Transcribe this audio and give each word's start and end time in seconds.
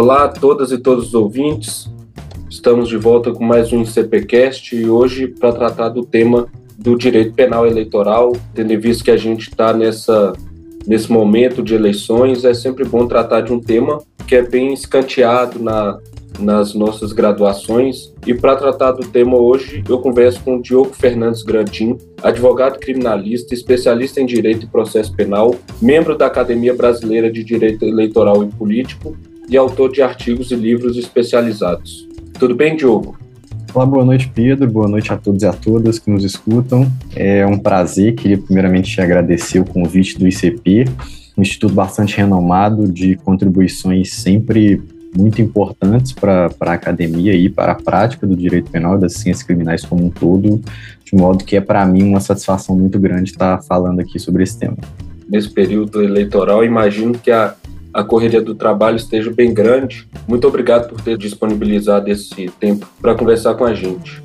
Olá 0.00 0.26
a 0.26 0.28
todas 0.28 0.70
e 0.70 0.78
todos 0.78 1.08
os 1.08 1.14
ouvintes. 1.14 1.90
Estamos 2.48 2.88
de 2.88 2.96
volta 2.96 3.32
com 3.32 3.42
mais 3.42 3.72
um 3.72 3.84
CPcast 3.84 4.76
e 4.76 4.88
hoje 4.88 5.26
para 5.26 5.52
tratar 5.52 5.88
do 5.88 6.06
tema 6.06 6.46
do 6.78 6.96
direito 6.96 7.34
penal 7.34 7.66
eleitoral, 7.66 8.30
tendo 8.54 8.72
em 8.72 8.78
vista 8.78 9.02
que 9.02 9.10
a 9.10 9.16
gente 9.16 9.48
está 9.48 9.72
nessa 9.72 10.34
nesse 10.86 11.10
momento 11.10 11.64
de 11.64 11.74
eleições, 11.74 12.44
é 12.44 12.54
sempre 12.54 12.84
bom 12.84 13.08
tratar 13.08 13.40
de 13.40 13.52
um 13.52 13.58
tema 13.58 14.00
que 14.24 14.36
é 14.36 14.42
bem 14.42 14.72
escanteado 14.72 15.58
na, 15.58 15.98
nas 16.38 16.74
nossas 16.74 17.12
graduações. 17.12 18.14
E 18.24 18.32
para 18.32 18.54
tratar 18.54 18.92
do 18.92 19.04
tema 19.04 19.36
hoje, 19.36 19.82
eu 19.88 19.98
converso 19.98 20.40
com 20.44 20.60
Diogo 20.60 20.94
Fernandes 20.94 21.42
Grandim, 21.42 21.98
advogado 22.22 22.78
criminalista, 22.78 23.52
especialista 23.52 24.20
em 24.20 24.26
direito 24.26 24.64
e 24.64 24.68
processo 24.68 25.12
penal, 25.16 25.56
membro 25.82 26.16
da 26.16 26.26
Academia 26.26 26.72
Brasileira 26.72 27.28
de 27.32 27.42
Direito 27.42 27.84
Eleitoral 27.84 28.44
e 28.44 28.46
Político 28.46 29.16
e 29.48 29.56
autor 29.56 29.90
de 29.90 30.02
artigos 30.02 30.50
e 30.50 30.56
livros 30.56 30.96
especializados. 30.96 32.06
Tudo 32.38 32.54
bem, 32.54 32.76
Diogo? 32.76 33.18
Olá, 33.74 33.84
boa 33.84 34.04
noite, 34.04 34.30
Pedro. 34.34 34.68
Boa 34.68 34.88
noite 34.88 35.12
a 35.12 35.16
todos 35.16 35.42
e 35.42 35.46
a 35.46 35.52
todas 35.52 35.98
que 35.98 36.10
nos 36.10 36.24
escutam. 36.24 36.90
É 37.14 37.46
um 37.46 37.58
prazer. 37.58 38.14
Queria 38.14 38.38
primeiramente 38.38 38.90
te 38.90 39.00
agradecer 39.00 39.60
o 39.60 39.64
convite 39.64 40.18
do 40.18 40.26
ICP, 40.26 40.84
um 41.36 41.42
instituto 41.42 41.74
bastante 41.74 42.16
renomado 42.16 42.90
de 42.90 43.16
contribuições 43.16 44.14
sempre 44.14 44.82
muito 45.16 45.40
importantes 45.40 46.12
para 46.12 46.50
a 46.60 46.72
academia 46.72 47.34
e 47.34 47.48
para 47.48 47.72
a 47.72 47.74
prática 47.74 48.26
do 48.26 48.36
direito 48.36 48.70
penal 48.70 48.96
e 48.96 49.00
das 49.00 49.14
ciências 49.14 49.42
criminais 49.42 49.84
como 49.84 50.04
um 50.04 50.10
todo, 50.10 50.60
de 51.04 51.14
modo 51.14 51.44
que 51.44 51.56
é 51.56 51.60
para 51.60 51.84
mim 51.86 52.02
uma 52.02 52.20
satisfação 52.20 52.76
muito 52.76 52.98
grande 52.98 53.30
estar 53.30 53.62
falando 53.62 54.00
aqui 54.00 54.18
sobre 54.18 54.42
esse 54.42 54.58
tema. 54.58 54.76
Nesse 55.28 55.50
período 55.50 56.02
eleitoral, 56.02 56.64
imagino 56.64 57.18
que 57.18 57.30
a, 57.30 57.54
a 57.98 58.04
correria 58.04 58.40
do 58.40 58.54
trabalho 58.54 58.96
esteja 58.96 59.28
bem 59.28 59.52
grande. 59.52 60.08
Muito 60.28 60.46
obrigado 60.46 60.88
por 60.88 61.00
ter 61.00 61.18
disponibilizado 61.18 62.08
esse 62.08 62.48
tempo 62.60 62.86
para 63.02 63.12
conversar 63.12 63.56
com 63.56 63.64
a 63.64 63.74
gente. 63.74 64.22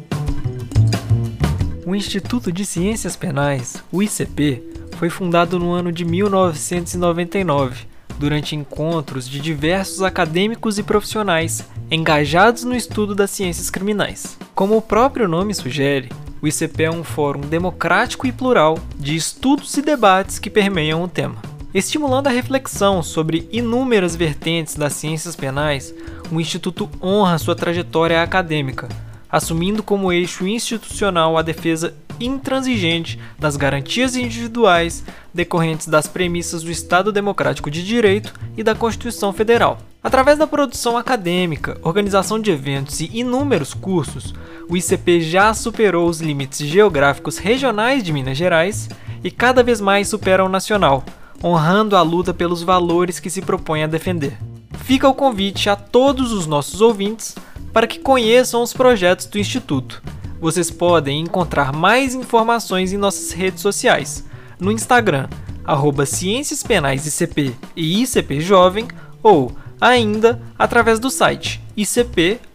O 1.83 1.95
Instituto 1.95 2.51
de 2.51 2.67
Ciências 2.67 3.15
Penais, 3.15 3.83
o 3.91 4.03
ICP, 4.03 4.61
foi 4.97 5.09
fundado 5.09 5.57
no 5.57 5.71
ano 5.71 5.91
de 5.91 6.05
1999 6.05 7.87
durante 8.19 8.55
encontros 8.55 9.27
de 9.27 9.39
diversos 9.39 10.03
acadêmicos 10.03 10.77
e 10.77 10.83
profissionais 10.83 11.67
engajados 11.89 12.63
no 12.63 12.75
estudo 12.75 13.15
das 13.15 13.31
ciências 13.31 13.71
criminais. 13.71 14.37
Como 14.53 14.77
o 14.77 14.81
próprio 14.83 15.27
nome 15.27 15.51
sugere, 15.51 16.09
o 16.43 16.47
ICP 16.47 16.83
é 16.83 16.91
um 16.91 17.03
fórum 17.03 17.41
democrático 17.41 18.27
e 18.27 18.31
plural 18.31 18.77
de 18.95 19.15
estudos 19.15 19.75
e 19.77 19.81
debates 19.81 20.37
que 20.37 20.51
permeiam 20.51 21.01
o 21.01 21.07
tema. 21.07 21.52
Estimulando 21.73 22.27
a 22.27 22.29
reflexão 22.29 23.01
sobre 23.01 23.49
inúmeras 23.51 24.15
vertentes 24.15 24.75
das 24.75 24.93
ciências 24.93 25.35
penais, 25.35 25.91
o 26.31 26.39
Instituto 26.39 26.87
honra 27.01 27.39
sua 27.39 27.55
trajetória 27.55 28.21
acadêmica, 28.21 28.87
assumindo 29.27 29.81
como 29.81 30.13
eixo 30.13 30.47
institucional 30.47 31.35
a 31.35 31.41
defesa 31.41 31.95
intransigente 32.19 33.19
das 33.39 33.57
garantias 33.57 34.15
individuais 34.15 35.03
decorrentes 35.33 35.87
das 35.87 36.05
premissas 36.05 36.61
do 36.61 36.69
Estado 36.69 37.11
Democrático 37.11 37.71
de 37.71 37.83
Direito 37.83 38.35
e 38.55 38.61
da 38.61 38.75
Constituição 38.75 39.33
Federal. 39.33 39.79
Através 40.03 40.37
da 40.37 40.45
produção 40.45 40.95
acadêmica, 40.95 41.79
organização 41.81 42.39
de 42.39 42.51
eventos 42.51 42.99
e 42.99 43.09
inúmeros 43.11 43.73
cursos, 43.73 44.31
o 44.69 44.77
ICP 44.77 45.21
já 45.21 45.51
superou 45.55 46.07
os 46.07 46.21
limites 46.21 46.59
geográficos 46.67 47.39
regionais 47.39 48.03
de 48.03 48.13
Minas 48.13 48.37
Gerais 48.37 48.87
e 49.23 49.31
cada 49.31 49.63
vez 49.63 49.81
mais 49.81 50.07
supera 50.07 50.45
o 50.45 50.49
nacional, 50.49 51.03
honrando 51.43 51.95
a 51.95 52.01
luta 52.01 52.33
pelos 52.33 52.63
valores 52.63 53.19
que 53.19 53.29
se 53.29 53.41
propõe 53.41 53.83
a 53.83 53.87
defender. 53.87 54.37
Fica 54.79 55.07
o 55.07 55.13
convite 55.13 55.69
a 55.69 55.75
todos 55.75 56.31
os 56.31 56.47
nossos 56.47 56.81
ouvintes 56.81 57.35
para 57.71 57.87
que 57.87 57.99
conheçam 57.99 58.61
os 58.61 58.73
projetos 58.73 59.25
do 59.25 59.39
Instituto 59.39 60.01
vocês 60.43 60.69
podem 60.69 61.21
encontrar 61.21 61.71
mais 61.71 62.13
informações 62.13 62.91
em 62.91 62.97
nossas 62.97 63.31
redes 63.31 63.61
sociais, 63.61 64.25
no 64.59 64.73
Instagram, 64.73 65.29
arroba 65.63 66.05
Ciências 66.05 66.61
Penais 66.61 67.07
ICP 67.07 67.55
e 67.77 68.03
ICP 68.03 68.41
Jovem, 68.41 68.85
ou 69.23 69.53
ainda 69.79 70.41
através 70.59 70.99
do 70.99 71.09
site 71.09 71.61
icp.org.br. 71.77 72.53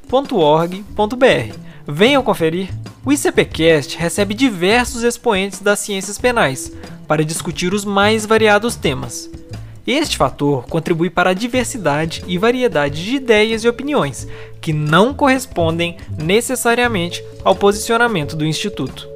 Venham 1.90 2.22
conferir! 2.22 2.68
O 3.02 3.10
ICPcast 3.10 3.96
recebe 3.96 4.34
diversos 4.34 5.02
expoentes 5.02 5.62
das 5.62 5.78
ciências 5.78 6.18
penais 6.18 6.70
para 7.06 7.24
discutir 7.24 7.72
os 7.72 7.82
mais 7.82 8.26
variados 8.26 8.76
temas. 8.76 9.30
Este 9.86 10.18
fator 10.18 10.66
contribui 10.66 11.08
para 11.08 11.30
a 11.30 11.32
diversidade 11.32 12.22
e 12.26 12.36
variedade 12.36 13.02
de 13.02 13.16
ideias 13.16 13.64
e 13.64 13.68
opiniões, 13.70 14.28
que 14.60 14.70
não 14.70 15.14
correspondem 15.14 15.96
necessariamente 16.22 17.24
ao 17.42 17.56
posicionamento 17.56 18.36
do 18.36 18.44
Instituto. 18.44 19.08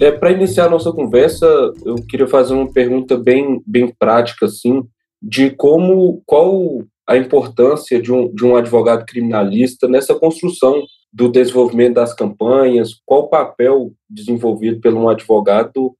É, 0.00 0.10
para 0.10 0.32
iniciar 0.32 0.68
a 0.68 0.70
nossa 0.70 0.90
conversa, 0.90 1.46
eu 1.84 1.96
queria 1.96 2.26
fazer 2.26 2.54
uma 2.54 2.72
pergunta 2.72 3.14
bem, 3.14 3.62
bem 3.66 3.94
prática, 3.98 4.46
assim, 4.46 4.82
de 5.20 5.50
como, 5.50 6.22
qual 6.24 6.82
a 7.12 7.18
importância 7.18 8.00
de 8.00 8.10
um, 8.10 8.32
de 8.34 8.44
um 8.44 8.56
advogado 8.56 9.04
criminalista 9.04 9.86
nessa 9.86 10.14
construção 10.14 10.82
do 11.12 11.28
desenvolvimento 11.28 11.94
das 11.94 12.14
campanhas, 12.14 12.94
qual 13.04 13.24
o 13.24 13.28
papel 13.28 13.92
desenvolvido 14.08 14.80
por 14.80 14.94
um 14.94 15.08
advogado 15.10 15.94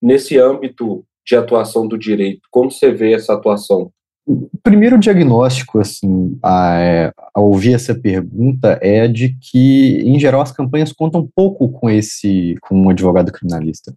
nesse 0.00 0.38
âmbito 0.38 1.04
de 1.26 1.34
atuação 1.34 1.88
do 1.88 1.98
direito? 1.98 2.42
Como 2.48 2.70
você 2.70 2.92
vê 2.92 3.12
essa 3.12 3.34
atuação? 3.34 3.90
O 4.24 4.48
primeiro 4.62 5.00
diagnóstico, 5.00 5.80
assim, 5.80 6.38
a, 6.40 6.78
é, 6.78 7.12
a, 7.34 7.40
ouvir 7.40 7.74
essa 7.74 7.92
pergunta 7.92 8.78
é 8.80 9.08
de 9.08 9.36
que, 9.40 10.00
em 10.04 10.16
geral, 10.20 10.42
as 10.42 10.52
campanhas 10.52 10.92
contam 10.92 11.28
pouco 11.34 11.68
com 11.68 11.90
esse, 11.90 12.54
com 12.62 12.82
um 12.82 12.88
advogado 12.88 13.32
criminalista. 13.32 13.92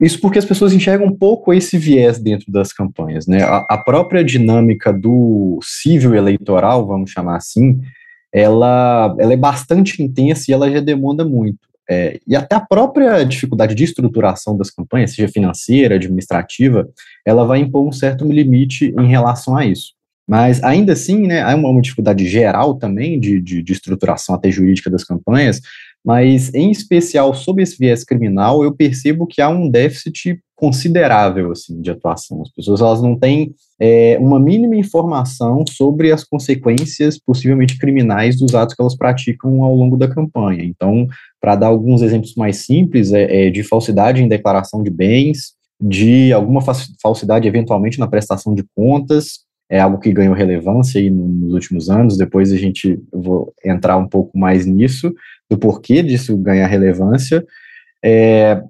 Isso 0.00 0.20
porque 0.20 0.38
as 0.38 0.44
pessoas 0.44 0.72
enxergam 0.72 1.06
um 1.06 1.16
pouco 1.16 1.54
esse 1.54 1.78
viés 1.78 2.18
dentro 2.18 2.52
das 2.52 2.72
campanhas, 2.72 3.26
né? 3.26 3.42
A, 3.42 3.64
a 3.70 3.78
própria 3.78 4.22
dinâmica 4.22 4.92
do 4.92 5.58
civil 5.62 6.14
eleitoral, 6.14 6.86
vamos 6.86 7.10
chamar 7.10 7.36
assim, 7.36 7.80
ela, 8.32 9.14
ela 9.18 9.32
é 9.32 9.36
bastante 9.36 10.02
intensa 10.02 10.44
e 10.48 10.54
ela 10.54 10.70
já 10.70 10.80
demanda 10.80 11.24
muito. 11.24 11.60
É, 11.88 12.20
e 12.26 12.34
até 12.34 12.56
a 12.56 12.60
própria 12.60 13.24
dificuldade 13.24 13.74
de 13.74 13.84
estruturação 13.84 14.56
das 14.56 14.70
campanhas, 14.70 15.14
seja 15.14 15.28
financeira, 15.28 15.94
administrativa, 15.94 16.88
ela 17.24 17.44
vai 17.44 17.60
impor 17.60 17.86
um 17.86 17.92
certo 17.92 18.24
limite 18.30 18.92
em 18.98 19.06
relação 19.06 19.56
a 19.56 19.64
isso. 19.64 19.94
Mas 20.28 20.62
ainda 20.64 20.92
assim, 20.92 21.26
né, 21.26 21.42
há 21.42 21.54
uma, 21.54 21.68
uma 21.68 21.80
dificuldade 21.80 22.26
geral 22.26 22.74
também 22.74 23.20
de, 23.20 23.40
de, 23.40 23.62
de, 23.62 23.72
estruturação 23.72 24.34
até 24.34 24.50
jurídica 24.50 24.90
das 24.90 25.04
campanhas, 25.04 25.60
mas 26.06 26.54
em 26.54 26.70
especial 26.70 27.34
sobre 27.34 27.64
esse 27.64 27.76
viés 27.76 28.04
criminal, 28.04 28.62
eu 28.62 28.72
percebo 28.72 29.26
que 29.26 29.42
há 29.42 29.48
um 29.48 29.68
déficit 29.68 30.40
considerável 30.54 31.50
assim 31.50 31.82
de 31.82 31.90
atuação. 31.90 32.42
As 32.42 32.50
pessoas 32.52 32.80
elas 32.80 33.02
não 33.02 33.18
têm 33.18 33.52
é, 33.80 34.16
uma 34.20 34.38
mínima 34.38 34.76
informação 34.76 35.64
sobre 35.68 36.12
as 36.12 36.22
consequências 36.22 37.18
possivelmente 37.18 37.76
criminais 37.76 38.38
dos 38.38 38.54
atos 38.54 38.76
que 38.76 38.80
elas 38.80 38.96
praticam 38.96 39.64
ao 39.64 39.74
longo 39.74 39.96
da 39.96 40.06
campanha. 40.06 40.62
Então, 40.62 41.08
para 41.40 41.56
dar 41.56 41.66
alguns 41.66 42.02
exemplos 42.02 42.36
mais 42.36 42.58
simples, 42.58 43.12
é, 43.12 43.48
é, 43.48 43.50
de 43.50 43.64
falsidade 43.64 44.22
em 44.22 44.28
declaração 44.28 44.84
de 44.84 44.90
bens, 44.90 45.56
de 45.80 46.32
alguma 46.32 46.60
falsidade 47.02 47.48
eventualmente 47.48 47.98
na 47.98 48.06
prestação 48.06 48.54
de 48.54 48.64
contas, 48.76 49.40
é 49.68 49.80
algo 49.80 49.98
que 49.98 50.12
ganhou 50.12 50.34
relevância 50.34 51.00
aí 51.00 51.10
nos 51.10 51.52
últimos 51.52 51.90
anos. 51.90 52.16
Depois 52.16 52.52
a 52.52 52.56
gente 52.56 53.00
vou 53.12 53.52
entrar 53.64 53.96
um 53.96 54.08
pouco 54.08 54.36
mais 54.38 54.64
nisso, 54.64 55.12
do 55.50 55.58
porquê 55.58 56.02
disso 56.02 56.36
ganhar 56.36 56.66
relevância. 56.66 57.44
É, 58.04 58.62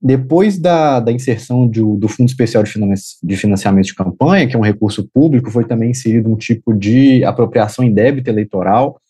depois 0.00 0.58
da, 0.58 1.00
da 1.00 1.12
inserção 1.12 1.68
de, 1.68 1.80
do 1.80 2.08
Fundo 2.08 2.28
Especial 2.28 2.62
de 2.62 3.36
Financiamento 3.36 3.86
de 3.86 3.94
Campanha, 3.94 4.46
que 4.46 4.54
é 4.54 4.58
um 4.58 4.62
recurso 4.62 5.08
público, 5.12 5.50
foi 5.50 5.64
também 5.64 5.90
inserido 5.90 6.30
um 6.30 6.36
tipo 6.36 6.72
de 6.72 7.24
apropriação 7.24 7.84
em 7.84 7.92
débito 7.92 8.30
eleitoral. 8.30 9.00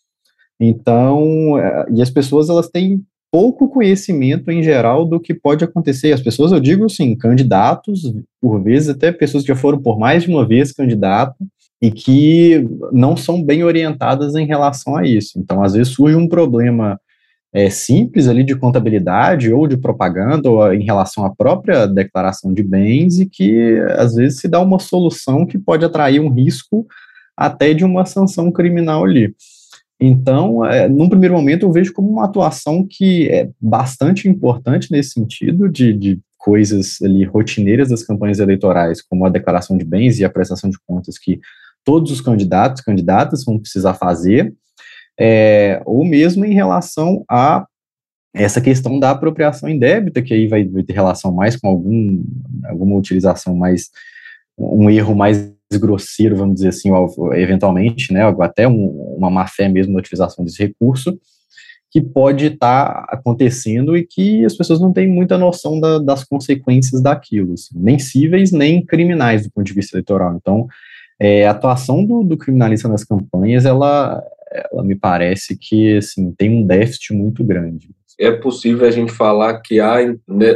Então, 0.59 1.57
é, 1.59 1.85
e 1.93 2.01
as 2.01 2.09
pessoas 2.09 2.49
elas 2.49 2.67
têm 2.67 3.03
pouco 3.31 3.69
conhecimento 3.69 4.49
em 4.51 4.63
geral 4.63 5.05
do 5.05 5.19
que 5.19 5.33
pode 5.33 5.63
acontecer. 5.63 6.13
As 6.13 6.21
pessoas, 6.21 6.51
eu 6.51 6.59
digo 6.59 6.85
assim, 6.85 7.15
candidatos, 7.15 8.13
por 8.41 8.61
vezes 8.61 8.89
até 8.89 9.11
pessoas 9.11 9.43
que 9.43 9.49
já 9.49 9.55
foram 9.55 9.81
por 9.81 9.99
mais 9.99 10.23
de 10.23 10.29
uma 10.29 10.47
vez 10.47 10.71
candidato 10.71 11.35
e 11.81 11.91
que 11.91 12.67
não 12.91 13.15
são 13.15 13.43
bem 13.43 13.63
orientadas 13.63 14.35
em 14.35 14.45
relação 14.45 14.95
a 14.95 15.05
isso. 15.05 15.37
Então, 15.37 15.61
às 15.61 15.73
vezes 15.73 15.93
surge 15.93 16.15
um 16.15 16.27
problema 16.27 16.99
é, 17.53 17.69
simples 17.69 18.27
ali 18.27 18.43
de 18.43 18.55
contabilidade 18.55 19.53
ou 19.53 19.67
de 19.67 19.77
propaganda 19.77 20.49
ou 20.49 20.73
em 20.73 20.83
relação 20.83 21.25
à 21.25 21.33
própria 21.33 21.85
declaração 21.85 22.53
de 22.53 22.63
bens 22.63 23.19
e 23.19 23.25
que 23.25 23.79
às 23.97 24.15
vezes 24.15 24.39
se 24.39 24.47
dá 24.47 24.59
uma 24.59 24.79
solução 24.79 25.45
que 25.45 25.57
pode 25.57 25.85
atrair 25.85 26.19
um 26.19 26.29
risco 26.29 26.85
até 27.35 27.73
de 27.73 27.85
uma 27.85 28.05
sanção 28.05 28.51
criminal 28.51 29.05
ali. 29.05 29.33
Então, 29.99 30.63
é, 30.63 30.87
num 30.87 31.09
primeiro 31.09 31.35
momento, 31.35 31.65
eu 31.65 31.71
vejo 31.71 31.91
como 31.93 32.09
uma 32.09 32.25
atuação 32.25 32.85
que 32.87 33.27
é 33.29 33.49
bastante 33.59 34.27
importante 34.27 34.91
nesse 34.91 35.11
sentido, 35.11 35.67
de, 35.67 35.91
de 35.93 36.19
coisas 36.37 37.01
ali 37.01 37.23
rotineiras 37.23 37.89
das 37.89 38.03
campanhas 38.03 38.39
eleitorais, 38.39 39.01
como 39.01 39.25
a 39.25 39.29
declaração 39.29 39.77
de 39.77 39.83
bens 39.83 40.19
e 40.19 40.25
a 40.25 40.29
prestação 40.29 40.69
de 40.69 40.77
contas 40.85 41.17
que 41.17 41.39
todos 41.83 42.11
os 42.11 42.21
candidatos 42.21 42.81
candidatas 42.81 43.43
vão 43.43 43.57
precisar 43.57 43.95
fazer, 43.95 44.53
é, 45.19 45.81
ou 45.85 46.05
mesmo 46.05 46.45
em 46.45 46.53
relação 46.53 47.25
a 47.29 47.65
essa 48.33 48.61
questão 48.61 48.99
da 48.99 49.11
apropriação 49.11 49.67
indébita, 49.67 50.21
que 50.21 50.33
aí 50.33 50.47
vai, 50.47 50.63
vai 50.65 50.83
ter 50.83 50.93
relação 50.93 51.31
mais 51.31 51.55
com 51.55 51.67
algum, 51.67 52.23
alguma 52.65 52.95
utilização 52.95 53.55
mais, 53.55 53.89
um 54.57 54.89
erro 54.89 55.15
mais 55.15 55.56
grosseiro, 55.73 56.35
vamos 56.35 56.55
dizer 56.55 56.69
assim, 56.69 56.89
eventualmente, 57.33 58.13
né, 58.13 58.23
até 58.39 58.67
um, 58.67 59.15
uma 59.17 59.29
má-fé 59.29 59.67
mesmo 59.67 59.93
na 59.93 59.99
utilização 59.99 60.45
desse 60.45 60.63
recurso, 60.63 61.19
que 61.89 62.01
pode 62.01 62.45
estar 62.45 62.85
tá 62.85 63.07
acontecendo 63.09 63.97
e 63.97 64.05
que 64.05 64.45
as 64.45 64.55
pessoas 64.55 64.79
não 64.79 64.93
têm 64.93 65.07
muita 65.07 65.37
noção 65.37 65.79
da, 65.79 65.99
das 65.99 66.23
consequências 66.23 67.01
daquilo, 67.01 67.53
assim, 67.53 67.77
nem 67.77 67.97
cíveis, 67.97 68.51
nem 68.51 68.85
criminais 68.85 69.43
do 69.43 69.51
ponto 69.51 69.65
de 69.65 69.73
vista 69.73 69.95
eleitoral. 69.95 70.35
Então, 70.35 70.67
é, 71.19 71.47
a 71.47 71.51
atuação 71.51 72.05
do, 72.05 72.23
do 72.23 72.37
criminalista 72.37 72.87
nas 72.87 73.03
campanhas, 73.03 73.65
ela, 73.65 74.23
ela 74.71 74.83
me 74.83 74.95
parece 74.95 75.57
que, 75.57 75.97
assim, 75.97 76.31
tem 76.37 76.49
um 76.49 76.65
déficit 76.65 77.13
muito 77.13 77.43
grande. 77.43 77.89
É 78.19 78.31
possível 78.31 78.87
a 78.87 78.91
gente 78.91 79.11
falar 79.11 79.61
que 79.61 79.79
há, 79.79 79.97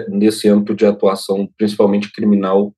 nesse 0.09 0.49
âmbito 0.49 0.73
de 0.73 0.85
atuação, 0.85 1.47
principalmente 1.57 2.11
criminal, 2.11 2.73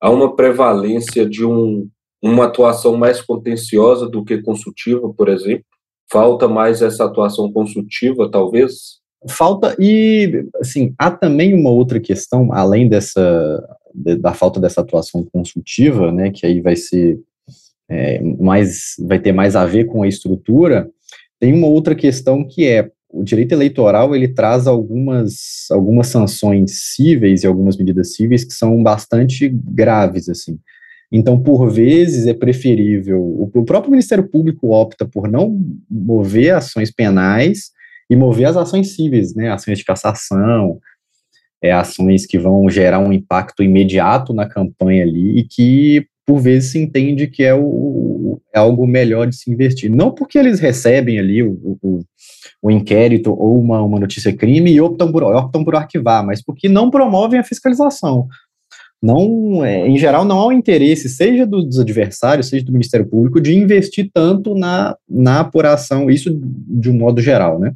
há 0.00 0.10
uma 0.10 0.34
prevalência 0.34 1.28
de 1.28 1.44
um, 1.44 1.88
uma 2.22 2.46
atuação 2.46 2.96
mais 2.96 3.20
contenciosa 3.20 4.08
do 4.08 4.24
que 4.24 4.42
consultiva, 4.42 5.12
por 5.12 5.28
exemplo? 5.28 5.64
Falta 6.10 6.48
mais 6.48 6.82
essa 6.82 7.04
atuação 7.04 7.50
consultiva, 7.52 8.30
talvez? 8.30 9.00
Falta, 9.28 9.74
e 9.78 10.44
assim, 10.60 10.94
há 10.98 11.10
também 11.10 11.54
uma 11.54 11.70
outra 11.70 11.98
questão, 11.98 12.52
além 12.52 12.88
dessa 12.88 13.62
da 13.96 14.34
falta 14.34 14.60
dessa 14.60 14.82
atuação 14.82 15.24
consultiva, 15.24 16.12
né, 16.12 16.30
que 16.30 16.44
aí 16.44 16.60
vai 16.60 16.76
ser 16.76 17.18
é, 17.88 18.20
mais, 18.20 18.94
vai 19.00 19.18
ter 19.18 19.32
mais 19.32 19.56
a 19.56 19.64
ver 19.64 19.86
com 19.86 20.02
a 20.02 20.08
estrutura, 20.08 20.90
tem 21.40 21.54
uma 21.54 21.66
outra 21.66 21.94
questão 21.94 22.46
que 22.46 22.66
é 22.66 22.90
o 23.08 23.22
direito 23.22 23.52
eleitoral 23.52 24.14
ele 24.14 24.28
traz 24.28 24.66
algumas, 24.66 25.66
algumas 25.70 26.08
sanções 26.08 26.94
cíveis 26.94 27.42
e 27.42 27.46
algumas 27.46 27.76
medidas 27.76 28.14
cíveis 28.14 28.44
que 28.44 28.52
são 28.52 28.82
bastante 28.82 29.48
graves, 29.48 30.28
assim. 30.28 30.58
Então, 31.10 31.40
por 31.40 31.70
vezes, 31.70 32.26
é 32.26 32.34
preferível, 32.34 33.20
o, 33.54 33.64
próprio 33.64 33.92
Ministério 33.92 34.28
Público 34.28 34.72
opta 34.72 35.06
por 35.06 35.28
não 35.28 35.56
mover 35.88 36.54
ações 36.54 36.90
penais 36.90 37.70
e 38.10 38.16
mover 38.16 38.48
as 38.48 38.56
ações 38.56 38.94
cíveis, 38.94 39.34
né, 39.34 39.50
ações 39.50 39.78
de 39.78 39.84
cassação, 39.84 40.80
é, 41.62 41.72
ações 41.72 42.26
que 42.26 42.38
vão 42.38 42.68
gerar 42.68 42.98
um 42.98 43.12
impacto 43.12 43.62
imediato 43.62 44.34
na 44.34 44.48
campanha 44.48 45.04
ali 45.04 45.38
e 45.38 45.44
que, 45.44 46.06
por 46.26 46.40
vezes, 46.40 46.72
se 46.72 46.78
entende 46.78 47.28
que 47.28 47.44
é, 47.44 47.54
o, 47.54 47.62
é 48.54 48.58
algo 48.58 48.86
melhor 48.86 49.26
de 49.26 49.36
se 49.36 49.50
investir. 49.50 49.90
Não 49.90 50.10
porque 50.10 50.38
eles 50.38 50.60
recebem 50.60 51.18
ali 51.18 51.42
o, 51.42 51.78
o, 51.82 52.00
o 52.62 52.70
inquérito 52.70 53.30
ou 53.30 53.58
uma, 53.58 53.82
uma 53.82 54.00
notícia 54.00 54.34
crime 54.36 54.72
e 54.72 54.80
optam 54.80 55.10
por, 55.10 55.22
optam 55.22 55.64
por 55.64 55.76
arquivar, 55.76 56.24
mas 56.24 56.42
porque 56.42 56.68
não 56.68 56.90
promovem 56.90 57.38
a 57.38 57.44
fiscalização. 57.44 58.26
Não, 59.02 59.64
é, 59.64 59.86
em 59.86 59.98
geral, 59.98 60.24
não 60.24 60.38
há 60.38 60.46
o 60.46 60.52
interesse, 60.52 61.08
seja 61.08 61.46
dos 61.46 61.78
adversários, 61.78 62.48
seja 62.48 62.64
do 62.64 62.72
Ministério 62.72 63.06
Público, 63.06 63.40
de 63.40 63.54
investir 63.54 64.10
tanto 64.12 64.54
na, 64.54 64.96
na 65.08 65.40
apuração, 65.40 66.10
isso 66.10 66.30
de 66.32 66.90
um 66.90 66.94
modo 66.94 67.20
geral, 67.20 67.58
né? 67.58 67.72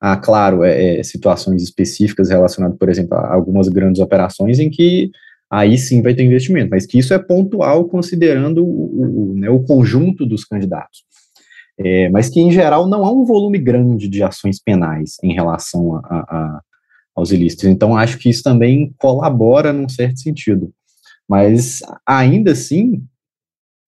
Há, 0.00 0.16
claro, 0.16 0.62
é, 0.64 0.98
é, 0.98 1.02
situações 1.02 1.62
específicas 1.62 2.28
relacionadas, 2.28 2.78
por 2.78 2.88
exemplo, 2.88 3.16
a 3.16 3.34
algumas 3.34 3.68
grandes 3.68 4.00
operações 4.00 4.58
em 4.58 4.70
que 4.70 5.10
aí 5.58 5.78
sim 5.78 6.02
vai 6.02 6.14
ter 6.14 6.24
investimento, 6.24 6.70
mas 6.70 6.86
que 6.86 6.98
isso 6.98 7.14
é 7.14 7.18
pontual 7.18 7.86
considerando 7.86 8.64
o, 8.64 9.32
o, 9.32 9.34
né, 9.34 9.48
o 9.50 9.60
conjunto 9.60 10.26
dos 10.26 10.44
candidatos 10.44 11.04
é, 11.78 12.08
mas 12.08 12.28
que 12.28 12.40
em 12.40 12.52
geral 12.52 12.88
não 12.88 13.04
há 13.04 13.12
um 13.12 13.24
volume 13.24 13.58
grande 13.58 14.08
de 14.08 14.22
ações 14.22 14.60
penais 14.60 15.16
em 15.22 15.32
relação 15.32 15.96
a, 15.96 16.00
a, 16.00 16.60
aos 17.14 17.30
ilícitos. 17.30 17.64
Então, 17.64 17.96
acho 17.96 18.18
que 18.18 18.28
isso 18.28 18.42
também 18.42 18.94
colabora 18.98 19.72
num 19.72 19.88
certo 19.88 20.20
sentido. 20.20 20.72
Mas, 21.28 21.80
ainda 22.06 22.52
assim, 22.52 23.02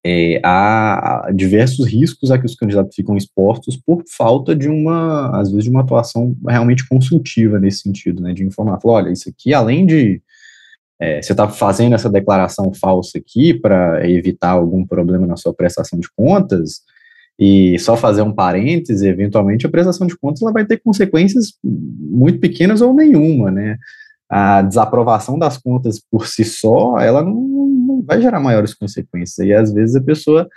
é, 0.05 0.41
há 0.45 1.31
diversos 1.35 1.87
riscos 1.87 2.31
a 2.31 2.39
que 2.39 2.47
os 2.47 2.55
candidatos 2.55 2.95
ficam 2.95 3.17
expostos 3.17 3.77
por 3.77 4.03
falta 4.09 4.55
de 4.55 4.69
uma, 4.69 5.39
às 5.39 5.51
vezes, 5.51 5.65
de 5.65 5.71
uma 5.71 5.83
atuação 5.83 6.37
realmente 6.49 6.89
consultiva 6.89 7.59
nesse 7.59 7.81
sentido, 7.81 8.23
né, 8.23 8.33
de 8.33 8.45
informar, 8.45 8.81
falar, 8.81 8.95
olha, 8.95 9.11
isso 9.11 9.29
aqui, 9.29 9.53
além 9.53 9.85
de 9.87 10.23
é, 11.01 11.21
você 11.21 11.33
está 11.33 11.49
fazendo 11.49 11.95
essa 11.95 12.09
declaração 12.09 12.73
falsa 12.73 13.19
aqui 13.19 13.53
para 13.55 14.09
evitar 14.09 14.51
algum 14.51 14.87
problema 14.87 15.27
na 15.27 15.37
sua 15.37 15.53
prestação 15.53 15.99
de 15.99 16.09
contas, 16.17 16.83
e 17.39 17.79
só 17.79 17.97
fazer 17.97 18.23
um 18.23 18.33
parêntese, 18.33 19.07
eventualmente 19.07 19.67
a 19.67 19.71
prestação 19.71 20.07
de 20.07 20.17
contas 20.17 20.41
ela 20.41 20.53
vai 20.53 20.65
ter 20.65 20.79
consequências 20.79 21.53
muito 21.63 22.41
pequenas 22.41 22.81
ou 22.81 22.95
nenhuma, 22.95 23.51
né? 23.51 23.77
A 24.29 24.63
desaprovação 24.63 25.39
das 25.39 25.59
contas 25.59 26.01
por 26.11 26.27
si 26.27 26.45
só, 26.45 26.99
ela 26.99 27.23
não, 27.23 27.35
não 27.35 28.03
vai 28.03 28.21
gerar 28.23 28.41
maiores 28.41 28.73
consequências. 28.73 29.47
E 29.47 29.53
às 29.53 29.73
vezes 29.73 29.95
a 29.95 30.01
pessoa 30.01 30.49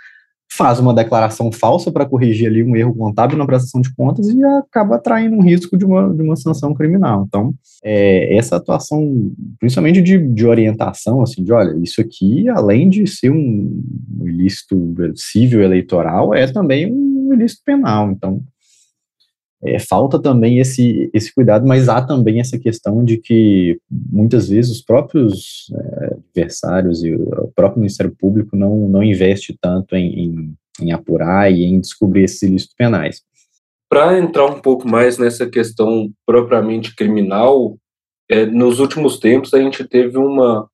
faz 0.52 0.80
uma 0.80 0.92
declaração 0.92 1.52
falsa 1.52 1.92
para 1.92 2.04
corrigir 2.04 2.48
ali 2.48 2.62
um 2.62 2.74
erro 2.74 2.94
contábil 2.94 3.38
na 3.38 3.46
prestação 3.46 3.80
de 3.80 3.94
contas 3.94 4.28
e 4.28 4.44
acaba 4.44 4.96
atraindo 4.96 5.36
um 5.36 5.42
risco 5.42 5.76
de 5.76 5.84
uma, 5.84 6.12
de 6.12 6.22
uma 6.22 6.36
sanção 6.36 6.74
criminal. 6.74 7.24
Então, 7.26 7.54
é, 7.84 8.36
essa 8.36 8.56
atuação, 8.56 9.32
principalmente 9.58 10.02
de, 10.02 10.18
de 10.18 10.46
orientação, 10.46 11.22
assim, 11.22 11.44
de 11.44 11.52
olha, 11.52 11.76
isso 11.82 12.00
aqui, 12.00 12.48
além 12.48 12.88
de 12.88 13.06
ser 13.06 13.30
um, 13.30 13.82
ilícito 14.22 14.94
civil 15.14 15.62
eleitoral, 15.62 16.34
é 16.34 16.46
também 16.46 16.92
um 16.92 17.32
ilícito 17.32 17.62
penal. 17.64 18.10
Então, 18.10 18.42
é, 19.62 19.78
falta 19.78 20.18
também 20.18 20.58
esse, 20.58 21.10
esse 21.12 21.34
cuidado, 21.34 21.66
mas 21.66 21.88
há 21.88 22.00
também 22.00 22.40
essa 22.40 22.58
questão 22.58 23.04
de 23.04 23.18
que 23.18 23.78
muitas 23.90 24.48
vezes 24.48 24.70
os 24.70 24.82
próprios 24.82 25.70
é, 25.74 26.14
adversários 26.14 27.04
e 27.04 27.14
o 27.14 27.52
próprio 27.54 27.80
Ministério 27.80 28.14
Público 28.18 28.56
não, 28.56 28.88
não 28.88 29.02
investe 29.02 29.56
tanto 29.60 29.94
em, 29.94 30.24
em, 30.24 30.54
em 30.80 30.92
apurar 30.92 31.52
e 31.52 31.64
em 31.64 31.78
descobrir 31.78 32.24
esses 32.24 32.42
ilícitos 32.42 32.74
penais. 32.74 33.22
Para 33.88 34.18
entrar 34.18 34.46
um 34.46 34.60
pouco 34.60 34.88
mais 34.88 35.18
nessa 35.18 35.46
questão 35.46 36.10
propriamente 36.24 36.94
criminal, 36.94 37.76
é, 38.30 38.46
nos 38.46 38.78
últimos 38.78 39.18
tempos 39.18 39.52
a 39.52 39.60
gente 39.60 39.84
teve 39.84 40.16
uma 40.16 40.68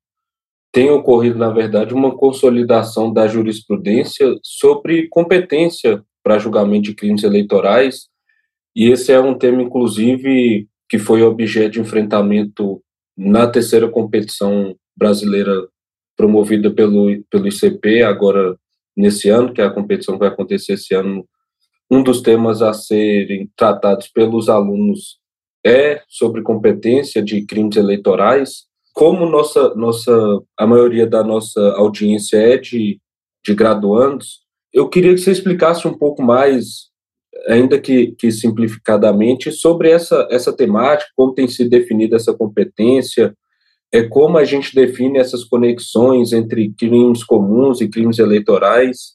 tem 0.72 0.90
ocorrido 0.90 1.38
na 1.38 1.48
verdade 1.48 1.94
uma 1.94 2.14
consolidação 2.14 3.10
da 3.10 3.26
jurisprudência 3.26 4.36
sobre 4.42 5.08
competência 5.08 6.04
para 6.22 6.38
julgamento 6.38 6.82
de 6.82 6.94
crimes 6.94 7.22
eleitorais 7.22 8.08
e 8.76 8.90
esse 8.90 9.10
é 9.10 9.18
um 9.18 9.36
tema, 9.36 9.62
inclusive, 9.62 10.68
que 10.86 10.98
foi 10.98 11.22
objeto 11.22 11.72
de 11.72 11.80
enfrentamento 11.80 12.82
na 13.16 13.46
terceira 13.46 13.88
competição 13.88 14.76
brasileira 14.94 15.66
promovida 16.14 16.70
pelo, 16.70 17.08
pelo 17.30 17.48
ICP, 17.48 18.02
agora 18.02 18.54
nesse 18.94 19.30
ano, 19.30 19.54
que 19.54 19.62
é 19.62 19.64
a 19.64 19.70
competição 19.70 20.14
que 20.14 20.20
vai 20.20 20.28
acontecer 20.28 20.74
esse 20.74 20.94
ano. 20.94 21.26
Um 21.90 22.02
dos 22.02 22.20
temas 22.20 22.60
a 22.60 22.74
serem 22.74 23.50
tratados 23.56 24.08
pelos 24.08 24.50
alunos 24.50 25.18
é 25.64 26.02
sobre 26.06 26.42
competência 26.42 27.22
de 27.22 27.46
crimes 27.46 27.76
eleitorais. 27.76 28.66
Como 28.92 29.24
nossa, 29.24 29.74
nossa, 29.74 30.12
a 30.54 30.66
maioria 30.66 31.06
da 31.06 31.24
nossa 31.24 31.60
audiência 31.76 32.36
é 32.36 32.58
de, 32.58 33.00
de 33.42 33.54
graduandos, 33.54 34.40
eu 34.70 34.86
queria 34.88 35.14
que 35.14 35.20
você 35.20 35.30
explicasse 35.30 35.88
um 35.88 35.96
pouco 35.96 36.22
mais 36.22 36.90
ainda 37.48 37.78
que, 37.78 38.14
que 38.18 38.30
simplificadamente, 38.30 39.52
sobre 39.52 39.90
essa, 39.90 40.26
essa 40.30 40.52
temática, 40.52 41.10
como 41.16 41.34
tem 41.34 41.48
sido 41.48 41.70
definida 41.70 42.16
essa 42.16 42.32
competência, 42.34 43.34
é 43.92 44.02
como 44.02 44.36
a 44.36 44.44
gente 44.44 44.74
define 44.74 45.18
essas 45.18 45.44
conexões 45.44 46.32
entre 46.32 46.72
crimes 46.72 47.24
comuns 47.24 47.80
e 47.80 47.88
crimes 47.88 48.18
eleitorais. 48.18 49.14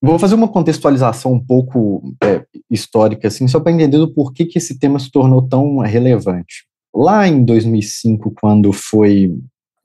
Vou 0.00 0.18
fazer 0.18 0.34
uma 0.34 0.48
contextualização 0.48 1.32
um 1.32 1.44
pouco 1.44 2.14
é, 2.22 2.44
histórica, 2.70 3.28
assim, 3.28 3.46
só 3.46 3.60
para 3.60 3.72
entender 3.72 3.98
o 3.98 4.12
porquê 4.12 4.44
que 4.44 4.58
esse 4.58 4.78
tema 4.78 4.98
se 4.98 5.10
tornou 5.10 5.42
tão 5.46 5.78
relevante. 5.78 6.66
Lá 6.94 7.26
em 7.26 7.44
2005, 7.44 8.32
quando 8.40 8.72
foi 8.72 9.32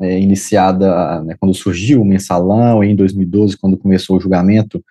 é, 0.01 0.19
iniciada, 0.19 1.23
né, 1.23 1.35
quando 1.39 1.55
surgiu 1.55 2.01
o 2.01 2.05
mensalão, 2.05 2.83
em 2.83 2.95
2012, 2.95 3.57
quando 3.57 3.77
começou 3.77 4.17
o 4.17 4.19
julgamento, 4.19 4.83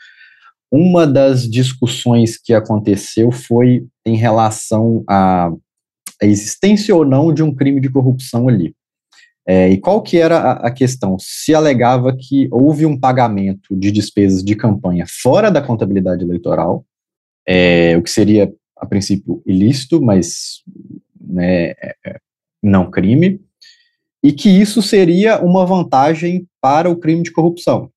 uma 0.71 1.07
das 1.07 1.49
discussões 1.49 2.37
que 2.37 2.53
aconteceu 2.53 3.31
foi 3.31 3.87
em 4.05 4.17
relação 4.17 5.05
à, 5.09 5.51
existência 6.23 6.95
ou 6.95 7.05
não 7.05 7.33
de 7.33 7.43
um 7.43 7.55
crime 7.55 7.81
de 7.81 7.91
corrupção 7.91 8.49
ali. 8.49 8.75
É, 9.47 9.71
e 9.71 9.79
qual 9.79 10.03
que 10.03 10.19
era 10.19 10.39
a, 10.39 10.53
a, 10.67 10.71
questão? 10.71 11.17
Se 11.21 11.55
alegava 11.55 12.17
que 12.17 12.49
houve 12.51 12.85
um 12.85 12.99
pagamento 12.99 13.77
de 13.77 13.93
despesas 13.93 14.43
de 14.43 14.57
campanha 14.57 15.05
fora 15.09 15.51
da 15.51 15.63
contabilidade 15.63 16.25
eleitoral, 16.25 16.85
é, 17.47 17.97
o 17.97 18.03
que 18.03 18.11
seria, 18.11 18.53
a 18.77 18.85
princípio, 18.85 19.41
ilícito, 19.47 20.03
mas 20.03 20.63
né, 21.21 21.71
é, 21.71 21.95
é 22.05 22.17
não 22.61 22.91
crime, 22.91 23.41
e 24.23 24.33
que 24.33 24.49
isso 24.49 24.83
seria 24.83 25.41
uma 25.41 25.65
vantagem 25.65 26.49
para 26.61 26.91
o 26.91 26.97
crime 26.97 27.23
de 27.23 27.31
corrupção. 27.31 27.91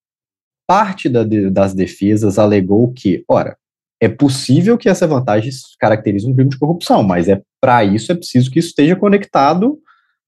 Parte 0.70 1.10
da, 1.10 1.24
das 1.52 1.74
defesas 1.74 2.38
alegou 2.38 2.94
que, 2.94 3.24
ora, 3.28 3.58
é 4.00 4.08
possível 4.08 4.78
que 4.78 4.88
essa 4.88 5.08
vantagem 5.08 5.52
caracterize 5.80 6.28
um 6.28 6.36
crime 6.36 6.52
de 6.52 6.60
corrupção, 6.60 7.02
mas 7.02 7.28
é 7.28 7.42
para 7.60 7.84
isso 7.84 8.12
é 8.12 8.16
preciso 8.16 8.52
que 8.52 8.60
isso 8.60 8.68
esteja 8.68 8.96
conectado 8.96 9.80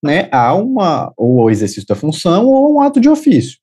né, 0.04 0.28
a 0.32 0.52
uma 0.56 1.14
ou 1.16 1.42
ao 1.42 1.52
exercício 1.52 1.88
da 1.88 1.94
função 1.94 2.48
ou 2.48 2.66
a 2.66 2.70
um 2.72 2.82
ato 2.82 3.00
de 3.00 3.08
ofício. 3.08 3.60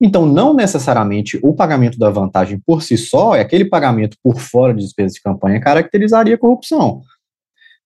Então, 0.00 0.26
não 0.26 0.52
necessariamente 0.52 1.38
o 1.44 1.54
pagamento 1.54 1.96
da 1.96 2.10
vantagem 2.10 2.60
por 2.66 2.82
si 2.82 2.98
só, 2.98 3.36
é 3.36 3.40
aquele 3.40 3.64
pagamento 3.64 4.16
por 4.20 4.40
fora 4.40 4.74
de 4.74 4.80
despesas 4.80 5.12
de 5.12 5.22
campanha, 5.22 5.60
caracterizaria 5.60 6.36
corrupção. 6.36 7.02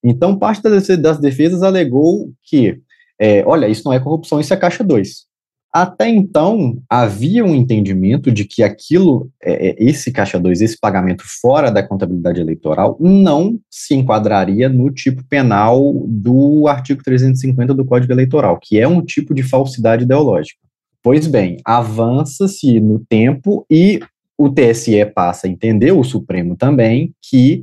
Então, 0.03 0.39
parte 0.39 0.63
das 0.63 1.21
defesas 1.21 1.63
alegou 1.63 2.33
que, 2.43 2.81
é, 3.21 3.45
olha, 3.47 3.69
isso 3.69 3.83
não 3.85 3.93
é 3.93 4.01
corrupção, 4.01 4.41
isso 4.41 4.55
é 4.55 4.57
caixa 4.57 4.83
2. 4.83 5.30
Até 5.73 6.09
então, 6.09 6.83
havia 6.91 7.45
um 7.45 7.55
entendimento 7.55 8.33
de 8.33 8.45
que 8.45 8.61
aquilo, 8.61 9.31
é, 9.41 9.69
é 9.69 9.77
esse 9.79 10.11
caixa 10.11 10.39
2, 10.39 10.61
esse 10.61 10.77
pagamento 10.77 11.23
fora 11.41 11.71
da 11.71 11.81
contabilidade 11.81 12.41
eleitoral, 12.41 12.97
não 12.99 13.57
se 13.71 13.95
enquadraria 13.95 14.69
no 14.69 14.91
tipo 14.91 15.23
penal 15.29 15.95
do 16.09 16.67
artigo 16.67 17.05
350 17.05 17.73
do 17.73 17.85
Código 17.85 18.13
Eleitoral, 18.13 18.59
que 18.61 18.81
é 18.81 18.89
um 18.89 19.01
tipo 19.01 19.33
de 19.33 19.45
falsidade 19.45 20.03
ideológica. 20.03 20.59
Pois 21.03 21.29
bem, 21.29 21.59
avança-se 21.65 22.81
no 22.81 22.99
tempo 22.99 23.65
e 23.71 24.01
o 24.37 24.51
TSE 24.51 25.05
passa 25.15 25.47
a 25.47 25.51
entender, 25.51 25.93
o 25.93 26.03
Supremo 26.03 26.57
também, 26.57 27.15
que 27.23 27.63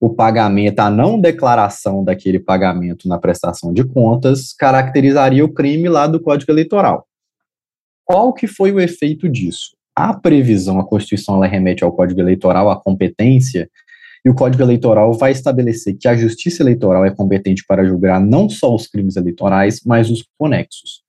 o 0.00 0.08
pagamento, 0.08 0.78
a 0.78 0.88
não 0.88 1.20
declaração 1.20 2.04
daquele 2.04 2.38
pagamento 2.38 3.08
na 3.08 3.18
prestação 3.18 3.72
de 3.72 3.84
contas, 3.84 4.54
caracterizaria 4.56 5.44
o 5.44 5.52
crime 5.52 5.88
lá 5.88 6.06
do 6.06 6.20
Código 6.20 6.52
Eleitoral. 6.52 7.06
Qual 8.10 8.32
que 8.32 8.48
foi 8.48 8.72
o 8.72 8.80
efeito 8.80 9.28
disso? 9.28 9.76
A 9.94 10.12
previsão, 10.12 10.80
a 10.80 10.84
Constituição, 10.84 11.36
ela 11.36 11.46
remete 11.46 11.84
ao 11.84 11.92
Código 11.92 12.18
Eleitoral, 12.18 12.68
à 12.68 12.74
competência, 12.74 13.70
e 14.24 14.28
o 14.28 14.34
Código 14.34 14.64
Eleitoral 14.64 15.12
vai 15.14 15.30
estabelecer 15.30 15.96
que 15.96 16.08
a 16.08 16.16
Justiça 16.16 16.60
Eleitoral 16.60 17.04
é 17.04 17.12
competente 17.12 17.64
para 17.64 17.84
julgar 17.84 18.20
não 18.20 18.50
só 18.50 18.74
os 18.74 18.88
crimes 18.88 19.14
eleitorais, 19.14 19.82
mas 19.86 20.10
os 20.10 20.24
conexos. 20.36 21.04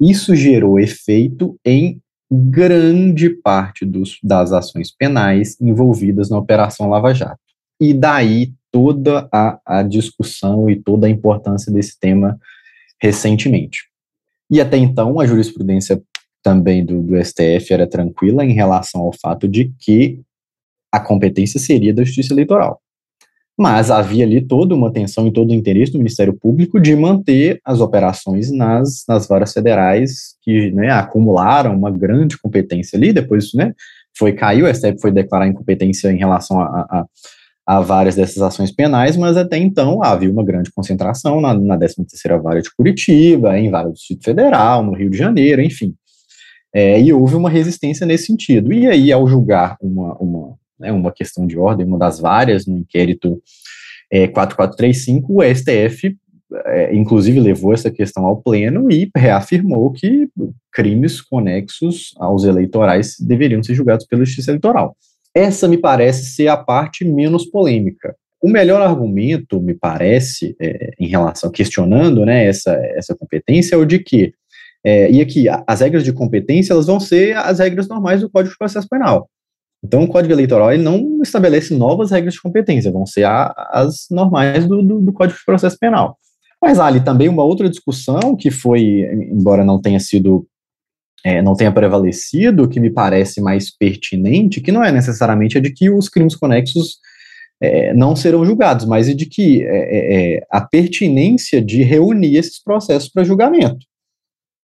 Isso 0.00 0.34
gerou 0.34 0.80
efeito 0.80 1.54
em 1.62 2.00
grande 2.32 3.28
parte 3.28 3.84
dos, 3.84 4.16
das 4.22 4.52
ações 4.52 4.90
penais 4.90 5.60
envolvidas 5.60 6.30
na 6.30 6.38
Operação 6.38 6.88
Lava 6.88 7.12
Jato. 7.12 7.42
E 7.78 7.92
daí 7.92 8.54
toda 8.70 9.28
a, 9.30 9.60
a 9.66 9.82
discussão 9.82 10.70
e 10.70 10.76
toda 10.76 11.06
a 11.06 11.10
importância 11.10 11.70
desse 11.70 12.00
tema 12.00 12.40
recentemente. 13.02 13.80
E 14.50 14.62
até 14.62 14.78
então, 14.78 15.20
a 15.20 15.26
jurisprudência 15.26 16.02
também 16.42 16.84
do, 16.84 17.02
do 17.02 17.24
STF 17.24 17.72
era 17.72 17.86
tranquila 17.86 18.44
em 18.44 18.52
relação 18.52 19.02
ao 19.02 19.12
fato 19.12 19.46
de 19.48 19.72
que 19.78 20.20
a 20.92 21.00
competência 21.00 21.58
seria 21.58 21.94
da 21.94 22.04
Justiça 22.04 22.34
Eleitoral. 22.34 22.80
Mas 23.58 23.90
havia 23.90 24.24
ali 24.24 24.40
toda 24.40 24.74
uma 24.74 24.92
tensão 24.92 25.26
e 25.26 25.32
todo 25.32 25.50
o 25.50 25.54
interesse 25.54 25.92
do 25.92 25.98
Ministério 25.98 26.34
Público 26.38 26.80
de 26.80 26.96
manter 26.96 27.60
as 27.64 27.80
operações 27.80 28.50
nas, 28.50 29.04
nas 29.06 29.28
varas 29.28 29.52
federais 29.52 30.36
que 30.42 30.70
né, 30.72 30.90
acumularam 30.90 31.76
uma 31.76 31.90
grande 31.90 32.38
competência 32.38 32.96
ali, 32.96 33.12
depois 33.12 33.52
né, 33.54 33.74
foi 34.16 34.32
caiu, 34.32 34.66
o 34.66 34.74
STF 34.74 35.00
foi 35.00 35.12
declarar 35.12 35.46
incompetência 35.46 36.10
em 36.10 36.18
relação 36.18 36.60
a, 36.60 36.64
a, 36.64 37.06
a, 37.66 37.80
várias 37.80 38.16
dessas 38.16 38.42
ações 38.42 38.72
penais, 38.72 39.16
mas 39.16 39.36
até 39.36 39.58
então 39.58 40.02
havia 40.02 40.30
uma 40.30 40.44
grande 40.44 40.70
concentração 40.72 41.40
na, 41.40 41.54
na 41.54 41.78
13ª 41.78 42.40
Vara 42.40 42.62
de 42.62 42.74
Curitiba, 42.74 43.58
em 43.58 43.70
vara 43.70 43.88
do 43.88 43.94
Distrito 43.94 44.24
Federal, 44.24 44.82
no 44.82 44.94
Rio 44.94 45.10
de 45.10 45.16
Janeiro, 45.16 45.62
enfim. 45.62 45.94
É, 46.74 47.00
e 47.00 47.12
houve 47.12 47.34
uma 47.34 47.50
resistência 47.50 48.06
nesse 48.06 48.26
sentido. 48.26 48.72
E 48.72 48.86
aí, 48.86 49.12
ao 49.12 49.26
julgar 49.28 49.76
uma, 49.80 50.14
uma, 50.16 50.54
né, 50.78 50.90
uma 50.90 51.12
questão 51.12 51.46
de 51.46 51.58
ordem, 51.58 51.86
uma 51.86 51.98
das 51.98 52.18
várias 52.18 52.66
no 52.66 52.78
inquérito 52.78 53.42
é, 54.10 54.26
4435, 54.26 55.32
o 55.32 55.42
STF, 55.42 56.16
é, 56.66 56.94
inclusive, 56.94 57.40
levou 57.40 57.72
essa 57.72 57.90
questão 57.90 58.24
ao 58.26 58.36
pleno 58.36 58.90
e 58.90 59.10
reafirmou 59.16 59.90
que 59.90 60.28
crimes 60.70 61.20
conexos 61.20 62.14
aos 62.16 62.44
eleitorais 62.44 63.16
deveriam 63.18 63.62
ser 63.62 63.74
julgados 63.74 64.06
pela 64.06 64.24
Justiça 64.24 64.50
Eleitoral. 64.50 64.96
Essa 65.34 65.66
me 65.66 65.78
parece 65.78 66.26
ser 66.34 66.48
a 66.48 66.56
parte 66.56 67.04
menos 67.04 67.46
polêmica. 67.46 68.14
O 68.42 68.48
melhor 68.50 68.82
argumento, 68.82 69.60
me 69.60 69.72
parece, 69.72 70.54
é, 70.60 70.92
em 70.98 71.06
relação, 71.06 71.50
questionando 71.50 72.26
né, 72.26 72.44
essa, 72.46 72.74
essa 72.96 73.14
competência, 73.14 73.76
é 73.76 73.78
o 73.78 73.86
de 73.86 74.00
que 74.00 74.34
é, 74.84 75.10
e 75.10 75.20
aqui, 75.20 75.46
as 75.66 75.80
regras 75.80 76.02
de 76.02 76.12
competência, 76.12 76.72
elas 76.72 76.86
vão 76.86 76.98
ser 76.98 77.36
as 77.36 77.60
regras 77.60 77.86
normais 77.86 78.20
do 78.20 78.30
Código 78.30 78.52
de 78.52 78.58
Processo 78.58 78.88
Penal. 78.88 79.28
Então, 79.84 80.04
o 80.04 80.08
Código 80.08 80.32
Eleitoral 80.32 80.72
ele 80.72 80.82
não 80.82 81.20
estabelece 81.22 81.74
novas 81.74 82.10
regras 82.10 82.34
de 82.34 82.40
competência, 82.40 82.90
vão 82.90 83.06
ser 83.06 83.24
a, 83.24 83.52
as 83.72 84.06
normais 84.10 84.66
do, 84.66 84.82
do, 84.82 85.00
do, 85.00 85.12
Código 85.12 85.38
de 85.38 85.44
Processo 85.44 85.76
Penal. 85.78 86.16
Mas 86.60 86.78
há 86.78 86.86
ali 86.86 87.00
também 87.00 87.28
uma 87.28 87.42
outra 87.42 87.68
discussão 87.68 88.36
que 88.36 88.50
foi, 88.50 89.00
embora 89.30 89.64
não 89.64 89.80
tenha 89.80 89.98
sido, 89.98 90.46
é, 91.24 91.42
não 91.42 91.54
tenha 91.54 91.72
prevalecido, 91.72 92.68
que 92.68 92.78
me 92.78 92.90
parece 92.90 93.40
mais 93.40 93.76
pertinente, 93.76 94.60
que 94.60 94.70
não 94.70 94.84
é 94.84 94.92
necessariamente 94.92 95.58
a 95.58 95.60
de 95.60 95.72
que 95.72 95.90
os 95.90 96.08
crimes 96.08 96.36
conexos 96.36 96.98
é, 97.60 97.92
não 97.92 98.14
serão 98.14 98.44
julgados, 98.44 98.86
mas 98.86 99.08
é 99.08 99.14
de 99.14 99.26
que 99.26 99.64
é, 99.64 99.66
é, 99.66 100.36
é 100.36 100.46
a 100.50 100.60
pertinência 100.60 101.60
de 101.60 101.82
reunir 101.82 102.36
esses 102.36 102.62
processos 102.62 103.08
para 103.08 103.24
julgamento. 103.24 103.84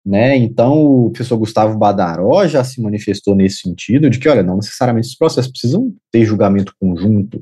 Né? 0.05 0.35
Então, 0.35 0.85
o 0.85 1.09
professor 1.11 1.37
Gustavo 1.37 1.77
Badaró 1.77 2.45
já 2.45 2.63
se 2.63 2.81
manifestou 2.81 3.35
nesse 3.35 3.61
sentido, 3.61 4.09
de 4.09 4.19
que, 4.19 4.27
olha, 4.27 4.43
não 4.43 4.57
necessariamente 4.57 5.07
esses 5.07 5.17
processos 5.17 5.49
precisam 5.49 5.93
ter 6.11 6.25
julgamento 6.25 6.75
conjunto, 6.77 7.41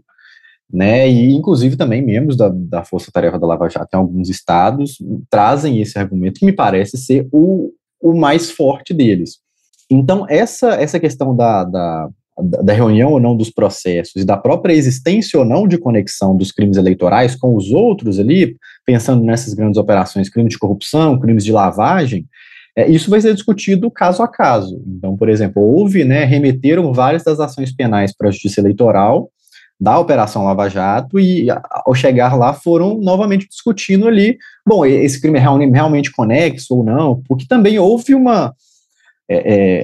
né? 0.72 1.10
E, 1.10 1.34
inclusive, 1.34 1.76
também 1.76 2.02
membros 2.02 2.38
da, 2.38 2.50
da 2.50 2.84
Força 2.84 3.12
Tarefa 3.12 3.38
da 3.38 3.48
Lava 3.48 3.68
Jato 3.68 3.90
em 3.94 3.98
alguns 3.98 4.30
estados 4.30 4.98
trazem 5.30 5.82
esse 5.82 6.00
argumento 6.00 6.40
que 6.40 6.46
me 6.46 6.54
parece 6.54 6.98
ser 6.98 7.28
o, 7.32 7.72
o 8.02 8.14
mais 8.14 8.50
forte 8.50 8.94
deles. 8.94 9.40
Então, 9.90 10.26
essa, 10.30 10.76
essa 10.76 11.00
questão 11.00 11.36
da, 11.36 11.66
da, 11.66 12.10
da 12.64 12.74
reunião 12.74 13.12
ou 13.12 13.20
não 13.20 13.36
dos 13.36 13.50
processos 13.50 14.22
e 14.22 14.26
da 14.26 14.38
própria 14.38 14.74
existência 14.74 15.38
ou 15.38 15.46
não 15.46 15.68
de 15.68 15.78
conexão 15.78 16.38
dos 16.38 16.52
crimes 16.54 16.78
eleitorais 16.78 17.36
com 17.36 17.56
os 17.56 17.72
outros 17.72 18.18
ali, 18.18 18.56
pensando 18.86 19.24
nessas 19.24 19.54
grandes 19.54 19.78
operações, 19.78 20.30
crimes 20.30 20.54
de 20.54 20.60
corrupção, 20.60 21.20
crimes 21.20 21.44
de 21.44 21.52
lavagem, 21.52 22.26
é, 22.76 22.90
isso 22.90 23.10
vai 23.10 23.20
ser 23.20 23.34
discutido 23.34 23.92
caso 23.92 24.24
a 24.24 24.28
caso. 24.28 24.82
Então, 24.88 25.16
por 25.18 25.30
exemplo, 25.30 25.62
houve, 25.62 26.04
né, 26.04 26.24
remeteram 26.24 26.94
várias 26.94 27.24
das 27.24 27.40
ações 27.40 27.74
penais 27.74 28.16
para 28.16 28.30
a 28.30 28.32
Justiça 28.32 28.62
Eleitoral 28.62 29.30
da 29.80 29.98
Operação 29.98 30.44
Lava 30.44 30.70
Jato 30.70 31.20
e, 31.20 31.48
ao 31.50 31.96
chegar 31.96 32.38
lá, 32.38 32.54
foram 32.54 33.00
novamente 33.00 33.48
discutindo 33.48 34.08
ali, 34.08 34.38
bom, 34.66 34.86
esse 34.86 35.20
crime 35.20 35.40
é 35.40 35.42
realmente 35.42 36.12
conexo 36.12 36.76
ou 36.76 36.84
não, 36.84 37.20
porque 37.28 37.48
também 37.48 37.80
houve 37.80 38.14
uma, 38.14 38.54
é, 39.28 39.38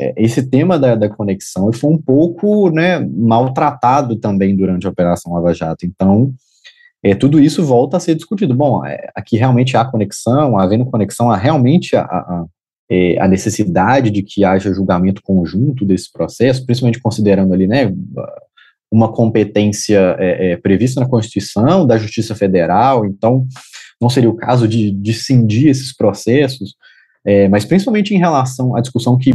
é, 0.10 0.14
esse 0.18 0.44
tema 0.50 0.78
da, 0.78 0.94
da, 0.94 1.08
conexão 1.08 1.72
foi 1.72 1.90
um 1.90 1.98
pouco 1.98 2.70
né, 2.70 3.00
maltratado 3.00 4.18
também 4.18 4.56
durante 4.56 4.86
a 4.86 4.90
Operação 4.90 5.34
Lava 5.34 5.54
Jato. 5.54 5.86
Então, 5.86 6.34
é, 7.02 7.16
tudo 7.16 7.40
isso 7.40 7.64
volta 7.64 7.96
a 7.96 8.00
ser 8.00 8.14
discutido. 8.14 8.54
Bom, 8.54 8.86
é, 8.86 9.10
aqui 9.16 9.38
realmente 9.38 9.78
há 9.78 9.86
conexão, 9.86 10.60
havendo 10.60 10.86
conexão, 10.86 11.32
há 11.32 11.38
realmente 11.38 11.96
a, 11.96 12.04
a, 12.04 12.46
é, 12.90 13.20
a 13.20 13.28
necessidade 13.28 14.10
de 14.10 14.24
que 14.24 14.44
haja 14.44 14.74
julgamento 14.74 15.22
conjunto 15.22 15.86
desse 15.86 16.12
processo, 16.12 16.66
principalmente 16.66 17.02
considerando 17.02 17.54
ali, 17.54 17.68
né, 17.68 17.94
uma 18.90 19.12
competência 19.12 20.16
é, 20.18 20.52
é, 20.52 20.58
prevista 20.58 21.00
na 21.00 21.08
Constituição 21.08 21.86
da 21.86 21.98
Justiça 21.98 22.34
Federal, 22.34 23.06
então 23.06 23.46
não 24.02 24.10
seria 24.10 24.30
o 24.30 24.36
caso 24.36 24.68
de, 24.68 24.92
de 24.92 25.14
cindir 25.14 25.68
esses 25.70 25.94
processos, 25.94 26.76
é, 27.26 27.50
mas 27.50 27.66
principalmente 27.66 28.16
em 28.16 28.18
relação 28.18 28.76
à 28.76 28.80
discussão 28.80 29.18
que 29.18 29.32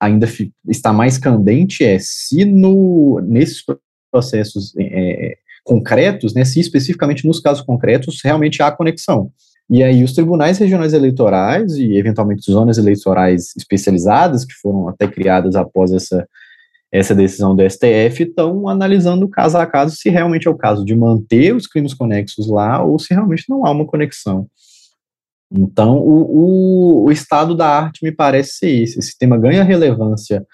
ainda 0.00 0.26
está 0.68 0.92
mais 0.92 1.18
candente 1.18 1.84
é 1.84 1.98
se 1.98 2.44
no, 2.44 3.20
nesses 3.20 3.62
processos 4.10 4.72
é, 4.78 5.36
concretos, 5.62 6.32
né, 6.32 6.44
se 6.44 6.60
especificamente 6.60 7.26
nos 7.26 7.40
casos 7.40 7.62
concretos 7.62 8.20
realmente 8.24 8.62
há 8.62 8.70
conexão. 8.70 9.30
E 9.70 9.82
aí 9.82 10.04
os 10.04 10.12
tribunais 10.12 10.58
regionais 10.58 10.92
eleitorais 10.92 11.76
e 11.76 11.96
eventualmente 11.96 12.50
zonas 12.50 12.78
eleitorais 12.78 13.54
especializadas 13.56 14.44
que 14.44 14.54
foram 14.54 14.88
até 14.88 15.08
criadas 15.08 15.56
após 15.56 15.92
essa 15.92 16.26
essa 16.92 17.12
decisão 17.12 17.56
do 17.56 17.68
STF 17.68 18.22
estão 18.22 18.68
analisando 18.68 19.28
caso 19.28 19.58
a 19.58 19.66
caso 19.66 19.96
se 19.96 20.08
realmente 20.08 20.46
é 20.46 20.50
o 20.50 20.56
caso 20.56 20.84
de 20.84 20.94
manter 20.94 21.52
os 21.52 21.66
crimes 21.66 21.92
conexos 21.92 22.48
lá 22.48 22.84
ou 22.84 23.00
se 23.00 23.12
realmente 23.12 23.46
não 23.48 23.66
há 23.66 23.72
uma 23.72 23.84
conexão. 23.84 24.46
Então, 25.50 25.98
o, 25.98 27.02
o, 27.02 27.04
o 27.06 27.10
estado 27.10 27.56
da 27.56 27.66
arte 27.66 28.04
me 28.04 28.12
parece 28.12 28.58
ser 28.58 28.70
esse. 28.70 28.98
Esse 29.00 29.18
tema 29.18 29.36
ganha 29.36 29.64
relevância 29.64 30.46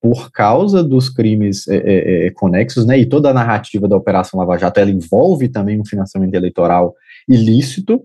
por 0.00 0.30
causa 0.30 0.84
dos 0.84 1.08
crimes 1.08 1.66
é, 1.66 1.76
é, 1.76 2.26
é 2.26 2.30
conexos, 2.30 2.86
né? 2.86 2.98
E 2.98 3.06
toda 3.06 3.30
a 3.30 3.34
narrativa 3.34 3.88
da 3.88 3.96
Operação 3.96 4.38
Lava 4.38 4.58
Jato 4.58 4.78
ela 4.78 4.90
envolve 4.90 5.48
também 5.48 5.80
um 5.80 5.84
financiamento 5.84 6.34
eleitoral 6.34 6.94
ilícito, 7.28 8.04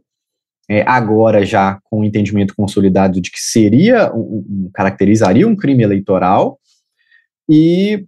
é, 0.70 0.84
agora 0.88 1.46
já 1.46 1.80
com 1.84 2.02
o 2.02 2.04
entendimento 2.04 2.56
consolidado 2.56 3.22
de 3.22 3.32
que 3.32 3.40
seria, 3.40 4.12
um, 4.14 4.70
caracterizaria 4.74 5.48
um 5.48 5.56
crime 5.56 5.84
eleitoral, 5.84 6.60
e 7.50 8.06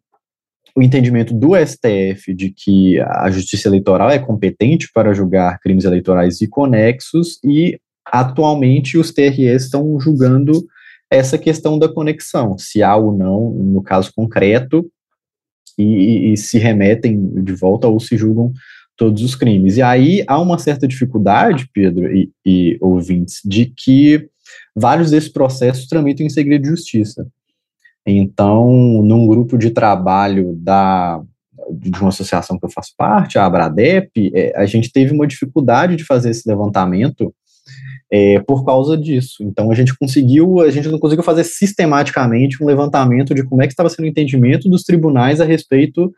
o 0.75 0.81
entendimento 0.81 1.33
do 1.33 1.55
STF 1.55 2.33
de 2.33 2.51
que 2.51 2.99
a 2.99 3.29
justiça 3.31 3.67
eleitoral 3.67 4.09
é 4.09 4.19
competente 4.19 4.89
para 4.93 5.13
julgar 5.13 5.59
crimes 5.59 5.85
eleitorais 5.85 6.41
e 6.41 6.47
conexos, 6.47 7.39
e 7.43 7.79
atualmente 8.05 8.97
os 8.97 9.11
TREs 9.11 9.63
estão 9.63 9.99
julgando 9.99 10.65
essa 11.09 11.37
questão 11.37 11.79
da 11.79 11.89
conexão, 11.89 12.57
se 12.57 12.83
há 12.83 12.95
ou 12.95 13.15
não, 13.15 13.51
no 13.51 13.81
caso 13.81 14.11
concreto, 14.13 14.89
e, 15.77 16.33
e, 16.33 16.37
se 16.37 16.59
remetem 16.59 17.41
de 17.41 17.53
volta 17.53 17.87
ou 17.87 17.99
se 18.01 18.17
julgam 18.17 18.51
todos 18.99 19.23
os 19.23 19.33
crimes. 19.33 19.77
E 19.77 19.81
aí 19.81 20.25
há 20.27 20.39
uma 20.39 20.59
certa 20.59 20.85
dificuldade, 20.85 21.69
Pedro 21.73 22.13
e, 22.13 22.29
e 22.45 22.77
ouvintes, 22.81 23.39
de 23.45 23.65
que 23.65 24.27
vários 24.75 25.09
desses 25.09 25.29
processos 25.29 25.87
tramitam 25.87 26.25
em 26.25 26.29
segredo 26.29 26.63
de 26.63 26.69
justiça. 26.69 27.25
Então, 28.05 28.67
num 29.01 29.25
grupo 29.25 29.57
de 29.57 29.69
trabalho 29.69 30.53
da, 30.57 31.21
de 31.71 31.97
uma 31.99 32.09
associação 32.09 32.59
que 32.59 32.65
eu 32.65 32.69
faço 32.69 32.93
parte, 32.97 33.39
a 33.39 33.45
Abradep, 33.45 34.31
é, 34.35 34.51
a 34.53 34.65
gente 34.65 34.91
teve 34.91 35.13
uma 35.13 35.25
dificuldade 35.25 35.95
de 35.95 36.03
fazer 36.03 36.31
esse 36.31 36.47
levantamento 36.47 37.33
é, 38.11 38.39
por 38.39 38.65
causa 38.65 38.97
disso. 38.97 39.43
Então, 39.43 39.71
a 39.71 39.75
gente 39.75 39.97
conseguiu, 39.97 40.59
a 40.59 40.71
gente 40.71 40.89
não 40.89 40.99
conseguiu 40.99 41.23
fazer 41.23 41.45
sistematicamente 41.45 42.61
um 42.61 42.65
levantamento 42.65 43.33
de 43.33 43.43
como 43.43 43.61
é 43.61 43.67
que 43.67 43.71
estava 43.71 43.89
sendo 43.89 44.05
o 44.05 44.09
entendimento 44.09 44.67
dos 44.67 44.83
tribunais 44.83 45.39
a 45.39 45.45
respeito 45.45 46.11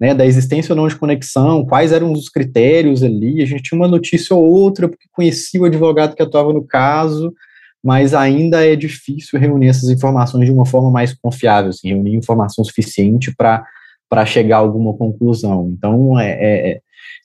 né, 0.00 0.14
da 0.14 0.24
existência 0.24 0.72
ou 0.72 0.76
não 0.76 0.86
de 0.86 0.96
conexão, 0.96 1.64
quais 1.66 1.92
eram 1.92 2.12
os 2.12 2.28
critérios 2.28 3.02
ali. 3.02 3.42
A 3.42 3.46
gente 3.46 3.62
tinha 3.62 3.78
uma 3.78 3.88
notícia 3.88 4.34
ou 4.34 4.44
outra, 4.44 4.88
porque 4.88 5.08
conhecia 5.12 5.60
o 5.60 5.64
advogado 5.64 6.14
que 6.14 6.22
atuava 6.22 6.52
no 6.52 6.64
caso, 6.64 7.32
mas 7.82 8.14
ainda 8.14 8.64
é 8.64 8.76
difícil 8.76 9.38
reunir 9.38 9.68
essas 9.68 9.88
informações 9.88 10.44
de 10.44 10.52
uma 10.52 10.66
forma 10.66 10.90
mais 10.90 11.12
confiável, 11.14 11.70
assim, 11.70 11.88
reunir 11.88 12.14
informação 12.14 12.64
suficiente 12.64 13.34
para 13.34 14.26
chegar 14.26 14.56
a 14.56 14.60
alguma 14.60 14.94
conclusão. 14.94 15.68
Então, 15.72 16.18
é, 16.18 16.30
é, 16.30 16.70
é, 16.70 16.80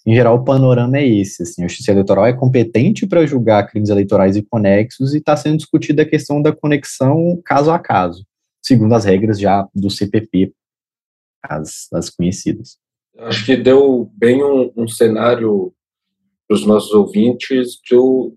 em 0.06 0.16
geral, 0.16 0.36
o 0.36 0.44
panorama 0.44 0.98
é 0.98 1.08
esse. 1.08 1.44
Assim, 1.44 1.64
a 1.64 1.68
Justiça 1.68 1.92
Eleitoral 1.92 2.26
é 2.26 2.34
competente 2.34 3.06
para 3.06 3.26
julgar 3.26 3.68
crimes 3.68 3.90
eleitorais 3.90 4.36
e 4.36 4.42
conexos 4.42 5.14
e 5.14 5.20
está 5.20 5.38
sendo 5.38 5.58
discutida 5.58 6.02
a 6.02 6.10
questão 6.10 6.42
da 6.42 6.52
conexão 6.52 7.40
caso 7.46 7.72
a 7.72 7.78
caso, 7.78 8.26
segundo 8.64 8.94
as 8.96 9.06
regras 9.06 9.40
já 9.40 9.68
do 9.76 9.90
CPP 9.92 10.54
as, 11.44 11.92
as 11.94 12.10
conhecidas. 12.10 12.78
Acho 13.18 13.46
que 13.46 13.56
deu 13.56 14.12
bem 14.16 14.44
um, 14.44 14.72
um 14.76 14.88
cenário 14.88 15.74
para 16.48 16.56
os 16.56 16.66
nossos 16.66 16.92
ouvintes 16.92 17.80
do, 17.90 18.36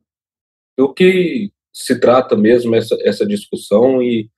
do 0.76 0.92
que 0.92 1.50
se 1.72 1.98
trata 1.98 2.36
mesmo 2.36 2.74
essa, 2.74 2.96
essa 3.02 3.26
discussão 3.26 4.02
e, 4.02 4.30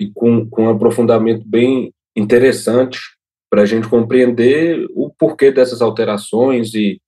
e 0.00 0.10
com, 0.10 0.48
com 0.48 0.64
um 0.64 0.70
aprofundamento 0.70 1.46
bem 1.46 1.92
interessante 2.16 2.98
para 3.50 3.62
a 3.62 3.66
gente 3.66 3.88
compreender 3.88 4.86
o 4.94 5.10
porquê 5.10 5.52
dessas 5.52 5.80
alterações 5.80 6.74
e 6.74 7.00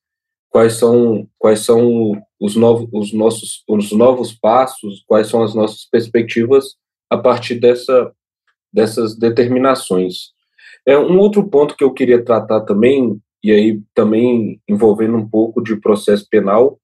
quais 0.50 0.74
são 0.74 1.28
quais 1.38 1.60
são 1.60 2.12
os 2.38 2.56
novos 2.56 2.88
os 2.92 3.12
nossos 3.12 3.64
os 3.68 3.90
novos 3.92 4.32
passos 4.32 5.02
quais 5.06 5.28
são 5.28 5.42
as 5.42 5.54
nossas 5.54 5.86
perspectivas 5.90 6.76
a 7.10 7.18
partir 7.18 7.56
dessa 7.56 8.12
dessas 8.72 9.16
determinações 9.16 10.35
é 10.86 10.96
um 10.96 11.18
outro 11.18 11.48
ponto 11.48 11.76
que 11.76 11.82
eu 11.82 11.92
queria 11.92 12.24
tratar 12.24 12.60
também, 12.60 13.20
e 13.42 13.50
aí 13.50 13.82
também 13.92 14.60
envolvendo 14.68 15.16
um 15.16 15.28
pouco 15.28 15.60
de 15.62 15.76
processo 15.76 16.26
penal, 16.30 16.78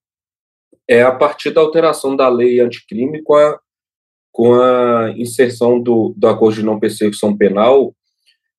é 0.87 1.01
a 1.01 1.11
partir 1.11 1.51
da 1.51 1.61
alteração 1.61 2.15
da 2.15 2.27
lei 2.27 2.59
anticrime 2.59 3.23
com 3.23 3.35
a, 3.35 3.59
com 4.31 4.53
a 4.55 5.13
inserção 5.15 5.81
do, 5.81 6.13
do 6.17 6.27
acordo 6.27 6.55
de 6.55 6.63
não 6.63 6.79
persecução 6.79 7.35
penal, 7.35 7.95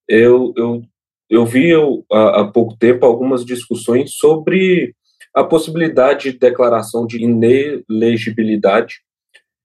eu, 0.09 0.55
eu, 0.57 0.83
eu 1.29 1.45
vi 1.45 1.73
há 2.11 2.45
pouco 2.45 2.77
tempo 2.79 3.05
algumas 3.05 3.45
discussões 3.45 4.15
sobre 4.15 4.95
a 5.35 5.45
possibilidade 5.45 6.33
de 6.33 6.39
declaração 6.39 7.07
de 7.07 7.23
inelegibilidade. 7.23 9.01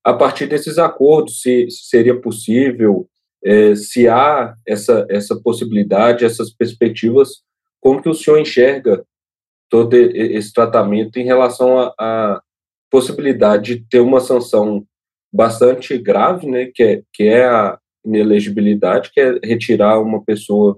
A 0.04 0.14
partir 0.14 0.48
desses 0.48 0.78
acordos, 0.78 1.42
se, 1.42 1.70
se 1.70 1.90
seria 1.90 2.20
possível 2.20 3.08
é, 3.44 3.76
se 3.76 4.08
há 4.08 4.56
essa, 4.68 5.06
essa 5.10 5.40
possibilidade, 5.40 6.26
essas 6.26 6.52
perspectivas, 6.52 7.42
como 7.80 8.02
que 8.02 8.10
o 8.10 8.14
senhor 8.14 8.40
enxerga 8.40 9.06
todo 9.70 9.94
esse 9.94 10.52
tratamento 10.52 11.18
em 11.18 11.26
relação 11.26 11.94
à 11.98 12.42
possibilidade 12.90 13.76
de 13.76 13.86
ter 13.86 14.00
uma 14.00 14.20
sanção 14.20 14.86
bastante 15.32 15.98
grave, 15.98 16.48
né, 16.48 16.72
que 16.74 16.84
é, 16.84 17.04
que 17.14 17.24
é 17.24 17.46
a 17.46 17.78
inelegibilidade, 18.04 19.12
que 19.12 19.20
é 19.20 19.40
retirar 19.44 20.02
uma 20.02 20.24
pessoa 20.24 20.78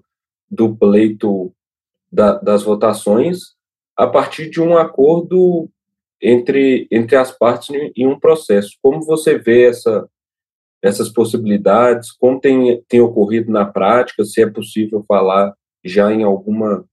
do 0.49 0.75
pleito 0.75 1.53
da, 2.11 2.33
das 2.33 2.63
votações 2.63 3.39
a 3.95 4.05
partir 4.05 4.49
de 4.49 4.59
um 4.59 4.77
acordo 4.77 5.69
entre, 6.21 6.87
entre 6.91 7.15
as 7.15 7.31
partes 7.31 7.69
em 7.95 8.05
um 8.05 8.19
processo. 8.19 8.77
Como 8.81 9.01
você 9.05 9.37
vê 9.37 9.67
essa, 9.67 10.07
essas 10.83 11.09
possibilidades, 11.09 12.11
como 12.11 12.39
tem, 12.39 12.81
tem 12.87 13.01
ocorrido 13.01 13.51
na 13.51 13.65
prática, 13.65 14.23
se 14.23 14.41
é 14.41 14.49
possível 14.49 15.03
falar 15.07 15.53
já 15.83 16.11
em 16.11 16.23
alguma, 16.23 16.85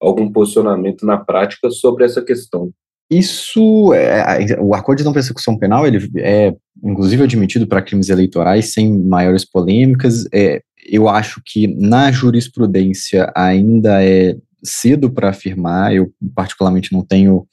algum 0.00 0.30
posicionamento 0.30 1.06
na 1.06 1.16
prática 1.16 1.70
sobre 1.70 2.04
essa 2.04 2.22
questão. 2.22 2.70
Isso, 3.08 3.94
é, 3.94 4.58
o 4.60 4.74
acordo 4.74 4.98
de 4.98 5.04
não 5.04 5.12
persecução 5.12 5.56
penal, 5.56 5.86
ele 5.86 6.10
é 6.18 6.54
inclusive 6.82 7.22
admitido 7.22 7.66
para 7.66 7.82
crimes 7.82 8.08
eleitorais 8.08 8.72
sem 8.72 8.92
maiores 8.92 9.44
polêmicas. 9.44 10.26
É, 10.32 10.60
eu 10.88 11.08
acho 11.08 11.40
que 11.44 11.66
na 11.68 12.10
jurisprudência 12.10 13.32
ainda 13.34 14.04
é 14.04 14.36
cedo 14.62 15.10
para 15.10 15.30
afirmar. 15.30 15.94
Eu 15.94 16.12
particularmente 16.34 16.92
não 16.92 17.04
tenho 17.04 17.46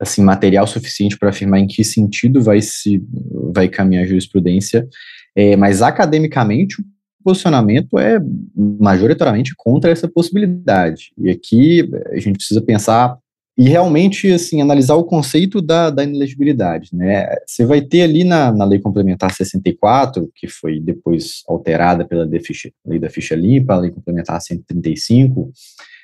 assim 0.00 0.22
material 0.22 0.66
suficiente 0.66 1.18
para 1.18 1.30
afirmar 1.30 1.60
em 1.60 1.66
que 1.66 1.84
sentido 1.84 2.42
vai 2.42 2.60
se 2.60 3.02
vai 3.52 3.68
caminhar 3.68 4.04
a 4.04 4.06
jurisprudência. 4.06 4.86
É, 5.36 5.56
mas 5.56 5.82
academicamente 5.82 6.80
o 6.80 6.84
posicionamento 7.24 7.98
é 7.98 8.20
majoritariamente 8.54 9.54
contra 9.56 9.90
essa 9.90 10.06
possibilidade. 10.06 11.12
E 11.18 11.30
aqui 11.30 11.88
a 12.12 12.18
gente 12.18 12.36
precisa 12.36 12.60
pensar 12.60 13.18
e 13.56 13.68
realmente 13.68 14.32
assim 14.32 14.60
analisar 14.60 14.94
o 14.96 15.04
conceito 15.04 15.62
da, 15.62 15.88
da 15.88 16.02
inelegibilidade, 16.02 16.90
né? 16.92 17.26
Você 17.46 17.64
vai 17.64 17.80
ter 17.80 18.02
ali 18.02 18.24
na, 18.24 18.52
na 18.52 18.64
Lei 18.64 18.80
Complementar 18.80 19.32
64, 19.32 20.28
que 20.34 20.48
foi 20.48 20.80
depois 20.80 21.42
alterada 21.48 22.04
pela 22.04 22.24
Lei 22.24 22.98
da 22.98 23.08
Ficha 23.08 23.36
Limpa, 23.36 23.74
a 23.74 23.78
Lei 23.78 23.90
Complementar 23.92 24.40
135, 24.40 25.52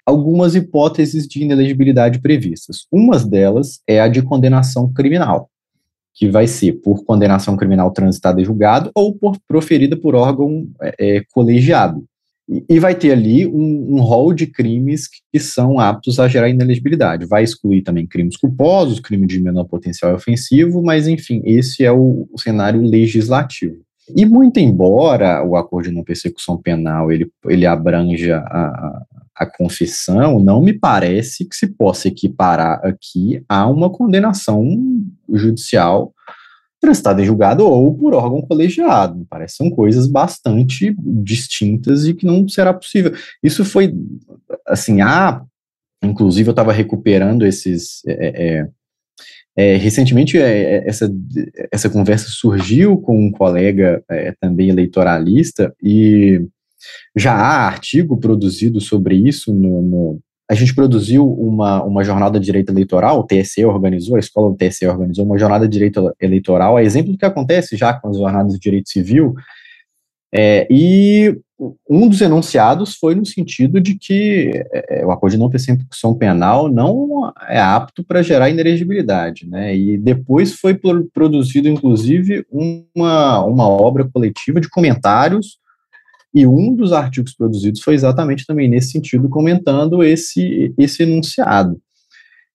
algumas 0.07 0.55
hipóteses 0.55 1.27
de 1.27 1.43
inelegibilidade 1.43 2.21
previstas. 2.21 2.87
Uma 2.91 3.19
delas 3.19 3.81
é 3.87 4.01
a 4.01 4.09
de 4.09 4.23
condenação 4.23 4.93
criminal 4.93 5.50
que 6.21 6.29
vai 6.29 6.47
ser 6.47 6.75
por 6.75 7.03
condenação 7.03 7.57
criminal 7.57 7.91
transitada 7.93 8.43
e 8.43 8.45
julgado 8.45 8.91
ou 8.95 9.17
por 9.17 9.39
proferida 9.49 9.97
por 9.97 10.15
órgão 10.15 10.69
é, 10.83 11.17
é 11.17 11.25
colegiado. 11.33 12.05
E, 12.69 12.79
vai 12.79 12.95
ter 12.95 13.13
ali 13.13 13.47
um, 13.47 13.95
um 13.95 14.01
rol 14.01 14.35
de 14.35 14.47
crimes 14.47 15.09
que 15.33 15.39
são 15.39 15.81
aptos 15.81 16.21
a 16.21 16.29
gerar 16.29 16.51
inelegibilidade. 16.51 17.25
Vai 17.25 17.43
excluir 17.43 17.81
também 17.81 18.07
crimes 18.07 18.37
culposos, 18.37 19.01
crime 19.01 19.27
de 19.27 19.41
menor 19.41 19.65
potencial 19.65 20.15
ofensivo, 20.15 20.83
mas 20.83 21.09
enfim, 21.09 21.41
esse 21.43 21.85
é 21.85 21.93
o, 21.93 22.29
o 22.31 22.39
cenário 22.39 22.83
legislativo. 22.83 23.79
E 24.15 24.27
muito 24.27 24.59
embora 24.59 25.43
o 25.43 25.57
acordo 25.57 25.89
de 25.89 25.95
não 25.95 26.05
persecução 26.05 26.61
penal 26.61 27.11
ele, 27.11 27.31
ele 27.47 27.65
abranja 27.65 28.39
a 28.39 29.07
confissão, 29.47 30.39
não 30.39 30.61
me 30.61 30.73
parece 30.73 31.45
que 31.45 31.57
se 31.57 31.67
possa 31.67 32.09
equiparar 32.09 32.81
aqui 32.85 33.43
a 33.49 33.67
uma 33.67 33.91
condenação 33.91 34.77
judicial 35.33 36.13
prestada 36.81 37.21
em 37.23 37.27
julgado 37.27 37.65
ou 37.65 37.95
por 37.95 38.15
órgão 38.15 38.41
colegiado. 38.41 39.19
Me 39.19 39.27
parece 39.27 39.57
são 39.57 39.71
coisas 39.71 40.09
bastante 40.09 40.95
distintas 40.99 42.07
e 42.07 42.15
que 42.15 42.25
não 42.25 42.49
será 42.49 42.73
possível. 42.73 43.13
Isso 43.43 43.65
foi, 43.65 43.95
assim, 44.67 45.03
ah, 45.03 45.43
inclusive 46.03 46.49
eu 46.49 46.53
estava 46.53 46.73
recuperando 46.73 47.47
esses. 47.47 48.03
É, 48.07 48.59
é, 48.59 48.69
é, 49.57 49.77
recentemente, 49.77 50.39
é, 50.39 50.77
é, 50.77 50.89
essa, 50.89 51.13
essa 51.71 51.91
conversa 51.91 52.29
surgiu 52.29 52.97
com 52.97 53.27
um 53.27 53.31
colega 53.31 54.03
é, 54.09 54.33
também 54.41 54.71
eleitoralista 54.71 55.75
e 55.83 56.41
já 57.17 57.35
há 57.35 57.67
artigo 57.67 58.17
produzido 58.17 58.81
sobre 58.81 59.17
isso 59.17 59.53
no, 59.53 59.83
no 59.83 60.21
a 60.51 60.55
gente 60.55 60.75
produziu 60.75 61.33
uma, 61.33 61.81
uma 61.85 62.03
jornada 62.03 62.41
de 62.41 62.45
direito 62.45 62.73
eleitoral, 62.73 63.21
o 63.21 63.23
TSE 63.23 63.65
organizou, 63.65 64.17
a 64.17 64.19
escola 64.19 64.51
do 64.51 64.57
TSE 64.57 64.85
organizou 64.85 65.25
uma 65.25 65.39
jornada 65.39 65.69
de 65.69 65.73
direito 65.73 66.13
eleitoral, 66.21 66.77
é 66.77 66.83
exemplo 66.83 67.13
do 67.13 67.19
que 67.19 67.25
acontece 67.25 67.77
já 67.77 67.95
com 67.95 68.09
as 68.09 68.17
jornadas 68.17 68.55
de 68.55 68.59
direito 68.59 68.91
civil, 68.91 69.33
é, 70.35 70.67
e 70.69 71.39
um 71.89 72.09
dos 72.09 72.21
enunciados 72.21 72.97
foi 72.97 73.15
no 73.15 73.25
sentido 73.25 73.81
de 73.81 73.97
que 73.97 74.51
é, 74.73 75.05
o 75.07 75.13
acordo 75.13 75.35
de 75.35 75.39
não 75.39 75.51
persecução 75.51 76.17
penal 76.17 76.69
não 76.69 77.33
é 77.49 77.61
apto 77.61 78.03
para 78.03 78.23
gerar 78.23 78.49
inelegibilidade, 78.49 79.47
né? 79.49 79.77
E 79.77 79.99
depois 79.99 80.55
foi 80.55 80.75
produzido, 81.13 81.69
inclusive, 81.69 82.45
uma, 82.51 83.45
uma 83.45 83.69
obra 83.69 84.09
coletiva 84.11 84.61
de 84.61 84.69
comentários, 84.69 85.60
e 86.35 86.47
um 86.47 86.75
dos 86.75 86.93
artigos 86.93 87.35
produzidos 87.35 87.83
foi 87.83 87.95
exatamente 87.95 88.47
também 88.47 88.69
nesse 88.69 88.93
sentido, 88.93 89.29
comentando 89.29 90.03
esse, 90.03 90.73
esse 90.79 91.03
enunciado. 91.03 91.81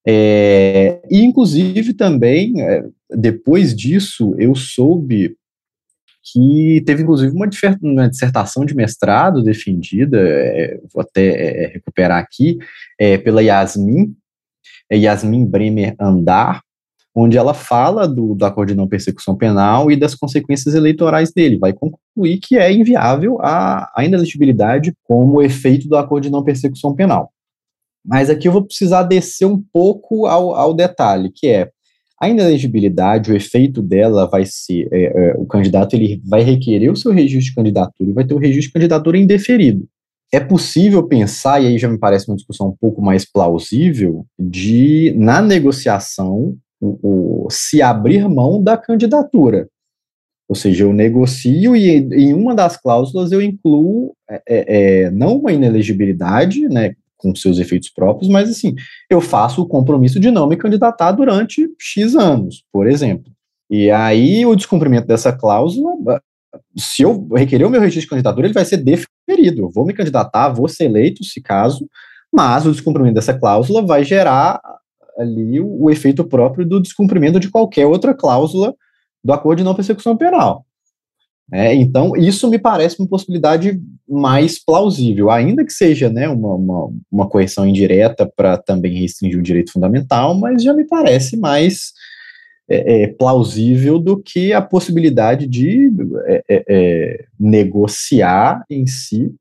É, 0.07 1.01
e, 1.09 1.23
inclusive, 1.23 1.93
também, 1.93 2.61
é, 2.61 2.85
depois 3.09 3.75
disso, 3.75 4.35
eu 4.37 4.53
soube 4.55 5.35
que 6.31 6.81
teve 6.85 7.03
inclusive 7.03 7.35
uma, 7.35 7.47
uma 7.81 8.09
dissertação 8.09 8.65
de 8.65 8.75
mestrado 8.75 9.43
defendida, 9.43 10.17
é, 10.19 10.79
vou 10.91 11.01
até 11.01 11.65
é, 11.65 11.67
recuperar 11.67 12.19
aqui, 12.19 12.57
é, 12.99 13.17
pela 13.17 13.43
Yasmin, 13.43 14.15
é, 14.89 14.97
Yasmin 14.97 15.45
Bremer 15.45 15.95
Andar, 15.99 16.63
onde 17.15 17.37
ela 17.37 17.53
fala 17.53 18.05
do, 18.07 18.35
do 18.35 18.45
acordo 18.45 18.69
de 18.69 18.75
não 18.75 18.87
persecução 18.87 19.35
penal 19.37 19.89
e 19.89 19.95
das 19.95 20.13
consequências 20.13 20.75
eleitorais 20.75 21.31
dele, 21.31 21.57
vai 21.57 21.71
concluir 21.71 22.39
que 22.39 22.57
é 22.57 22.71
inviável 22.71 23.37
a, 23.41 23.89
a 23.95 24.03
inelegibilidade 24.03 24.93
como 25.05 25.41
efeito 25.41 25.87
do 25.87 25.95
acordo 25.95 26.23
de 26.23 26.29
não 26.29 26.43
persecução 26.43 26.93
penal. 26.93 27.31
Mas 28.05 28.29
aqui 28.29 28.47
eu 28.47 28.51
vou 28.51 28.65
precisar 28.65 29.03
descer 29.03 29.45
um 29.45 29.63
pouco 29.73 30.25
ao, 30.25 30.53
ao 30.53 30.73
detalhe, 30.73 31.31
que 31.33 31.47
é, 31.47 31.69
a 32.19 32.29
inelegibilidade, 32.29 33.31
o 33.31 33.35
efeito 33.35 33.81
dela 33.81 34.27
vai 34.27 34.45
ser, 34.45 34.87
é, 34.91 35.03
é, 35.05 35.35
o 35.37 35.45
candidato 35.45 35.95
ele 35.95 36.21
vai 36.25 36.43
requerer 36.43 36.91
o 36.91 36.95
seu 36.95 37.11
registro 37.11 37.49
de 37.49 37.55
candidatura 37.55 38.09
e 38.09 38.13
vai 38.13 38.25
ter 38.25 38.33
o 38.33 38.39
registro 38.39 38.67
de 38.67 38.73
candidatura 38.73 39.17
indeferido. 39.17 39.87
É 40.33 40.39
possível 40.39 41.03
pensar, 41.07 41.61
e 41.61 41.67
aí 41.67 41.77
já 41.77 41.87
me 41.87 41.97
parece 41.97 42.27
uma 42.27 42.35
discussão 42.35 42.67
um 42.67 42.75
pouco 42.79 43.01
mais 43.01 43.25
plausível, 43.29 44.25
de, 44.37 45.13
na 45.17 45.41
negociação, 45.41 46.57
o, 46.79 47.45
o 47.45 47.49
se 47.49 47.81
abrir 47.81 48.27
mão 48.27 48.61
da 48.61 48.77
candidatura. 48.77 49.67
Ou 50.47 50.55
seja, 50.55 50.83
eu 50.83 50.93
negocio 50.93 51.75
e 51.75 51.89
em 51.89 52.33
uma 52.33 52.53
das 52.53 52.77
cláusulas 52.77 53.31
eu 53.31 53.41
incluo 53.41 54.15
é, 54.29 54.41
é, 54.47 54.65
é 55.03 55.11
não 55.11 55.37
uma 55.37 55.51
inelegibilidade, 55.51 56.67
né, 56.69 56.93
com 57.17 57.33
seus 57.33 57.57
efeitos 57.57 57.89
próprios, 57.89 58.29
mas 58.29 58.49
assim, 58.49 58.75
eu 59.09 59.19
faço 59.19 59.61
o 59.61 59.67
compromisso 59.67 60.19
de 60.19 60.29
não 60.29 60.47
me 60.47 60.55
candidatar 60.55 61.11
durante 61.13 61.67
X 61.79 62.15
anos, 62.15 62.63
por 62.71 62.87
exemplo. 62.87 63.31
E 63.69 63.89
aí 63.89 64.45
o 64.45 64.55
descumprimento 64.55 65.07
dessa 65.07 65.33
cláusula, 65.33 65.91
se 66.77 67.01
eu 67.01 67.27
requerer 67.33 67.65
o 67.65 67.69
meu 67.69 67.81
registro 67.81 68.01
de 68.01 68.09
candidatura, 68.09 68.45
ele 68.45 68.53
vai 68.53 68.65
ser 68.65 68.77
deferido. 68.77 69.63
Eu 69.63 69.71
vou 69.71 69.85
me 69.85 69.93
candidatar, 69.93 70.49
vou 70.49 70.67
ser 70.67 70.85
eleito, 70.85 71.23
se 71.23 71.41
caso, 71.41 71.87
mas 72.31 72.65
o 72.65 72.71
descumprimento 72.71 73.15
dessa 73.15 73.33
cláusula 73.33 73.81
vai 73.81 74.03
gerar 74.03 74.61
ali 75.17 75.59
o, 75.59 75.83
o 75.83 75.89
efeito 75.89 76.23
próprio 76.23 76.65
do 76.65 76.81
descumprimento 76.81 77.39
de 77.39 77.49
qualquer 77.49 77.85
outra 77.85 78.13
cláusula 78.13 78.73
do 79.23 79.33
acordo 79.33 79.59
de 79.59 79.63
não 79.63 79.75
persecução 79.75 80.15
penal. 80.15 80.65
É, 81.51 81.73
então, 81.75 82.15
isso 82.15 82.49
me 82.49 82.57
parece 82.57 82.99
uma 82.99 83.07
possibilidade 83.07 83.79
mais 84.07 84.63
plausível, 84.63 85.29
ainda 85.29 85.63
que 85.63 85.71
seja 85.71 86.09
né, 86.09 86.27
uma, 86.27 86.55
uma, 86.55 86.91
uma 87.11 87.29
coerção 87.29 87.67
indireta 87.67 88.31
para 88.35 88.57
também 88.57 88.99
restringir 88.99 89.39
o 89.39 89.43
direito 89.43 89.71
fundamental, 89.71 90.33
mas 90.35 90.63
já 90.63 90.73
me 90.73 90.85
parece 90.85 91.37
mais 91.37 91.93
é, 92.67 93.03
é, 93.03 93.07
plausível 93.07 93.99
do 93.99 94.21
que 94.21 94.53
a 94.53 94.61
possibilidade 94.61 95.45
de 95.45 95.91
é, 96.25 96.43
é, 96.49 96.65
é, 96.67 97.25
negociar 97.39 98.63
em 98.67 98.87
si 98.87 99.31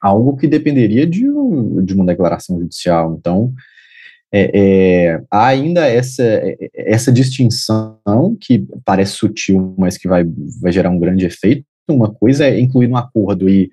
algo 0.00 0.36
que 0.36 0.46
dependeria 0.46 1.04
de, 1.06 1.22
de 1.82 1.94
uma 1.94 2.06
declaração 2.06 2.60
judicial. 2.60 3.16
Então, 3.18 3.52
é, 4.36 4.50
é, 4.52 5.22
há 5.30 5.46
ainda 5.46 5.86
essa, 5.86 6.24
essa 6.74 7.12
distinção 7.12 8.00
que 8.40 8.66
parece 8.84 9.12
sutil, 9.12 9.76
mas 9.78 9.96
que 9.96 10.08
vai, 10.08 10.24
vai 10.60 10.72
gerar 10.72 10.90
um 10.90 10.98
grande 10.98 11.24
efeito. 11.24 11.64
Uma 11.88 12.12
coisa 12.12 12.44
é 12.44 12.58
incluir 12.58 12.88
no 12.88 12.96
acordo 12.96 13.48
e 13.48 13.70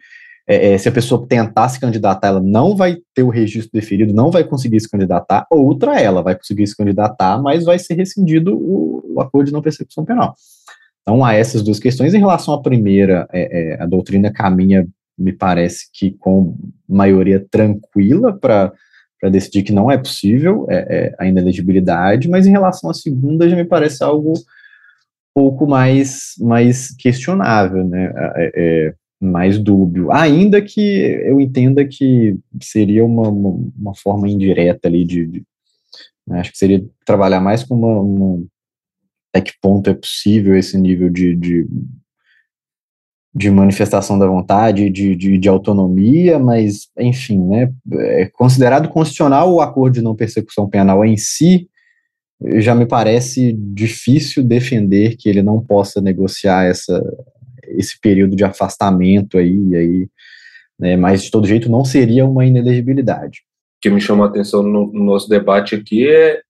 é, 0.47 0.73
é, 0.73 0.77
se 0.77 0.87
a 0.87 0.91
pessoa 0.91 1.25
tentar 1.27 1.67
se 1.69 1.79
candidatar, 1.79 2.27
ela 2.27 2.39
não 2.39 2.75
vai 2.75 2.97
ter 3.15 3.23
o 3.23 3.29
registro 3.29 3.71
deferido, 3.73 4.13
não 4.13 4.29
vai 4.29 4.43
conseguir 4.43 4.79
se 4.79 4.89
candidatar, 4.89 5.47
outra 5.49 5.99
ela 5.99 6.21
vai 6.21 6.35
conseguir 6.35 6.67
se 6.67 6.77
candidatar, 6.77 7.41
mas 7.41 7.63
vai 7.63 7.79
ser 7.79 7.95
rescindido 7.95 8.55
o, 8.55 9.15
o 9.15 9.21
acordo 9.21 9.47
de 9.47 9.53
não 9.53 9.63
persecução 9.63 10.05
penal. 10.05 10.35
Então, 11.01 11.25
há 11.25 11.33
essas 11.33 11.63
duas 11.63 11.79
questões. 11.79 12.13
Em 12.13 12.19
relação 12.19 12.53
à 12.53 12.61
primeira, 12.61 13.27
é, 13.33 13.73
é, 13.73 13.81
a 13.81 13.87
doutrina 13.87 14.31
caminha, 14.31 14.87
me 15.17 15.33
parece 15.33 15.89
que 15.91 16.11
com 16.11 16.55
maioria 16.87 17.43
tranquila 17.49 18.33
para 18.33 18.71
para 19.21 19.29
decidir 19.29 19.61
que 19.61 19.71
não 19.71 19.89
é 19.91 19.99
possível 19.99 20.65
é, 20.67 20.75
é, 20.75 21.15
a 21.19 21.27
inelegibilidade, 21.27 22.27
mas 22.27 22.47
em 22.47 22.51
relação 22.51 22.89
à 22.89 22.93
segunda 22.93 23.47
já 23.47 23.55
me 23.55 23.63
parece 23.63 24.03
algo 24.03 24.33
pouco 25.33 25.67
mais, 25.67 26.33
mais 26.39 26.93
questionável, 26.95 27.87
né, 27.87 28.11
é, 28.35 28.51
é, 28.55 28.93
mais 29.21 29.59
dúbio, 29.59 30.11
ainda 30.11 30.59
que 30.59 30.81
eu 30.81 31.39
entenda 31.39 31.85
que 31.85 32.35
seria 32.61 33.05
uma, 33.05 33.29
uma, 33.29 33.71
uma 33.77 33.95
forma 33.95 34.27
indireta 34.27 34.87
ali 34.87 35.05
de, 35.05 35.27
de 35.27 35.43
né, 36.27 36.39
acho 36.39 36.51
que 36.51 36.57
seria 36.57 36.83
trabalhar 37.05 37.39
mais 37.39 37.63
com 37.63 37.75
uma, 37.75 37.99
uma, 38.01 38.43
até 39.31 39.45
que 39.45 39.53
ponto 39.61 39.87
é 39.87 39.93
possível 39.93 40.57
esse 40.57 40.77
nível 40.77 41.11
de, 41.11 41.35
de 41.35 41.67
de 43.33 43.49
manifestação 43.49 44.19
da 44.19 44.27
vontade, 44.27 44.89
de, 44.89 45.15
de, 45.15 45.37
de, 45.37 45.49
autonomia, 45.49 46.37
mas, 46.37 46.89
enfim, 46.97 47.39
né, 47.39 47.73
é 47.93 48.25
considerado 48.25 48.89
constitucional 48.89 49.53
o 49.53 49.61
acordo 49.61 49.93
de 49.93 50.01
não 50.01 50.15
persecução 50.15 50.69
penal 50.69 51.05
em 51.05 51.15
si, 51.15 51.69
já 52.55 52.75
me 52.75 52.85
parece 52.85 53.53
difícil 53.53 54.43
defender 54.43 55.15
que 55.15 55.29
ele 55.29 55.41
não 55.41 55.63
possa 55.63 56.01
negociar 56.01 56.65
essa, 56.65 57.01
esse 57.67 57.99
período 58.01 58.35
de 58.35 58.43
afastamento 58.43 59.37
aí, 59.37 59.75
aí 59.75 60.09
né, 60.77 60.97
mas 60.97 61.23
de 61.23 61.31
todo 61.31 61.47
jeito 61.47 61.69
não 61.69 61.85
seria 61.85 62.25
uma 62.25 62.45
inelegibilidade. 62.45 63.43
O 63.77 63.81
que 63.81 63.89
me 63.89 64.01
chama 64.01 64.25
a 64.25 64.27
atenção 64.27 64.61
no, 64.61 64.91
no 64.91 65.03
nosso 65.05 65.29
debate 65.29 65.75
aqui 65.75 66.07
é, 66.07 66.41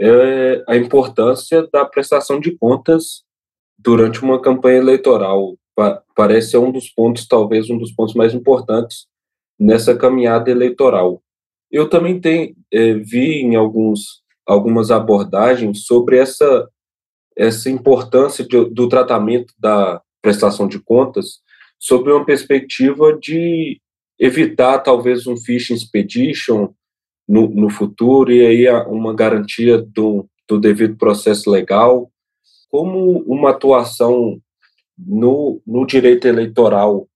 é 0.00 0.64
a 0.68 0.76
importância 0.76 1.68
da 1.72 1.84
prestação 1.84 2.40
de 2.40 2.56
contas 2.56 3.24
durante 3.78 4.22
uma 4.22 4.40
campanha 4.40 4.78
eleitoral 4.78 5.56
parece 6.14 6.50
ser 6.50 6.58
um 6.58 6.70
dos 6.70 6.88
pontos, 6.88 7.26
talvez 7.26 7.68
um 7.70 7.78
dos 7.78 7.92
pontos 7.92 8.14
mais 8.14 8.34
importantes 8.34 9.06
nessa 9.58 9.96
caminhada 9.96 10.50
eleitoral. 10.50 11.22
Eu 11.70 11.88
também 11.88 12.20
tenho, 12.20 12.54
é, 12.72 12.94
vi 12.94 13.40
em 13.40 13.56
alguns, 13.56 14.22
algumas 14.46 14.90
abordagens 14.90 15.84
sobre 15.84 16.18
essa, 16.18 16.68
essa 17.36 17.68
importância 17.68 18.46
de, 18.46 18.64
do 18.70 18.88
tratamento 18.88 19.52
da 19.58 20.00
prestação 20.22 20.68
de 20.68 20.78
contas 20.78 21.40
sobre 21.78 22.12
uma 22.12 22.24
perspectiva 22.24 23.18
de 23.20 23.80
evitar 24.18 24.78
talvez 24.78 25.26
um 25.26 25.36
phishing 25.36 25.74
expedition 25.74 26.72
no, 27.28 27.48
no 27.48 27.68
futuro 27.68 28.32
e 28.32 28.46
aí 28.46 28.68
uma 28.86 29.14
garantia 29.14 29.78
do, 29.78 30.28
do 30.48 30.60
devido 30.60 30.96
processo 30.96 31.50
legal, 31.50 32.10
como 32.70 33.20
uma 33.26 33.50
atuação 33.50 34.40
no, 34.96 35.60
no 35.66 35.86
direito 35.86 36.26
eleitoral, 36.26 37.08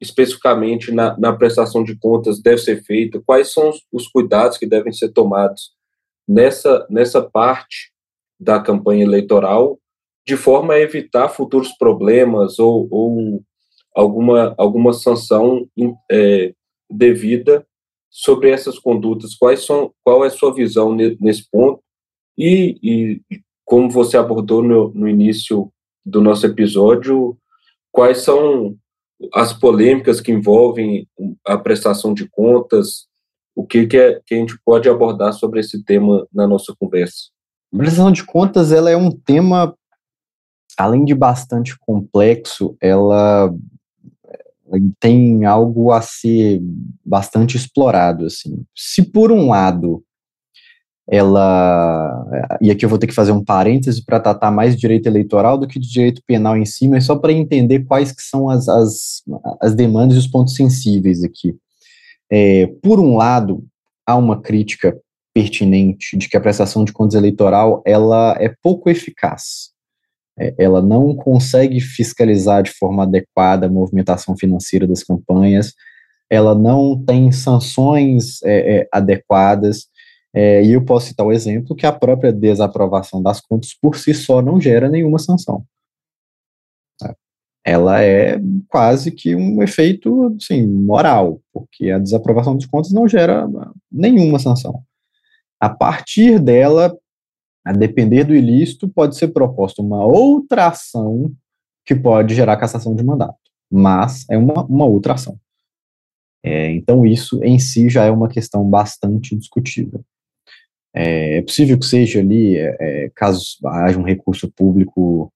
especificamente 0.00 0.92
na, 0.92 1.18
na, 1.18 1.32
prestação 1.32 1.82
de 1.82 1.96
contas, 1.96 2.40
deve 2.40 2.58
ser 2.58 2.82
feita? 2.84 3.20
Quais 3.24 3.52
são 3.52 3.68
os, 3.68 3.82
os 3.92 4.08
cuidados 4.08 4.58
que 4.58 4.66
devem 4.66 4.92
ser 4.92 5.10
tomados 5.10 5.72
nessa, 6.26 6.86
nessa 6.88 7.22
parte 7.22 7.92
da 8.38 8.60
campanha 8.60 9.04
eleitoral, 9.04 9.78
de 10.26 10.36
forma 10.36 10.74
a 10.74 10.80
evitar 10.80 11.28
futuros 11.28 11.72
problemas 11.72 12.58
ou, 12.58 12.86
ou 12.90 13.42
alguma, 13.94 14.54
alguma 14.56 14.92
sanção 14.92 15.66
é, 16.10 16.54
devida 16.90 17.66
sobre 18.10 18.50
essas 18.50 18.78
condutas? 18.78 19.34
Quais 19.34 19.64
são, 19.64 19.92
qual 20.04 20.24
é 20.24 20.28
a 20.28 20.30
sua 20.30 20.54
visão 20.54 20.94
nesse 20.94 21.48
ponto? 21.50 21.82
E, 22.36 22.78
e 22.82 23.40
como 23.64 23.90
você 23.90 24.16
abordou 24.16 24.62
no, 24.62 24.90
no 24.94 25.08
início 25.08 25.72
do 26.08 26.20
nosso 26.20 26.46
episódio 26.46 27.36
quais 27.92 28.18
são 28.18 28.76
as 29.34 29.52
polêmicas 29.52 30.20
que 30.20 30.32
envolvem 30.32 31.08
a 31.44 31.58
prestação 31.58 32.14
de 32.14 32.28
contas, 32.28 33.06
o 33.54 33.66
que, 33.66 33.86
que, 33.86 33.96
é, 33.96 34.20
que 34.24 34.34
a 34.34 34.38
gente 34.38 34.56
pode 34.64 34.88
abordar 34.88 35.32
sobre 35.32 35.60
esse 35.60 35.82
tema 35.84 36.26
na 36.32 36.46
nossa 36.46 36.74
conversa. 36.78 37.30
A 37.74 37.78
prestação 37.78 38.12
de 38.12 38.24
contas 38.24 38.70
ela 38.70 38.88
é 38.88 38.96
um 38.96 39.10
tema, 39.10 39.74
além 40.78 41.04
de 41.04 41.14
bastante 41.14 41.76
complexo, 41.80 42.76
ela 42.80 43.52
tem 45.00 45.44
algo 45.44 45.90
a 45.90 46.00
ser 46.00 46.60
bastante 47.04 47.56
explorado. 47.56 48.26
Assim. 48.26 48.64
Se 48.76 49.02
por 49.02 49.32
um 49.32 49.48
lado 49.48 50.04
ela, 51.10 52.58
e 52.60 52.70
aqui 52.70 52.84
eu 52.84 52.88
vou 52.88 52.98
ter 52.98 53.06
que 53.06 53.14
fazer 53.14 53.32
um 53.32 53.42
parêntese 53.42 54.04
para 54.04 54.20
tratar 54.20 54.50
mais 54.50 54.74
de 54.74 54.80
direito 54.80 55.06
eleitoral 55.06 55.56
do 55.56 55.66
que 55.66 55.78
de 55.78 55.90
direito 55.90 56.22
penal 56.26 56.56
em 56.56 56.66
si, 56.66 56.86
mas 56.86 57.06
só 57.06 57.16
para 57.16 57.32
entender 57.32 57.84
quais 57.84 58.12
que 58.12 58.22
são 58.22 58.50
as, 58.50 58.68
as, 58.68 59.22
as 59.60 59.74
demandas 59.74 60.16
e 60.16 60.20
os 60.20 60.26
pontos 60.26 60.54
sensíveis 60.54 61.24
aqui. 61.24 61.56
É, 62.30 62.66
por 62.82 63.00
um 63.00 63.16
lado, 63.16 63.64
há 64.06 64.16
uma 64.16 64.40
crítica 64.40 64.94
pertinente 65.32 66.16
de 66.16 66.28
que 66.28 66.36
a 66.36 66.40
prestação 66.40 66.84
de 66.84 66.92
contas 66.92 67.14
eleitoral 67.14 67.82
ela 67.86 68.36
é 68.38 68.52
pouco 68.62 68.90
eficaz. 68.90 69.70
É, 70.38 70.54
ela 70.58 70.82
não 70.82 71.14
consegue 71.16 71.80
fiscalizar 71.80 72.62
de 72.62 72.70
forma 72.70 73.04
adequada 73.04 73.66
a 73.66 73.70
movimentação 73.70 74.36
financeira 74.36 74.86
das 74.86 75.02
campanhas, 75.02 75.72
ela 76.30 76.54
não 76.54 77.02
tem 77.02 77.32
sanções 77.32 78.42
é, 78.42 78.80
é, 78.80 78.88
adequadas, 78.92 79.86
é, 80.34 80.62
e 80.62 80.72
eu 80.72 80.84
posso 80.84 81.06
citar 81.06 81.26
o 81.26 81.32
exemplo 81.32 81.74
que 81.74 81.86
a 81.86 81.92
própria 81.92 82.32
desaprovação 82.32 83.22
das 83.22 83.40
contas 83.40 83.74
por 83.74 83.96
si 83.96 84.12
só 84.12 84.42
não 84.42 84.60
gera 84.60 84.88
nenhuma 84.88 85.18
sanção. 85.18 85.64
Ela 87.64 88.02
é 88.02 88.40
quase 88.66 89.10
que 89.10 89.34
um 89.34 89.62
efeito 89.62 90.34
assim, 90.40 90.66
moral, 90.66 91.40
porque 91.52 91.90
a 91.90 91.98
desaprovação 91.98 92.54
das 92.56 92.64
contas 92.64 92.92
não 92.92 93.06
gera 93.06 93.46
nenhuma 93.92 94.38
sanção. 94.38 94.82
A 95.60 95.68
partir 95.68 96.38
dela, 96.38 96.96
a 97.62 97.72
depender 97.72 98.24
do 98.24 98.34
ilícito, 98.34 98.88
pode 98.88 99.16
ser 99.16 99.28
proposta 99.28 99.82
uma 99.82 100.02
outra 100.02 100.68
ação 100.68 101.30
que 101.84 101.94
pode 101.94 102.34
gerar 102.34 102.56
cassação 102.56 102.94
de 102.94 103.04
mandato, 103.04 103.36
mas 103.70 104.24
é 104.30 104.38
uma, 104.38 104.64
uma 104.64 104.86
outra 104.86 105.14
ação. 105.14 105.38
É, 106.42 106.70
então, 106.70 107.04
isso 107.04 107.42
em 107.42 107.58
si 107.58 107.90
já 107.90 108.04
é 108.04 108.10
uma 108.10 108.28
questão 108.28 108.64
bastante 108.64 109.36
discutível. 109.36 110.02
É, 110.98 111.38
é 111.38 111.42
possível 111.42 111.78
que 111.78 111.86
seja 111.86 112.18
ali, 112.18 112.56
é, 112.56 112.76
é, 112.80 113.10
caso 113.14 113.56
haja 113.66 113.98
um 113.98 114.02
recurso 114.02 114.50
público 114.50 115.32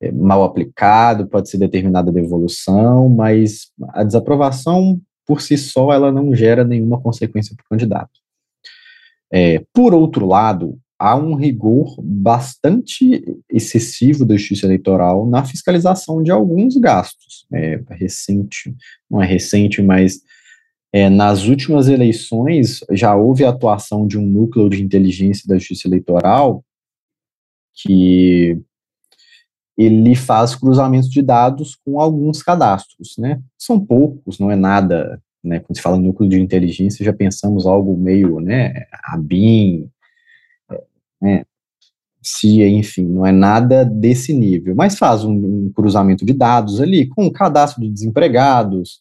é, 0.00 0.12
mal 0.12 0.44
aplicado, 0.44 1.26
pode 1.26 1.50
ser 1.50 1.58
determinada 1.58 2.12
devolução, 2.12 3.08
mas 3.08 3.72
a 3.88 4.04
desaprovação 4.04 5.00
por 5.26 5.40
si 5.40 5.58
só 5.58 5.92
ela 5.92 6.12
não 6.12 6.34
gera 6.34 6.64
nenhuma 6.64 7.00
consequência 7.00 7.54
para 7.56 7.64
o 7.64 7.68
candidato. 7.68 8.20
É, 9.32 9.64
por 9.72 9.94
outro 9.94 10.26
lado, 10.26 10.78
há 10.98 11.16
um 11.16 11.34
rigor 11.34 11.96
bastante 12.02 13.22
excessivo 13.48 14.24
da 14.24 14.36
justiça 14.36 14.66
eleitoral 14.66 15.26
na 15.26 15.44
fiscalização 15.44 16.22
de 16.22 16.30
alguns 16.30 16.76
gastos. 16.76 17.46
É 17.52 17.80
recente, 17.90 18.74
não 19.10 19.22
é 19.22 19.26
recente, 19.26 19.82
mas 19.82 20.20
é, 20.92 21.08
nas 21.08 21.44
últimas 21.44 21.88
eleições 21.88 22.80
já 22.90 23.14
houve 23.14 23.44
a 23.44 23.50
atuação 23.50 24.06
de 24.06 24.18
um 24.18 24.26
núcleo 24.26 24.68
de 24.68 24.82
inteligência 24.82 25.46
da 25.46 25.56
justiça 25.56 25.86
eleitoral 25.86 26.64
que 27.74 28.60
ele 29.76 30.14
faz 30.14 30.54
cruzamentos 30.54 31.08
de 31.08 31.22
dados 31.22 31.76
com 31.84 31.98
alguns 31.98 32.42
cadastros, 32.42 33.14
né? 33.16 33.40
São 33.56 33.80
poucos, 33.80 34.38
não 34.38 34.50
é 34.50 34.56
nada, 34.56 35.22
né? 35.42 35.60
Quando 35.60 35.76
se 35.76 35.82
fala 35.82 35.98
núcleo 35.98 36.28
de 36.28 36.38
inteligência, 36.38 37.04
já 37.04 37.12
pensamos 37.12 37.66
algo 37.66 37.96
meio, 37.96 38.40
né? 38.40 38.86
A 39.04 39.16
BIM, 39.16 39.88
né? 41.22 41.44
CIA, 42.22 42.68
enfim, 42.68 43.06
não 43.06 43.24
é 43.24 43.32
nada 43.32 43.82
desse 43.82 44.34
nível, 44.34 44.74
mas 44.74 44.98
faz 44.98 45.24
um, 45.24 45.32
um 45.32 45.72
cruzamento 45.74 46.26
de 46.26 46.34
dados 46.34 46.78
ali 46.78 47.06
com 47.06 47.24
o 47.24 47.32
cadastro 47.32 47.80
de 47.80 47.88
desempregados, 47.88 49.00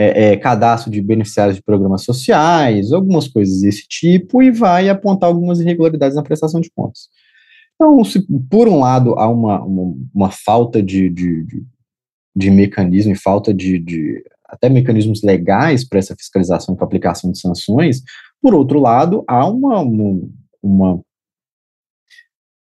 é, 0.00 0.26
é, 0.26 0.36
cadastro 0.36 0.92
de 0.92 1.02
beneficiários 1.02 1.56
de 1.56 1.62
programas 1.62 2.04
sociais, 2.04 2.92
algumas 2.92 3.26
coisas 3.26 3.62
desse 3.62 3.84
tipo, 3.88 4.40
e 4.40 4.48
vai 4.48 4.88
apontar 4.88 5.28
algumas 5.28 5.58
irregularidades 5.58 6.14
na 6.14 6.22
prestação 6.22 6.60
de 6.60 6.70
contas. 6.70 7.08
Então, 7.74 8.04
se 8.04 8.24
por 8.48 8.68
um 8.68 8.78
lado 8.78 9.18
há 9.18 9.28
uma, 9.28 9.60
uma, 9.64 9.94
uma 10.14 10.30
falta 10.30 10.80
de, 10.80 11.10
de, 11.10 11.44
de, 11.44 11.66
de, 12.36 12.50
mecanismo 12.50 13.10
e 13.10 13.18
falta 13.18 13.52
de, 13.52 13.76
de 13.80 14.22
até 14.44 14.68
mecanismos 14.68 15.20
legais 15.24 15.84
para 15.84 15.98
essa 15.98 16.14
fiscalização 16.14 16.76
e 16.76 16.78
para 16.78 16.86
aplicação 16.86 17.32
de 17.32 17.40
sanções, 17.40 18.00
por 18.40 18.54
outro 18.54 18.78
lado, 18.78 19.24
há 19.26 19.48
uma, 19.48 19.80
uma, 20.62 21.00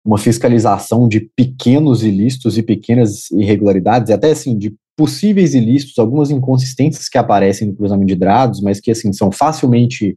uma, 0.04 0.18
fiscalização 0.18 1.08
de 1.08 1.28
pequenos 1.34 2.04
ilícitos 2.04 2.56
e 2.56 2.62
pequenas 2.62 3.28
irregularidades, 3.32 4.10
e 4.10 4.12
até 4.12 4.30
assim, 4.30 4.56
de 4.56 4.72
possíveis 4.96 5.54
ilícitos, 5.54 5.98
algumas 5.98 6.30
inconsistências 6.30 7.08
que 7.08 7.18
aparecem 7.18 7.68
no 7.68 7.76
cruzamento 7.76 8.08
de 8.08 8.16
dados, 8.16 8.60
mas 8.60 8.80
que 8.80 8.90
assim 8.90 9.12
são 9.12 9.30
facilmente 9.30 10.16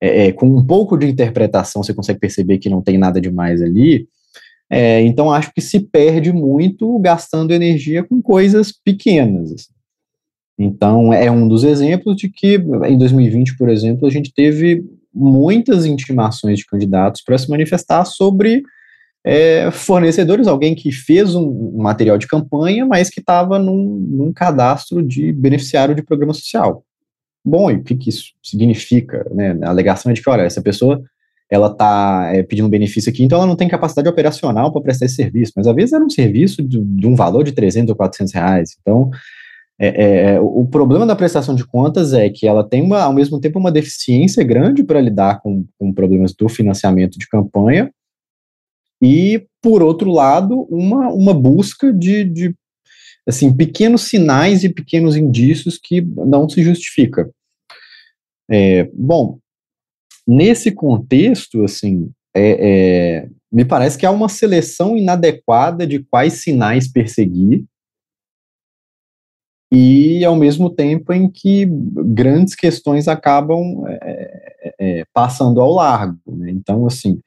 é, 0.00 0.26
é, 0.26 0.32
com 0.32 0.46
um 0.46 0.64
pouco 0.64 0.96
de 0.96 1.06
interpretação 1.06 1.82
você 1.82 1.94
consegue 1.94 2.20
perceber 2.20 2.58
que 2.58 2.68
não 2.68 2.82
tem 2.82 2.98
nada 2.98 3.20
demais 3.20 3.62
ali. 3.62 4.06
É, 4.70 5.00
então 5.02 5.32
acho 5.32 5.52
que 5.52 5.60
se 5.60 5.80
perde 5.80 6.32
muito 6.32 6.98
gastando 6.98 7.52
energia 7.52 8.02
com 8.02 8.20
coisas 8.20 8.72
pequenas. 8.72 9.52
Assim. 9.52 9.72
Então 10.58 11.12
é 11.12 11.30
um 11.30 11.48
dos 11.48 11.64
exemplos 11.64 12.16
de 12.16 12.28
que 12.28 12.56
em 12.86 12.98
2020, 12.98 13.56
por 13.56 13.68
exemplo, 13.68 14.06
a 14.06 14.10
gente 14.10 14.32
teve 14.34 14.84
muitas 15.12 15.86
intimações 15.86 16.58
de 16.58 16.66
candidatos 16.66 17.22
para 17.22 17.38
se 17.38 17.48
manifestar 17.48 18.04
sobre 18.04 18.62
é, 19.24 19.70
fornecedores, 19.70 20.46
alguém 20.46 20.74
que 20.74 20.92
fez 20.92 21.34
um 21.34 21.72
material 21.78 22.18
de 22.18 22.26
campanha, 22.26 22.84
mas 22.84 23.08
que 23.08 23.20
estava 23.20 23.58
num, 23.58 24.06
num, 24.08 24.32
cadastro 24.32 25.02
de 25.02 25.32
beneficiário 25.32 25.94
de 25.94 26.02
programa 26.02 26.34
social. 26.34 26.84
Bom, 27.42 27.70
e 27.70 27.76
o 27.76 27.82
que, 27.82 27.94
que 27.94 28.10
isso 28.10 28.32
significa? 28.42 29.26
Né? 29.34 29.58
A 29.62 29.70
alegação 29.70 30.10
é 30.10 30.14
de 30.14 30.22
que, 30.22 30.28
olha, 30.28 30.42
essa 30.42 30.60
pessoa 30.60 31.02
ela 31.50 31.68
está 31.68 32.30
é, 32.34 32.42
pedindo 32.42 32.68
benefício 32.68 33.10
aqui, 33.10 33.22
então 33.22 33.38
ela 33.38 33.46
não 33.46 33.56
tem 33.56 33.68
capacidade 33.68 34.08
operacional 34.08 34.72
para 34.72 34.82
prestar 34.82 35.06
esse 35.06 35.16
serviço, 35.16 35.52
mas 35.56 35.66
às 35.66 35.74
vezes 35.74 35.92
era 35.92 36.04
um 36.04 36.10
serviço 36.10 36.62
de, 36.62 36.80
de 36.80 37.06
um 37.06 37.14
valor 37.14 37.44
de 37.44 37.52
300 37.52 37.90
ou 37.90 37.96
400 37.96 38.32
reais. 38.32 38.76
Então, 38.80 39.10
é, 39.78 39.88
é, 39.88 40.34
é, 40.34 40.40
o 40.40 40.66
problema 40.66 41.06
da 41.06 41.16
prestação 41.16 41.54
de 41.54 41.66
contas 41.66 42.12
é 42.12 42.30
que 42.30 42.46
ela 42.46 42.62
tem, 42.62 42.82
uma, 42.82 43.02
ao 43.02 43.12
mesmo 43.12 43.40
tempo, 43.40 43.58
uma 43.58 43.72
deficiência 43.72 44.42
grande 44.44 44.84
para 44.84 45.00
lidar 45.00 45.40
com, 45.40 45.64
com 45.78 45.92
problemas 45.92 46.32
do 46.32 46.48
financiamento 46.48 47.18
de 47.18 47.28
campanha, 47.28 47.90
e, 49.02 49.46
por 49.62 49.82
outro 49.82 50.10
lado, 50.10 50.62
uma, 50.70 51.08
uma 51.08 51.34
busca 51.34 51.92
de, 51.92 52.24
de 52.24 52.54
assim, 53.26 53.54
pequenos 53.54 54.02
sinais 54.02 54.64
e 54.64 54.68
pequenos 54.68 55.16
indícios 55.16 55.78
que 55.78 56.00
não 56.00 56.48
se 56.48 56.62
justifica. 56.62 57.30
É, 58.50 58.84
bom, 58.92 59.38
nesse 60.26 60.70
contexto, 60.70 61.64
assim, 61.64 62.10
é, 62.34 63.22
é, 63.22 63.28
me 63.50 63.64
parece 63.64 63.96
que 63.96 64.04
há 64.04 64.10
uma 64.10 64.28
seleção 64.28 64.96
inadequada 64.96 65.86
de 65.86 66.00
quais 66.00 66.42
sinais 66.42 66.90
perseguir 66.90 67.64
e, 69.72 70.24
ao 70.24 70.36
mesmo 70.36 70.70
tempo, 70.70 71.12
em 71.12 71.28
que 71.28 71.66
grandes 71.66 72.54
questões 72.54 73.08
acabam 73.08 73.84
é, 73.88 74.74
é, 74.78 75.04
passando 75.12 75.60
ao 75.60 75.72
largo. 75.72 76.20
Né? 76.26 76.50
Então, 76.50 76.86
assim, 76.86 77.20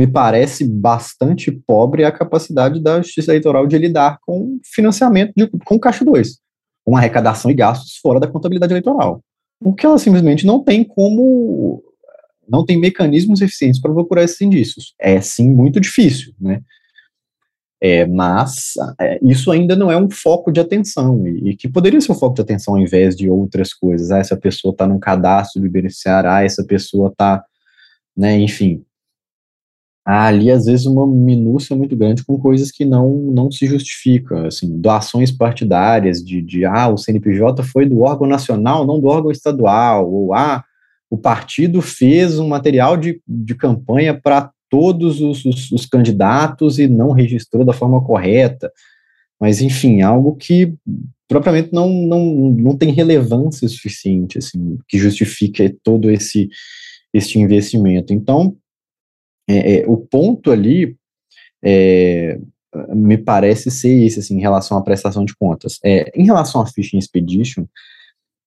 me 0.00 0.06
parece 0.06 0.64
bastante 0.64 1.52
pobre 1.52 2.06
a 2.06 2.10
capacidade 2.10 2.80
da 2.80 3.02
justiça 3.02 3.32
eleitoral 3.32 3.66
de 3.66 3.76
lidar 3.76 4.18
com 4.24 4.58
financiamento 4.64 5.34
de, 5.36 5.46
com 5.62 5.78
Caixa 5.78 6.02
2, 6.06 6.38
com 6.86 6.96
arrecadação 6.96 7.50
e 7.50 7.54
gastos 7.54 7.98
fora 7.98 8.18
da 8.18 8.26
contabilidade 8.26 8.72
eleitoral. 8.72 9.22
Porque 9.62 9.84
ela 9.84 9.98
simplesmente 9.98 10.46
não 10.46 10.64
tem 10.64 10.82
como, 10.82 11.82
não 12.48 12.64
tem 12.64 12.78
mecanismos 12.78 13.42
eficientes 13.42 13.78
para 13.78 13.92
procurar 13.92 14.24
esses 14.24 14.40
indícios. 14.40 14.94
É 14.98 15.20
sim 15.20 15.50
muito 15.50 15.78
difícil, 15.78 16.32
né? 16.40 16.62
É, 17.78 18.06
mas 18.06 18.72
é, 18.98 19.18
isso 19.22 19.50
ainda 19.50 19.76
não 19.76 19.90
é 19.90 19.98
um 19.98 20.08
foco 20.08 20.50
de 20.50 20.60
atenção, 20.60 21.26
e, 21.26 21.50
e, 21.50 21.56
que 21.56 21.68
poderia 21.68 22.00
ser 22.00 22.12
um 22.12 22.14
foco 22.14 22.36
de 22.36 22.40
atenção 22.40 22.74
ao 22.74 22.80
invés 22.80 23.14
de 23.14 23.28
outras 23.28 23.74
coisas. 23.74 24.10
Ah, 24.10 24.18
essa 24.18 24.36
pessoa 24.36 24.72
está 24.72 24.86
num 24.86 24.98
cadastro 24.98 25.60
de 25.60 25.68
beneficiário, 25.68 26.30
ah, 26.30 26.42
essa 26.42 26.64
pessoa 26.64 27.10
está, 27.10 27.44
né, 28.16 28.38
enfim, 28.38 28.82
há 30.04 30.26
ali, 30.26 30.50
às 30.50 30.64
vezes, 30.64 30.86
uma 30.86 31.06
minúcia 31.06 31.76
muito 31.76 31.96
grande 31.96 32.24
com 32.24 32.38
coisas 32.38 32.70
que 32.70 32.84
não, 32.84 33.10
não 33.10 33.50
se 33.50 33.66
justificam, 33.66 34.46
assim, 34.46 34.80
doações 34.80 35.30
partidárias 35.30 36.24
de, 36.24 36.40
de, 36.40 36.64
ah, 36.64 36.88
o 36.88 36.96
CNPJ 36.96 37.62
foi 37.62 37.86
do 37.86 38.00
órgão 38.00 38.26
nacional, 38.26 38.86
não 38.86 39.00
do 39.00 39.06
órgão 39.06 39.30
estadual, 39.30 40.10
ou, 40.10 40.34
ah, 40.34 40.64
o 41.10 41.18
partido 41.18 41.82
fez 41.82 42.38
um 42.38 42.48
material 42.48 42.96
de, 42.96 43.20
de 43.26 43.54
campanha 43.54 44.18
para 44.18 44.50
todos 44.70 45.20
os, 45.20 45.44
os, 45.44 45.72
os, 45.72 45.84
candidatos 45.84 46.78
e 46.78 46.86
não 46.86 47.10
registrou 47.10 47.64
da 47.64 47.72
forma 47.72 48.02
correta, 48.02 48.70
mas, 49.40 49.60
enfim, 49.60 50.02
algo 50.02 50.36
que 50.36 50.72
propriamente 51.26 51.72
não, 51.72 51.88
não, 51.88 52.50
não 52.50 52.76
tem 52.76 52.92
relevância 52.92 53.66
suficiente, 53.68 54.38
assim, 54.38 54.78
que 54.88 54.98
justifique 54.98 55.76
todo 55.82 56.10
esse, 56.10 56.48
esse 57.12 57.38
investimento. 57.38 58.12
Então, 58.12 58.56
é, 59.50 59.80
é, 59.80 59.84
o 59.86 59.96
ponto 59.96 60.50
ali 60.50 60.96
é, 61.64 62.38
me 62.94 63.18
parece 63.18 63.70
ser 63.70 64.04
esse, 64.04 64.20
assim, 64.20 64.36
em 64.36 64.40
relação 64.40 64.78
à 64.78 64.82
prestação 64.82 65.24
de 65.24 65.34
contas. 65.34 65.78
É, 65.84 66.10
em 66.14 66.24
relação 66.24 66.60
à 66.60 66.66
Fishing 66.66 66.98
Expedition, 66.98 67.66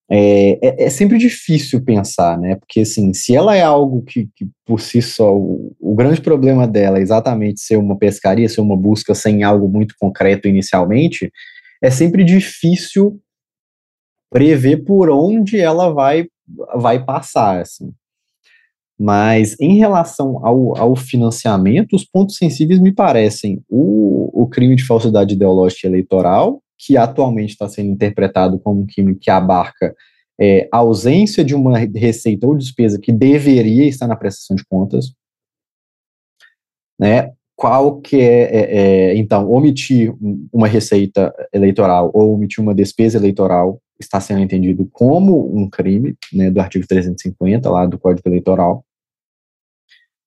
é, 0.09 0.85
é, 0.85 0.89
sempre 0.89 1.17
difícil 1.17 1.83
pensar, 1.83 2.37
né? 2.37 2.55
Porque, 2.55 2.81
assim, 2.81 3.13
se 3.13 3.35
ela 3.35 3.55
é 3.55 3.61
algo 3.61 4.01
que, 4.03 4.29
que 4.35 4.47
por 4.65 4.79
si 4.79 5.01
só, 5.01 5.35
o, 5.35 5.75
o, 5.79 5.95
grande 5.95 6.21
problema 6.21 6.67
dela 6.67 6.99
é 6.99 7.01
exatamente 7.01 7.61
ser 7.61 7.77
uma 7.77 7.97
pescaria, 7.97 8.47
ser 8.47 8.61
uma 8.61 8.77
busca 8.77 9.15
sem 9.15 9.43
algo 9.43 9.67
muito 9.67 9.95
concreto 9.99 10.47
inicialmente, 10.47 11.31
é 11.81 11.89
sempre 11.89 12.23
difícil 12.23 13.19
prever 14.31 14.83
por 14.83 15.09
onde 15.09 15.59
ela 15.59 15.91
vai, 15.91 16.27
vai 16.75 17.03
passar, 17.03 17.61
assim. 17.61 17.93
Mas, 18.99 19.59
em 19.59 19.77
relação 19.77 20.45
ao, 20.45 20.77
ao 20.77 20.95
financiamento, 20.95 21.95
os 21.95 22.05
pontos 22.05 22.37
sensíveis 22.37 22.79
me 22.79 22.91
parecem 22.91 23.61
o, 23.69 24.43
o 24.43 24.47
crime 24.47 24.75
de 24.75 24.85
falsidade 24.85 25.33
ideológica 25.33 25.87
eleitoral, 25.87 26.61
que 26.77 26.95
atualmente 26.97 27.51
está 27.51 27.67
sendo 27.67 27.89
interpretado 27.89 28.59
como 28.59 28.81
um 28.81 28.85
crime 28.85 29.15
que 29.15 29.29
abarca 29.29 29.95
é, 30.39 30.67
a 30.71 30.77
ausência 30.77 31.43
de 31.43 31.55
uma 31.55 31.77
receita 31.77 32.45
ou 32.45 32.55
despesa 32.55 32.99
que 32.99 33.11
deveria 33.11 33.85
estar 33.85 34.07
na 34.07 34.15
prestação 34.15 34.55
de 34.55 34.65
contas, 34.65 35.13
né? 36.99 37.31
Qual 37.55 38.01
que 38.01 38.19
é, 38.19 38.43
é, 38.43 38.75
é 39.11 39.15
então, 39.15 39.49
omitir 39.49 40.13
uma 40.51 40.67
receita 40.67 41.33
eleitoral 41.53 42.11
ou 42.13 42.33
omitir 42.33 42.61
uma 42.61 42.73
despesa 42.73 43.17
eleitoral 43.17 43.79
está 43.99 44.19
sendo 44.19 44.41
entendido 44.41 44.87
como 44.91 45.55
um 45.55 45.69
crime, 45.69 46.15
né, 46.31 46.49
do 46.49 46.59
artigo 46.59 46.87
350 46.87 47.69
lá 47.69 47.85
do 47.85 47.97
Código 47.97 48.27
Eleitoral. 48.27 48.85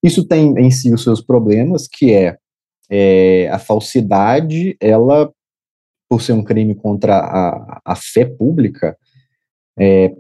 Isso 0.03 0.25
tem 0.25 0.55
em 0.59 0.71
si 0.71 0.93
os 0.93 1.03
seus 1.03 1.21
problemas, 1.21 1.89
que 1.89 2.13
é, 2.13 2.37
é 2.91 3.49
a 3.49 3.59
falsidade, 3.59 4.77
ela 4.81 5.33
por 6.09 6.23
ser 6.23 6.33
um 6.33 6.45
crime 6.45 6.75
contra 6.75 7.19
a, 7.19 7.81
a 7.85 7.97
fé 7.97 8.25
pública, 8.25 8.97
é, 9.79 10.15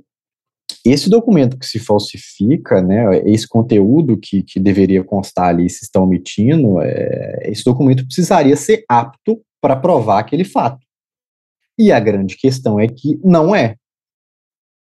esse 0.84 1.10
documento 1.10 1.58
que 1.58 1.66
se 1.66 1.78
falsifica, 1.78 2.80
né, 2.80 3.18
esse 3.24 3.46
conteúdo 3.48 4.16
que, 4.16 4.42
que 4.42 4.60
deveria 4.60 5.02
constar 5.02 5.48
ali, 5.48 5.68
se 5.68 5.84
está 5.84 6.00
omitindo, 6.00 6.80
é, 6.80 7.42
esse 7.44 7.64
documento 7.64 8.04
precisaria 8.04 8.56
ser 8.56 8.84
apto 8.88 9.40
para 9.60 9.76
provar 9.76 10.20
aquele 10.20 10.44
fato. 10.44 10.85
E 11.78 11.92
a 11.92 12.00
grande 12.00 12.36
questão 12.36 12.80
é 12.80 12.86
que 12.88 13.18
não 13.22 13.54
é. 13.54 13.76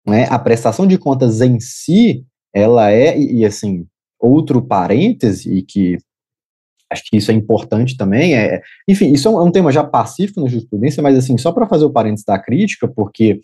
Né? 0.05 0.25
A 0.29 0.39
prestação 0.39 0.87
de 0.87 0.97
contas 0.97 1.41
em 1.41 1.59
si, 1.59 2.25
ela 2.53 2.91
é, 2.91 3.17
e, 3.17 3.39
e 3.39 3.45
assim, 3.45 3.85
outro 4.19 4.61
parêntese, 4.61 5.53
e 5.53 5.61
que 5.61 5.97
acho 6.89 7.03
que 7.05 7.17
isso 7.17 7.31
é 7.31 7.33
importante 7.33 7.97
também. 7.97 8.35
É, 8.35 8.61
enfim, 8.87 9.11
isso 9.11 9.27
é 9.27 9.31
um, 9.31 9.41
é 9.41 9.43
um 9.43 9.51
tema 9.51 9.71
já 9.71 9.83
pacífico 9.83 10.41
na 10.41 10.47
jurisprudência, 10.47 11.03
mas 11.03 11.17
assim, 11.17 11.37
só 11.37 11.51
para 11.51 11.67
fazer 11.67 11.85
o 11.85 11.91
parênteses 11.91 12.25
da 12.25 12.39
crítica, 12.39 12.87
porque 12.87 13.41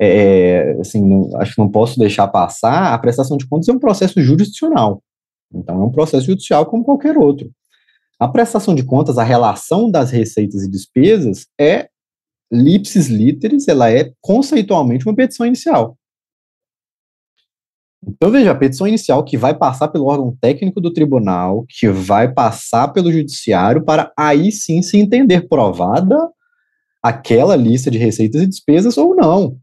é, 0.00 0.78
assim, 0.80 1.04
não, 1.04 1.36
acho 1.36 1.54
que 1.54 1.60
não 1.60 1.68
posso 1.68 1.98
deixar 1.98 2.26
passar, 2.28 2.94
a 2.94 2.98
prestação 2.98 3.36
de 3.36 3.46
contas 3.46 3.68
é 3.68 3.72
um 3.72 3.78
processo 3.78 4.20
jurisdicional. 4.22 5.02
Então, 5.52 5.82
é 5.82 5.84
um 5.84 5.90
processo 5.90 6.26
judicial 6.26 6.64
como 6.64 6.84
qualquer 6.84 7.18
outro. 7.18 7.50
A 8.18 8.28
prestação 8.28 8.74
de 8.74 8.82
contas, 8.82 9.18
a 9.18 9.24
relação 9.24 9.90
das 9.90 10.10
receitas 10.10 10.62
e 10.62 10.70
despesas 10.70 11.46
é 11.58 11.88
lipsis 12.50 13.08
literis, 13.08 13.68
ela 13.68 13.90
é 13.90 14.12
conceitualmente 14.20 15.06
uma 15.06 15.14
petição 15.14 15.46
inicial. 15.46 15.96
Então, 18.06 18.30
veja, 18.30 18.50
a 18.50 18.54
petição 18.54 18.86
inicial 18.86 19.22
que 19.22 19.36
vai 19.36 19.54
passar 19.54 19.88
pelo 19.88 20.06
órgão 20.06 20.34
técnico 20.40 20.80
do 20.80 20.92
tribunal, 20.92 21.66
que 21.68 21.88
vai 21.88 22.32
passar 22.32 22.88
pelo 22.88 23.12
judiciário, 23.12 23.84
para 23.84 24.10
aí 24.16 24.50
sim 24.50 24.80
se 24.80 24.96
entender 24.96 25.48
provada 25.48 26.16
aquela 27.02 27.56
lista 27.56 27.90
de 27.90 27.98
receitas 27.98 28.42
e 28.42 28.46
despesas 28.46 28.96
ou 28.96 29.14
não. 29.14 29.58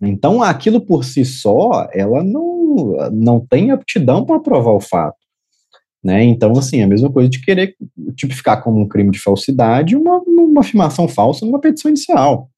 Então, 0.00 0.42
aquilo 0.42 0.80
por 0.80 1.04
si 1.04 1.24
só, 1.24 1.88
ela 1.92 2.22
não, 2.22 3.10
não 3.10 3.40
tem 3.40 3.70
aptidão 3.70 4.24
para 4.24 4.40
provar 4.40 4.72
o 4.72 4.80
fato. 4.80 5.17
Né? 6.08 6.24
Então, 6.24 6.52
assim, 6.52 6.80
é 6.80 6.84
a 6.84 6.88
mesma 6.88 7.12
coisa 7.12 7.28
de 7.28 7.38
querer 7.38 7.76
tipificar 8.16 8.62
como 8.62 8.80
um 8.80 8.88
crime 8.88 9.10
de 9.10 9.18
falsidade 9.18 9.94
uma, 9.94 10.18
uma 10.26 10.62
afirmação 10.62 11.06
falsa 11.06 11.44
numa 11.44 11.60
petição 11.60 11.90
inicial. 11.90 12.48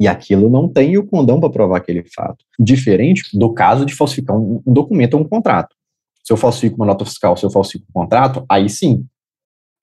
E 0.00 0.08
aquilo 0.08 0.50
não 0.50 0.68
tem 0.68 0.98
o 0.98 1.06
condão 1.06 1.38
para 1.38 1.48
provar 1.48 1.76
aquele 1.76 2.02
fato. 2.12 2.44
Diferente 2.58 3.38
do 3.38 3.54
caso 3.54 3.86
de 3.86 3.94
falsificar 3.94 4.36
um, 4.36 4.60
um 4.66 4.72
documento 4.72 5.14
ou 5.14 5.20
um 5.20 5.28
contrato. 5.28 5.76
Se 6.24 6.32
eu 6.32 6.36
falsifico 6.36 6.74
uma 6.74 6.86
nota 6.86 7.04
fiscal, 7.04 7.36
se 7.36 7.46
eu 7.46 7.52
falsifico 7.52 7.86
um 7.88 8.00
contrato, 8.00 8.44
aí 8.50 8.68
sim. 8.68 9.06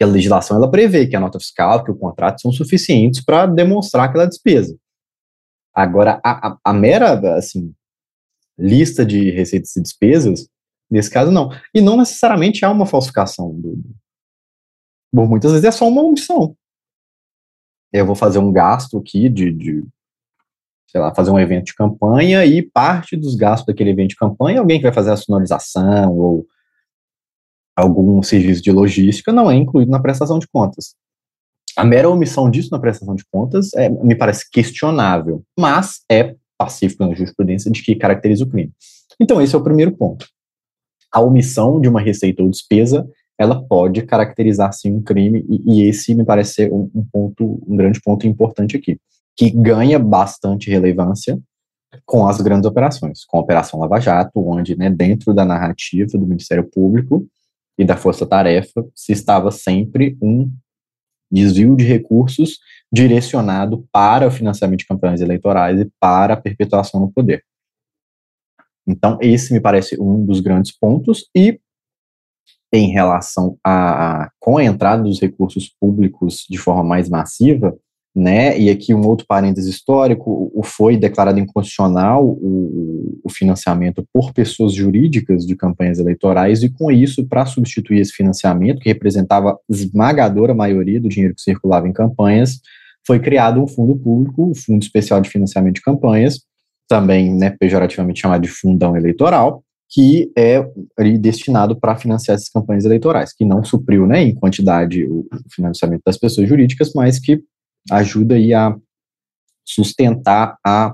a 0.01 0.05
legislação 0.05 0.57
ela 0.57 0.69
prevê 0.69 1.07
que 1.07 1.15
a 1.15 1.21
nota 1.21 1.39
fiscal, 1.39 1.85
que 1.85 1.91
o 1.91 1.95
contrato 1.95 2.41
são 2.41 2.51
suficientes 2.51 3.23
para 3.23 3.45
demonstrar 3.45 4.09
aquela 4.09 4.25
despesa. 4.25 4.75
Agora, 5.73 6.19
a, 6.21 6.49
a, 6.49 6.57
a, 6.65 6.73
mera, 6.73 7.13
assim, 7.37 7.73
lista 8.59 9.05
de 9.05 9.31
receitas 9.31 9.73
e 9.77 9.81
despesas, 9.81 10.49
nesse 10.91 11.09
caso, 11.09 11.31
não. 11.31 11.49
E 11.73 11.79
não 11.79 11.95
necessariamente 11.97 12.65
há 12.65 12.69
uma 12.69 12.85
falsificação. 12.85 13.53
Do, 13.53 13.81
por 15.13 15.29
muitas 15.29 15.51
vezes 15.51 15.65
é 15.65 15.71
só 15.71 15.87
uma 15.87 16.01
omissão. 16.01 16.55
Eu 17.93 18.05
vou 18.05 18.15
fazer 18.15 18.39
um 18.39 18.51
gasto 18.51 18.97
aqui 18.97 19.29
de, 19.29 19.51
de 19.51 19.83
sei 20.87 20.99
lá, 20.99 21.13
fazer 21.15 21.31
um 21.31 21.39
evento 21.39 21.65
de 21.65 21.75
campanha 21.75 22.45
e 22.45 22.61
parte 22.61 23.15
dos 23.15 23.35
gastos 23.35 23.65
daquele 23.65 23.91
evento 23.91 24.09
de 24.09 24.15
campanha, 24.15 24.59
alguém 24.59 24.77
que 24.77 24.83
vai 24.83 24.93
fazer 24.93 25.11
a 25.11 25.17
sonorização 25.17 26.13
ou 26.13 26.45
algum 27.75 28.21
serviço 28.21 28.61
de 28.61 28.71
logística 28.71 29.31
não 29.31 29.49
é 29.49 29.55
incluído 29.55 29.89
na 29.89 30.01
prestação 30.01 30.37
de 30.37 30.47
contas. 30.47 30.95
A 31.77 31.85
mera 31.85 32.09
omissão 32.09 32.49
disso 32.49 32.69
na 32.71 32.79
prestação 32.79 33.15
de 33.15 33.25
contas 33.31 33.73
é, 33.73 33.89
me 33.89 34.15
parece 34.15 34.49
questionável, 34.49 35.41
mas 35.57 36.01
é 36.11 36.35
pacífico 36.57 37.05
na 37.05 37.13
jurisprudência 37.13 37.71
de 37.71 37.81
que 37.81 37.95
caracteriza 37.95 38.43
o 38.43 38.49
crime. 38.49 38.71
Então, 39.19 39.41
esse 39.41 39.55
é 39.55 39.57
o 39.57 39.63
primeiro 39.63 39.95
ponto. 39.95 40.27
A 41.11 41.19
omissão 41.19 41.81
de 41.81 41.89
uma 41.89 42.01
receita 42.01 42.41
ou 42.41 42.49
despesa, 42.49 43.07
ela 43.37 43.61
pode 43.61 44.01
caracterizar, 44.03 44.71
sim, 44.73 44.95
um 44.95 45.01
crime, 45.01 45.45
e, 45.49 45.81
e 45.81 45.89
esse 45.89 46.13
me 46.15 46.23
parece 46.23 46.53
ser 46.53 46.73
um, 46.73 46.89
um 46.93 47.05
ponto, 47.11 47.61
um 47.67 47.75
grande 47.75 47.99
ponto 48.01 48.27
importante 48.27 48.77
aqui 48.77 48.99
que 49.35 49.49
ganha 49.49 49.97
bastante 49.97 50.69
relevância 50.69 51.39
com 52.05 52.27
as 52.27 52.39
grandes 52.39 52.65
operações, 52.65 53.25
com 53.25 53.37
a 53.37 53.41
Operação 53.41 53.79
Lava 53.79 53.99
Jato, 53.99 54.39
onde, 54.39 54.77
né, 54.77 54.89
dentro 54.89 55.33
da 55.33 55.43
narrativa 55.43 56.17
do 56.17 56.27
Ministério 56.27 56.63
Público 56.63 57.27
e 57.77 57.83
da 57.83 57.97
Força 57.97 58.25
Tarefa, 58.25 58.85
se 58.95 59.11
estava 59.11 59.51
sempre 59.51 60.17
um 60.21 60.51
desvio 61.31 61.75
de 61.75 61.83
recursos 61.85 62.59
direcionado 62.91 63.85
para 63.91 64.27
o 64.27 64.31
financiamento 64.31 64.79
de 64.79 64.87
campanhas 64.87 65.21
eleitorais 65.21 65.79
e 65.79 65.89
para 65.99 66.33
a 66.33 66.37
perpetuação 66.37 66.99
no 66.99 67.11
poder. 67.11 67.43
Então, 68.87 69.17
esse 69.21 69.53
me 69.53 69.59
parece 69.59 69.99
um 69.99 70.25
dos 70.25 70.39
grandes 70.39 70.71
pontos, 70.77 71.29
e 71.35 71.59
em 72.73 72.89
relação 72.91 73.57
a, 73.65 74.29
com 74.39 74.57
a 74.57 74.63
entrada 74.63 75.03
dos 75.03 75.19
recursos 75.19 75.69
públicos 75.79 76.45
de 76.49 76.57
forma 76.57 76.83
mais 76.83 77.09
massiva, 77.09 77.75
né? 78.15 78.59
E 78.59 78.69
aqui 78.69 78.93
um 78.93 79.05
outro 79.07 79.25
parêntese 79.25 79.69
histórico, 79.69 80.51
o 80.53 80.63
foi 80.63 80.97
declarado 80.97 81.39
inconstitucional 81.39 82.25
o, 82.25 83.19
o 83.23 83.29
financiamento 83.29 84.05
por 84.13 84.33
pessoas 84.33 84.73
jurídicas 84.73 85.45
de 85.45 85.55
campanhas 85.55 85.99
eleitorais 85.99 86.61
e 86.61 86.69
com 86.69 86.91
isso, 86.91 87.25
para 87.27 87.45
substituir 87.45 87.99
esse 87.99 88.11
financiamento, 88.11 88.79
que 88.79 88.89
representava 88.89 89.57
esmagadora 89.69 90.53
maioria 90.53 90.99
do 90.99 91.09
dinheiro 91.09 91.35
que 91.35 91.41
circulava 91.41 91.87
em 91.87 91.93
campanhas, 91.93 92.59
foi 93.05 93.19
criado 93.19 93.61
um 93.61 93.67
fundo 93.67 93.95
público, 93.97 94.51
o 94.51 94.55
Fundo 94.55 94.81
Especial 94.81 95.21
de 95.21 95.29
Financiamento 95.29 95.75
de 95.75 95.81
Campanhas, 95.81 96.41
também 96.87 97.33
né, 97.33 97.55
pejorativamente 97.59 98.21
chamado 98.21 98.41
de 98.41 98.49
fundão 98.49 98.95
eleitoral, 98.95 99.63
que 99.89 100.31
é 100.37 100.65
destinado 101.19 101.77
para 101.77 101.97
financiar 101.97 102.35
essas 102.35 102.49
campanhas 102.49 102.85
eleitorais, 102.85 103.33
que 103.33 103.43
não 103.43 103.63
supriu 103.63 104.07
né, 104.07 104.21
em 104.21 104.33
quantidade 104.33 105.05
o 105.05 105.27
financiamento 105.53 106.01
das 106.05 106.17
pessoas 106.17 106.47
jurídicas, 106.47 106.93
mas 106.95 107.19
que 107.19 107.43
ajuda 107.89 108.35
aí 108.35 108.53
a 108.53 108.75
sustentar 109.65 110.57
a, 110.65 110.93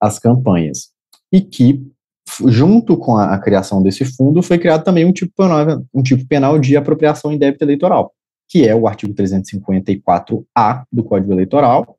as 0.00 0.18
campanhas. 0.18 0.90
E 1.32 1.40
que, 1.40 1.82
junto 2.46 2.96
com 2.98 3.16
a, 3.16 3.34
a, 3.34 3.38
criação 3.38 3.82
desse 3.82 4.04
fundo, 4.04 4.42
foi 4.42 4.58
criado 4.58 4.84
também 4.84 5.04
um 5.04 5.12
tipo, 5.12 5.32
penal, 5.34 5.82
um 5.92 6.02
tipo 6.02 6.26
penal 6.26 6.58
de 6.58 6.76
apropriação 6.76 7.32
em 7.32 7.38
débito 7.38 7.64
eleitoral, 7.64 8.12
que 8.48 8.66
é 8.66 8.74
o 8.74 8.86
artigo 8.86 9.14
354-A 9.14 10.84
do 10.92 11.02
Código 11.02 11.32
Eleitoral, 11.32 11.96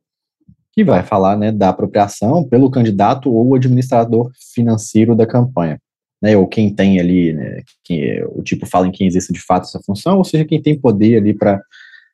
que 0.77 0.83
vai 0.83 1.01
falar 1.01 1.35
né, 1.35 1.51
da 1.51 1.69
apropriação 1.69 2.47
pelo 2.47 2.69
candidato 2.69 3.33
ou 3.33 3.55
administrador 3.55 4.31
financeiro 4.53 5.15
da 5.15 5.25
campanha. 5.25 5.81
Né, 6.21 6.37
ou 6.37 6.47
quem 6.47 6.71
tem 6.71 6.99
ali, 6.99 7.33
né, 7.33 7.63
que, 7.83 8.23
o 8.29 8.43
tipo 8.43 8.63
fala 8.67 8.87
em 8.87 8.91
quem 8.91 9.07
exerce 9.07 9.33
de 9.33 9.39
fato 9.39 9.63
essa 9.63 9.81
função, 9.83 10.19
ou 10.19 10.23
seja, 10.23 10.45
quem 10.45 10.61
tem 10.61 10.79
poder 10.79 11.17
ali 11.17 11.33
para 11.33 11.59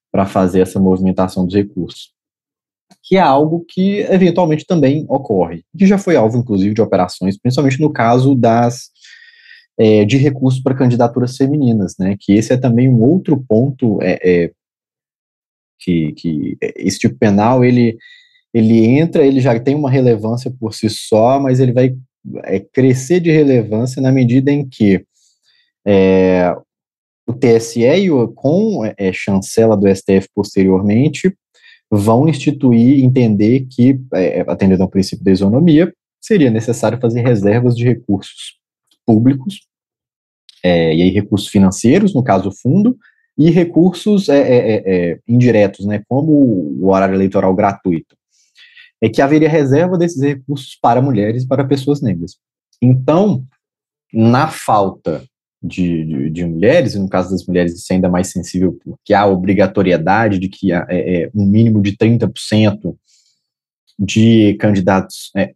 para 0.10 0.26
fazer 0.28 0.62
essa 0.62 0.80
movimentação 0.80 1.44
dos 1.44 1.56
recursos. 1.56 2.12
Que 3.04 3.18
é 3.18 3.20
algo 3.20 3.66
que 3.68 4.02
eventualmente 4.02 4.66
também 4.66 5.06
ocorre, 5.10 5.66
que 5.78 5.88
já 5.88 5.98
foi 5.98 6.16
alvo, 6.16 6.38
inclusive, 6.38 6.74
de 6.74 6.82
operações, 6.82 7.38
principalmente 7.38 7.82
no 7.82 7.92
caso 7.92 8.36
das 8.36 8.92
é, 9.78 10.06
de 10.06 10.16
recursos 10.18 10.62
para 10.62 10.76
candidaturas 10.76 11.36
femininas, 11.36 11.96
né? 11.98 12.16
Que 12.18 12.34
esse 12.34 12.54
é 12.54 12.58
também 12.58 12.88
um 12.88 13.02
outro 13.02 13.44
ponto 13.46 14.00
é, 14.04 14.20
é, 14.24 14.52
que, 15.80 16.14
que 16.14 16.58
esse 16.78 17.00
tipo 17.00 17.18
penal 17.18 17.66
ele 17.66 17.98
ele 18.54 18.86
entra, 18.86 19.26
ele 19.26 19.42
já 19.42 19.60
tem 19.60 19.74
uma 19.74 19.90
relevância 19.90 20.54
por 20.60 20.74
si 20.74 20.90
só, 20.90 21.40
mas 21.40 21.60
ele 21.60 21.74
vai 21.74 21.96
é, 22.44 22.60
crescer 22.60 23.20
de 23.20 23.32
relevância 23.32 24.02
na 24.02 24.12
medida 24.12 24.52
em 24.52 24.68
que 24.68 25.04
é, 25.86 26.56
o 27.28 27.34
TSE 27.34 27.82
e 27.82 28.12
o, 28.12 28.28
com 28.30 28.86
é, 28.98 29.12
chancela 29.12 29.76
do 29.76 29.88
STF 29.94 30.28
posteriormente 30.36 31.36
vão 31.90 32.28
instituir, 32.28 33.04
entender 33.04 33.68
que, 33.70 34.00
é, 34.14 34.42
atendendo 34.48 34.84
ao 34.84 34.90
princípio 34.90 35.26
da 35.26 35.32
isonomia, 35.32 35.94
seria 36.22 36.52
necessário 36.52 37.00
fazer 37.00 37.22
reservas 37.22 37.76
de 37.76 37.84
recursos 37.84 38.60
públicos, 39.06 39.68
é, 40.64 40.96
e 40.96 41.02
aí 41.02 41.10
recursos 41.10 41.50
financeiros, 41.50 42.14
no 42.14 42.24
caso 42.24 42.50
o 42.50 42.56
fundo, 42.56 42.98
e 43.38 43.50
recursos 43.50 44.30
é, 44.30 44.40
é, 44.40 44.84
é, 44.86 45.20
indiretos, 45.28 45.86
né, 45.86 46.04
como 46.08 46.32
o 46.32 46.90
horário 46.90 47.16
eleitoral 47.16 47.54
gratuito 47.54 48.16
é 49.04 49.10
que 49.10 49.22
haveria 49.22 49.50
reserva 49.50 49.98
desses 49.98 50.22
recursos 50.22 50.78
para 50.82 51.02
mulheres 51.02 51.44
e 51.44 51.48
para 51.48 51.66
pessoas 51.66 52.02
negras. 52.02 52.38
Então, 52.82 53.46
na 54.14 54.48
falta 54.48 55.22
de, 55.62 56.06
de, 56.06 56.30
de, 56.30 56.46
mulheres, 56.46 56.96
e 56.96 57.00
no 57.00 57.10
caso 57.10 57.32
das 57.32 57.46
mulheres 57.46 57.74
isso 57.74 57.92
é 57.92 57.96
ainda 57.96 58.10
mais 58.10 58.32
sensível 58.32 58.80
porque 58.82 59.14
há 59.14 59.26
obrigatoriedade 59.26 60.40
de 60.40 60.48
que 60.48 60.72
é, 60.72 60.86
é, 60.90 61.30
um 61.36 61.46
mínimo 61.46 61.82
de 61.82 61.98
30% 61.98 62.96
de 64.00 64.54
candidatos 64.54 65.32
é, 65.36 65.52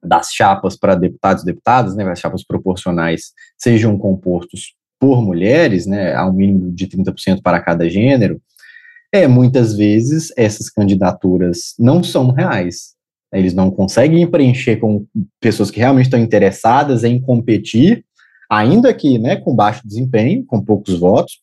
das 0.00 0.28
chapas 0.32 0.76
para 0.76 0.94
deputados 0.94 1.42
e 1.42 1.46
deputadas, 1.46 1.96
né, 1.96 2.08
as 2.08 2.20
chapas 2.20 2.44
proporcionais, 2.44 3.32
sejam 3.58 3.98
compostos 3.98 4.76
por 5.00 5.20
mulheres, 5.20 5.86
né, 5.86 6.14
há 6.14 6.24
um 6.24 6.32
mínimo 6.32 6.70
de 6.70 6.86
30% 6.86 7.42
para 7.42 7.60
cada 7.60 7.90
gênero, 7.90 8.40
é 9.14 9.28
muitas 9.28 9.76
vezes 9.76 10.32
essas 10.36 10.68
candidaturas 10.68 11.74
não 11.78 12.02
são 12.02 12.32
reais. 12.32 12.94
Eles 13.32 13.54
não 13.54 13.70
conseguem 13.70 14.26
preencher 14.26 14.78
com 14.78 15.06
pessoas 15.40 15.70
que 15.70 15.78
realmente 15.78 16.06
estão 16.06 16.18
interessadas 16.18 17.04
em 17.04 17.20
competir, 17.20 18.04
ainda 18.50 18.92
que 18.92 19.16
né, 19.16 19.36
com 19.36 19.54
baixo 19.54 19.86
desempenho, 19.86 20.44
com 20.44 20.60
poucos 20.60 20.98
votos, 20.98 21.38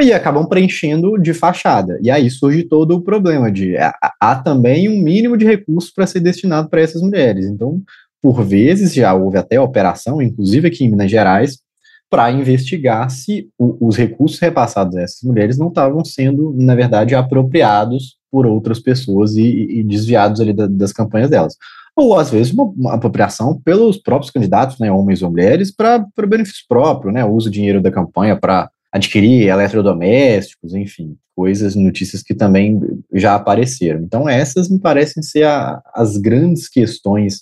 e 0.00 0.12
acabam 0.12 0.46
preenchendo 0.46 1.18
de 1.18 1.34
fachada. 1.34 1.98
E 2.00 2.08
aí 2.08 2.30
surge 2.30 2.62
todo 2.62 2.94
o 2.94 3.02
problema 3.02 3.50
de 3.50 3.76
há, 3.76 4.36
também 4.36 4.88
um 4.88 5.02
mínimo 5.02 5.36
de 5.36 5.44
recursos 5.44 5.90
para 5.90 6.06
ser 6.06 6.20
destinado 6.20 6.70
para 6.70 6.82
essas 6.82 7.02
mulheres. 7.02 7.46
Então, 7.46 7.82
por 8.22 8.44
vezes 8.44 8.94
já 8.94 9.12
houve 9.12 9.38
até 9.38 9.58
operação, 9.58 10.22
inclusive 10.22 10.68
aqui 10.68 10.84
em 10.84 10.90
Minas 10.90 11.10
Gerais, 11.10 11.58
para 12.12 12.30
investigar 12.30 13.10
se 13.10 13.48
o, 13.58 13.88
os 13.88 13.96
recursos 13.96 14.38
repassados 14.38 14.94
a 14.96 15.00
essas 15.00 15.22
mulheres 15.22 15.56
não 15.56 15.68
estavam 15.68 16.04
sendo, 16.04 16.54
na 16.54 16.74
verdade, 16.74 17.14
apropriados 17.14 18.18
por 18.30 18.44
outras 18.44 18.78
pessoas 18.78 19.34
e, 19.34 19.78
e 19.78 19.82
desviados 19.82 20.38
ali 20.38 20.52
da, 20.52 20.66
das 20.66 20.92
campanhas 20.92 21.30
delas. 21.30 21.56
Ou, 21.96 22.14
às 22.14 22.30
vezes, 22.30 22.52
uma, 22.52 22.64
uma, 22.64 22.92
apropriação 22.92 23.58
pelos 23.64 23.96
próprios 23.96 24.30
candidatos, 24.30 24.78
né, 24.78 24.92
homens 24.92 25.22
ou 25.22 25.30
mulheres, 25.30 25.74
para 25.74 26.06
benefício 26.28 26.64
próprio, 26.68 27.10
né, 27.10 27.24
uso 27.24 27.50
dinheiro 27.50 27.80
da 27.80 27.90
campanha 27.90 28.36
para 28.36 28.70
adquirir 28.92 29.48
eletrodomésticos, 29.48 30.74
enfim, 30.74 31.16
coisas, 31.34 31.74
notícias 31.74 32.22
que 32.22 32.34
também 32.34 32.78
já 33.14 33.34
apareceram. 33.34 34.00
Então, 34.00 34.28
essas 34.28 34.68
me 34.68 34.78
parecem 34.78 35.22
ser 35.22 35.44
a, 35.44 35.80
as 35.94 36.18
grandes 36.18 36.68
questões 36.68 37.40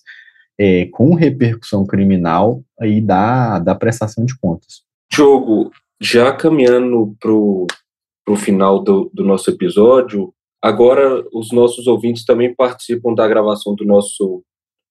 é, 0.61 0.85
com 0.93 1.15
repercussão 1.15 1.87
criminal 1.87 2.63
aí 2.79 3.01
da, 3.01 3.59
da 3.59 3.75
prestação 3.75 4.27
de 4.27 4.39
contas. 4.39 4.83
Diogo, 5.11 5.71
já 5.99 6.31
caminhando 6.35 7.17
para 7.19 7.33
o 7.33 8.37
final 8.37 8.79
do, 8.79 9.11
do 9.15 9.25
nosso 9.25 9.49
episódio, 9.49 10.35
agora 10.63 11.25
os 11.33 11.51
nossos 11.51 11.87
ouvintes 11.87 12.27
também 12.27 12.55
participam 12.55 13.15
da 13.15 13.27
gravação 13.27 13.75
do 13.75 13.87
nosso 13.87 14.43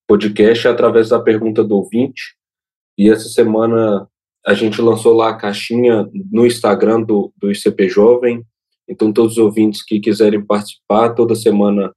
podcast 0.07 0.67
através 0.67 1.09
da 1.09 1.20
pergunta 1.20 1.63
do 1.63 1.76
ouvinte. 1.76 2.36
E 2.97 3.07
essa 3.07 3.30
semana 3.30 4.09
a 4.43 4.55
gente 4.55 4.82
lançou 4.82 5.13
lá 5.13 5.30
a 5.30 5.38
caixinha 5.38 6.09
no 6.32 6.47
Instagram 6.47 7.03
do, 7.03 7.32
do 7.38 7.51
ICP 7.51 7.89
Jovem. 7.89 8.43
Então, 8.88 9.13
todos 9.13 9.34
os 9.34 9.38
ouvintes 9.38 9.84
que 9.84 9.99
quiserem 9.99 10.43
participar, 10.43 11.13
toda 11.13 11.36
semana 11.36 11.93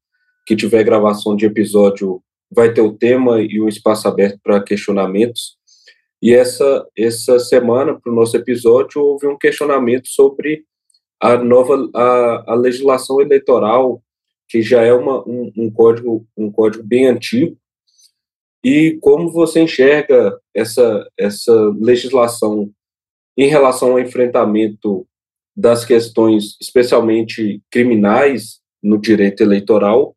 que 0.47 0.55
tiver 0.55 0.85
gravação 0.85 1.35
de 1.35 1.47
episódio, 1.47 2.23
vai 2.55 2.73
ter 2.73 2.83
o 2.83 2.93
tema 2.93 3.41
e 3.41 3.61
um 3.61 3.69
espaço 3.69 4.07
aberto 4.07 4.39
para 4.43 4.63
questionamentos. 4.63 5.57
E 6.21 6.33
essa, 6.33 6.87
essa 6.97 7.39
semana, 7.39 7.99
para 7.99 8.13
o 8.13 8.15
nosso 8.15 8.37
episódio, 8.37 9.03
houve 9.03 9.27
um 9.27 9.37
questionamento 9.37 10.07
sobre 10.09 10.65
a 11.21 11.37
nova 11.37 11.89
a, 11.95 12.53
a 12.53 12.55
legislação 12.55 13.21
eleitoral, 13.21 14.03
que 14.49 14.63
já 14.63 14.83
é 14.83 14.93
uma, 14.93 15.27
um, 15.27 15.51
um, 15.57 15.71
código, 15.71 16.27
um 16.37 16.51
código 16.51 16.85
bem 16.85 17.07
antigo, 17.07 17.57
e 18.65 18.99
como 19.01 19.33
você 19.33 19.61
enxerga 19.61 20.39
essa, 20.55 21.09
essa 21.19 21.53
legislação 21.81 22.71
em 23.37 23.49
relação 23.49 23.93
ao 23.93 24.01
enfrentamento 24.01 25.07
das 25.57 25.85
questões, 25.85 26.57
especialmente 26.61 27.61
criminais, 27.71 28.61
no 28.83 28.99
direito 28.99 29.43
eleitoral, 29.43 30.15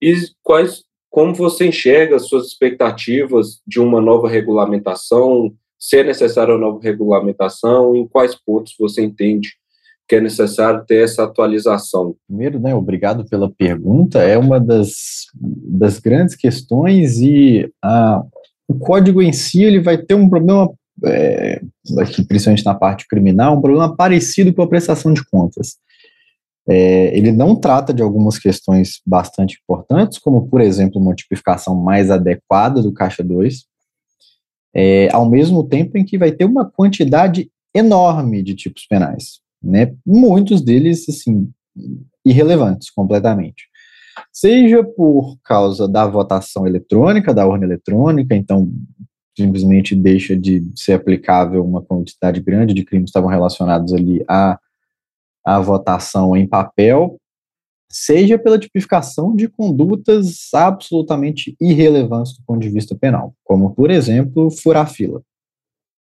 e 0.00 0.14
quais 0.42 0.84
como 1.12 1.34
você 1.34 1.66
enxerga 1.66 2.16
as 2.16 2.26
suas 2.26 2.46
expectativas 2.46 3.60
de 3.66 3.78
uma 3.78 4.00
nova 4.00 4.28
regulamentação? 4.30 5.52
Se 5.78 5.98
é 5.98 6.02
necessária 6.04 6.54
uma 6.54 6.60
nova 6.60 6.80
regulamentação? 6.82 7.94
Em 7.94 8.08
quais 8.08 8.34
pontos 8.34 8.74
você 8.80 9.02
entende 9.02 9.50
que 10.08 10.16
é 10.16 10.20
necessário 10.22 10.82
ter 10.86 11.04
essa 11.04 11.24
atualização? 11.24 12.16
Primeiro, 12.26 12.58
né, 12.58 12.74
obrigado 12.74 13.26
pela 13.26 13.50
pergunta. 13.50 14.20
É 14.20 14.38
uma 14.38 14.58
das, 14.58 15.26
das 15.34 15.98
grandes 15.98 16.34
questões 16.34 17.18
e 17.18 17.70
a, 17.84 18.22
o 18.66 18.78
código 18.78 19.20
em 19.20 19.34
si 19.34 19.62
ele 19.62 19.80
vai 19.80 19.98
ter 19.98 20.14
um 20.14 20.30
problema, 20.30 20.72
é, 21.04 21.60
aqui, 21.98 22.24
principalmente 22.24 22.64
na 22.64 22.74
parte 22.74 23.06
criminal, 23.06 23.58
um 23.58 23.60
problema 23.60 23.94
parecido 23.94 24.52
com 24.54 24.62
a 24.62 24.68
prestação 24.68 25.12
de 25.12 25.22
contas. 25.28 25.76
É, 26.68 27.16
ele 27.16 27.32
não 27.32 27.56
trata 27.56 27.92
de 27.92 28.02
algumas 28.02 28.38
questões 28.38 29.00
bastante 29.04 29.58
importantes, 29.62 30.18
como, 30.18 30.46
por 30.48 30.60
exemplo, 30.60 31.00
uma 31.00 31.14
tipificação 31.14 31.74
mais 31.74 32.10
adequada 32.10 32.80
do 32.80 32.92
Caixa 32.92 33.22
2, 33.22 33.64
é, 34.74 35.08
ao 35.12 35.28
mesmo 35.28 35.64
tempo 35.64 35.98
em 35.98 36.04
que 36.04 36.16
vai 36.16 36.32
ter 36.32 36.44
uma 36.44 36.64
quantidade 36.64 37.50
enorme 37.74 38.42
de 38.42 38.54
tipos 38.54 38.86
penais, 38.86 39.40
né? 39.62 39.94
Muitos 40.06 40.62
deles, 40.62 41.08
assim, 41.08 41.50
irrelevantes 42.24 42.90
completamente. 42.90 43.64
Seja 44.32 44.84
por 44.84 45.36
causa 45.42 45.88
da 45.88 46.06
votação 46.06 46.66
eletrônica, 46.66 47.34
da 47.34 47.46
urna 47.46 47.64
eletrônica, 47.64 48.34
então 48.34 48.70
simplesmente 49.36 49.94
deixa 49.94 50.36
de 50.36 50.62
ser 50.76 50.92
aplicável 50.92 51.64
uma 51.64 51.82
quantidade 51.82 52.40
grande 52.40 52.74
de 52.74 52.84
crimes 52.84 53.06
que 53.06 53.10
estavam 53.10 53.30
relacionados 53.30 53.92
ali 53.94 54.22
a 54.28 54.58
a 55.44 55.60
votação 55.60 56.36
em 56.36 56.46
papel, 56.46 57.16
seja 57.90 58.38
pela 58.38 58.58
tipificação 58.58 59.34
de 59.36 59.48
condutas 59.48 60.48
absolutamente 60.54 61.54
irrelevantes 61.60 62.32
do 62.32 62.42
ponto 62.46 62.60
de 62.60 62.70
vista 62.70 62.94
penal, 62.94 63.34
como, 63.44 63.74
por 63.74 63.90
exemplo, 63.90 64.50
furar 64.50 64.90
fila. 64.90 65.22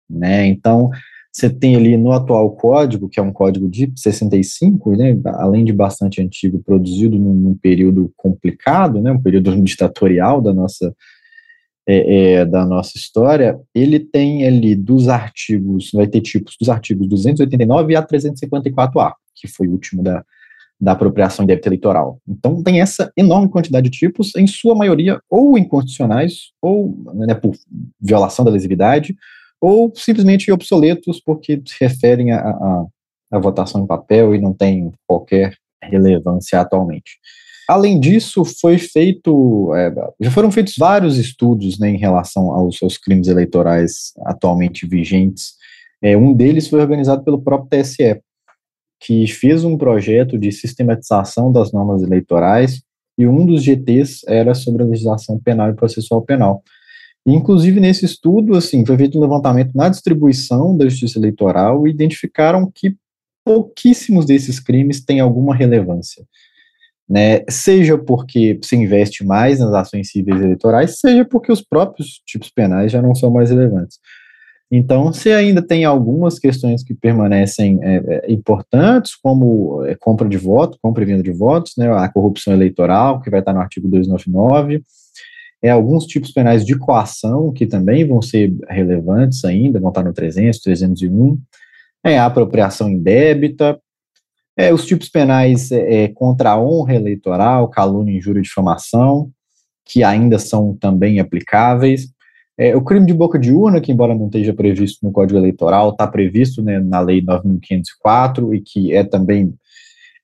Né? 0.09 0.47
Então, 0.47 0.91
você 1.33 1.49
tem 1.49 1.77
ali 1.77 1.97
no 1.97 2.13
atual 2.13 2.51
código, 2.57 3.09
que 3.09 3.21
é 3.21 3.23
um 3.23 3.33
código 3.33 3.69
de 3.69 3.93
65, 3.95 4.97
né, 4.97 5.17
além 5.37 5.65
de 5.65 5.73
bastante 5.73 6.21
antigo, 6.21 6.63
produzido 6.65 7.19
num, 7.19 7.35
num 7.35 7.55
período 7.55 8.13
complicado, 8.17 9.01
né, 9.01 9.13
um 9.13 9.23
período 9.23 9.55
ditatorial 9.63 10.41
da 10.41 10.53
nossa 10.53 10.95
é, 11.91 12.33
é, 12.33 12.45
da 12.45 12.67
nossa 12.67 12.99
história, 12.99 13.59
ele 13.75 13.99
tem 13.99 14.47
ali 14.47 14.77
dos 14.77 15.09
artigos, 15.09 15.91
vai 15.91 16.07
ter 16.07 16.21
tipos 16.21 16.55
dos 16.61 16.69
artigos 16.69 17.09
289 17.09 17.97
a 17.97 18.07
354A, 18.07 19.15
que 19.41 19.49
foi 19.49 19.69
o 19.69 19.73
último 19.73 20.03
da, 20.03 20.25
da 20.81 20.93
apropriação 20.93 21.45
de 21.45 21.49
débito 21.49 21.69
eleitoral. 21.69 22.21
Então, 22.27 22.63
tem 22.63 22.81
essa 22.81 23.13
enorme 23.17 23.49
quantidade 23.49 23.89
de 23.89 23.99
tipos, 23.99 24.35
em 24.37 24.47
sua 24.47 24.75
maioria 24.75 25.21
ou 25.29 25.59
inconstitucionais, 25.59 26.53
ou 26.63 26.97
né, 27.15 27.35
por 27.35 27.55
violação 28.01 28.45
da 28.45 28.51
lesividade, 28.51 29.17
ou 29.61 29.93
simplesmente 29.95 30.53
obsoletos, 30.53 31.21
porque 31.21 31.61
se 31.67 31.77
referem 31.81 32.33
à 32.33 33.39
votação 33.41 33.83
em 33.83 33.87
papel 33.87 34.35
e 34.35 34.41
não 34.41 34.55
tem 34.55 34.93
qualquer 35.07 35.55
relevância 35.83 36.61
atualmente. 36.61 37.19
Além 37.69 38.01
disso, 38.01 38.45
foi 38.45 38.79
feito, 38.79 39.75
é, 39.75 39.93
já 40.21 40.31
foram 40.31 40.51
feitos 40.51 40.75
vários 40.79 41.19
estudos 41.19 41.79
né, 41.79 41.91
em 41.91 41.99
relação 41.99 42.51
aos 42.51 42.79
seus 42.79 42.97
crimes 42.97 43.29
eleitorais 43.29 44.15
atualmente 44.25 44.87
vigentes. 44.87 45.53
É, 46.01 46.17
um 46.17 46.33
deles 46.33 46.67
foi 46.67 46.81
organizado 46.81 47.23
pelo 47.23 47.43
próprio 47.43 47.69
TSE, 47.69 48.23
que 49.01 49.27
fez 49.27 49.65
um 49.65 49.77
projeto 49.77 50.39
de 50.39 50.51
sistematização 50.53 51.53
das 51.53 51.73
normas 51.73 52.03
eleitorais, 52.03 52.83
e 53.19 53.27
um 53.27 53.45
dos 53.45 53.63
GTs 53.65 54.23
era 54.29 54.55
sobre 54.55 54.83
a 54.83 54.87
legislação 54.87 55.39
penal 55.41 55.71
e 55.71 55.75
processual 55.75 56.23
penal. 56.23 56.63
E, 57.27 57.33
inclusive, 57.33 57.81
nesse 57.81 58.05
estudo, 58.05 58.57
assim, 58.57 58.87
foi 58.87 58.97
feito 58.97 59.19
um 59.19 59.21
levantamento 59.21 59.73
na 59.75 59.89
distribuição 59.89 60.77
da 60.77 60.89
justiça 60.89 61.19
eleitoral 61.19 61.87
e 61.87 61.91
identificaram 61.91 62.71
que 62.73 62.97
pouquíssimos 63.45 64.25
desses 64.25 64.61
crimes 64.61 65.05
têm 65.05 65.21
alguma 65.21 65.55
relevância. 65.55 66.25
né, 67.09 67.43
seja 67.49 67.97
porque 67.97 68.59
se 68.63 68.77
investe 68.77 69.25
mais 69.25 69.59
nas 69.61 69.73
ações 69.73 70.11
cíveis 70.11 70.43
eleitorais, 70.43 70.99
seja 71.01 71.25
porque 71.25 71.51
os 71.51 71.63
próprios 71.63 72.21
tipos 72.27 72.51
penais 72.51 72.93
já 72.93 73.01
não 73.01 73.15
são 73.15 73.31
mais 73.31 73.49
relevantes. 73.49 73.99
Então, 74.71 75.13
se 75.13 75.33
ainda 75.33 75.63
tem 75.63 75.85
algumas 75.87 76.39
questões 76.39 76.85
que 76.85 76.93
permanecem 76.95 77.79
é, 77.83 77.97
é, 77.97 78.33
importantes, 78.33 79.17
como 79.17 79.83
é, 79.87 79.95
compra 79.95 80.29
de 80.29 80.37
voto, 80.37 80.79
compra 80.83 81.03
e 81.03 81.07
venda 81.07 81.23
de 81.23 81.33
votos, 81.33 81.73
né, 81.77 81.91
a 81.91 82.09
corrupção 82.09 82.53
eleitoral, 82.53 83.21
que 83.21 83.31
vai 83.31 83.41
estar 83.41 83.55
no 83.55 83.61
artigo 83.61 83.89
299, 83.89 84.83
é, 85.63 85.71
alguns 85.71 86.05
tipos 86.05 86.31
penais 86.33 86.67
de 86.67 86.79
coação, 86.79 87.51
que 87.51 87.67
também 87.67 88.07
vão 88.07 88.21
ser 88.21 88.55
relevantes 88.69 89.45
ainda, 89.45 89.81
vão 89.81 89.89
estar 89.89 90.05
no 90.05 90.13
300, 90.13 90.61
301, 90.61 91.39
é, 92.05 92.19
a 92.19 92.27
apropriação 92.27 92.91
indébita, 92.91 93.81
é, 94.57 94.73
os 94.73 94.85
tipos 94.85 95.09
penais 95.09 95.73
é, 95.73 96.05
é, 96.05 96.09
contra 96.09 96.51
a 96.51 96.61
honra 96.61 96.95
eleitoral, 96.95 97.69
calúnia, 97.69 98.17
injúria 98.17 98.41
e 98.41 98.43
difamação, 98.43 99.31
que 99.85 100.05
ainda 100.05 100.39
são 100.39 100.77
também 100.77 101.21
aplicáveis, 101.21 102.09
é, 102.59 102.75
o 102.75 102.83
crime 102.83 103.07
de 103.07 103.15
boca 103.15 103.39
de 103.39 103.53
urna, 103.53 103.81
que 103.81 103.93
embora 103.93 104.17
não 104.17 104.27
esteja 104.27 104.53
previsto 104.53 105.07
no 105.07 105.13
Código 105.13 105.39
Eleitoral, 105.39 105.91
está 105.91 106.09
previsto 106.09 106.61
né, 106.61 106.81
na 106.81 106.99
Lei 106.99 107.23
9.504 107.23 108.53
e 108.53 108.61
que 108.61 108.93
é 108.93 109.05
também 109.05 109.55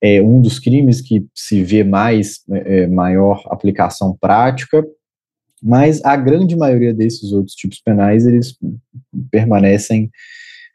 é, 0.02 0.20
um 0.20 0.40
dos 0.40 0.58
crimes 0.58 1.00
que 1.00 1.24
se 1.32 1.62
vê 1.62 1.84
mais 1.84 2.40
é, 2.50 2.82
é, 2.82 2.86
maior 2.88 3.40
aplicação 3.46 4.16
prática, 4.20 4.84
mas 5.62 6.04
a 6.04 6.16
grande 6.16 6.56
maioria 6.56 6.92
desses 6.92 7.32
outros 7.32 7.54
tipos 7.54 7.80
penais, 7.80 8.26
eles 8.26 8.58
permanecem, 9.30 10.10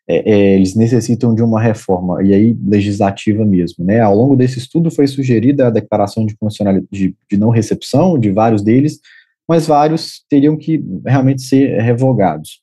é, 0.07 0.31
é, 0.31 0.55
eles 0.55 0.75
necessitam 0.75 1.35
de 1.35 1.43
uma 1.43 1.61
reforma, 1.61 2.23
e 2.23 2.33
aí 2.33 2.57
legislativa 2.65 3.45
mesmo, 3.45 3.83
né, 3.83 3.99
ao 3.99 4.15
longo 4.15 4.35
desse 4.35 4.57
estudo 4.57 4.89
foi 4.89 5.07
sugerida 5.07 5.67
a 5.67 5.69
declaração 5.69 6.25
de 6.25 6.35
de, 6.89 7.15
de 7.29 7.37
não 7.37 7.49
recepção 7.49 8.17
de 8.17 8.31
vários 8.31 8.63
deles, 8.63 8.99
mas 9.49 9.65
vários 9.65 10.23
teriam 10.29 10.55
que 10.55 10.79
realmente 11.03 11.41
ser 11.41 11.81
revogados. 11.81 12.61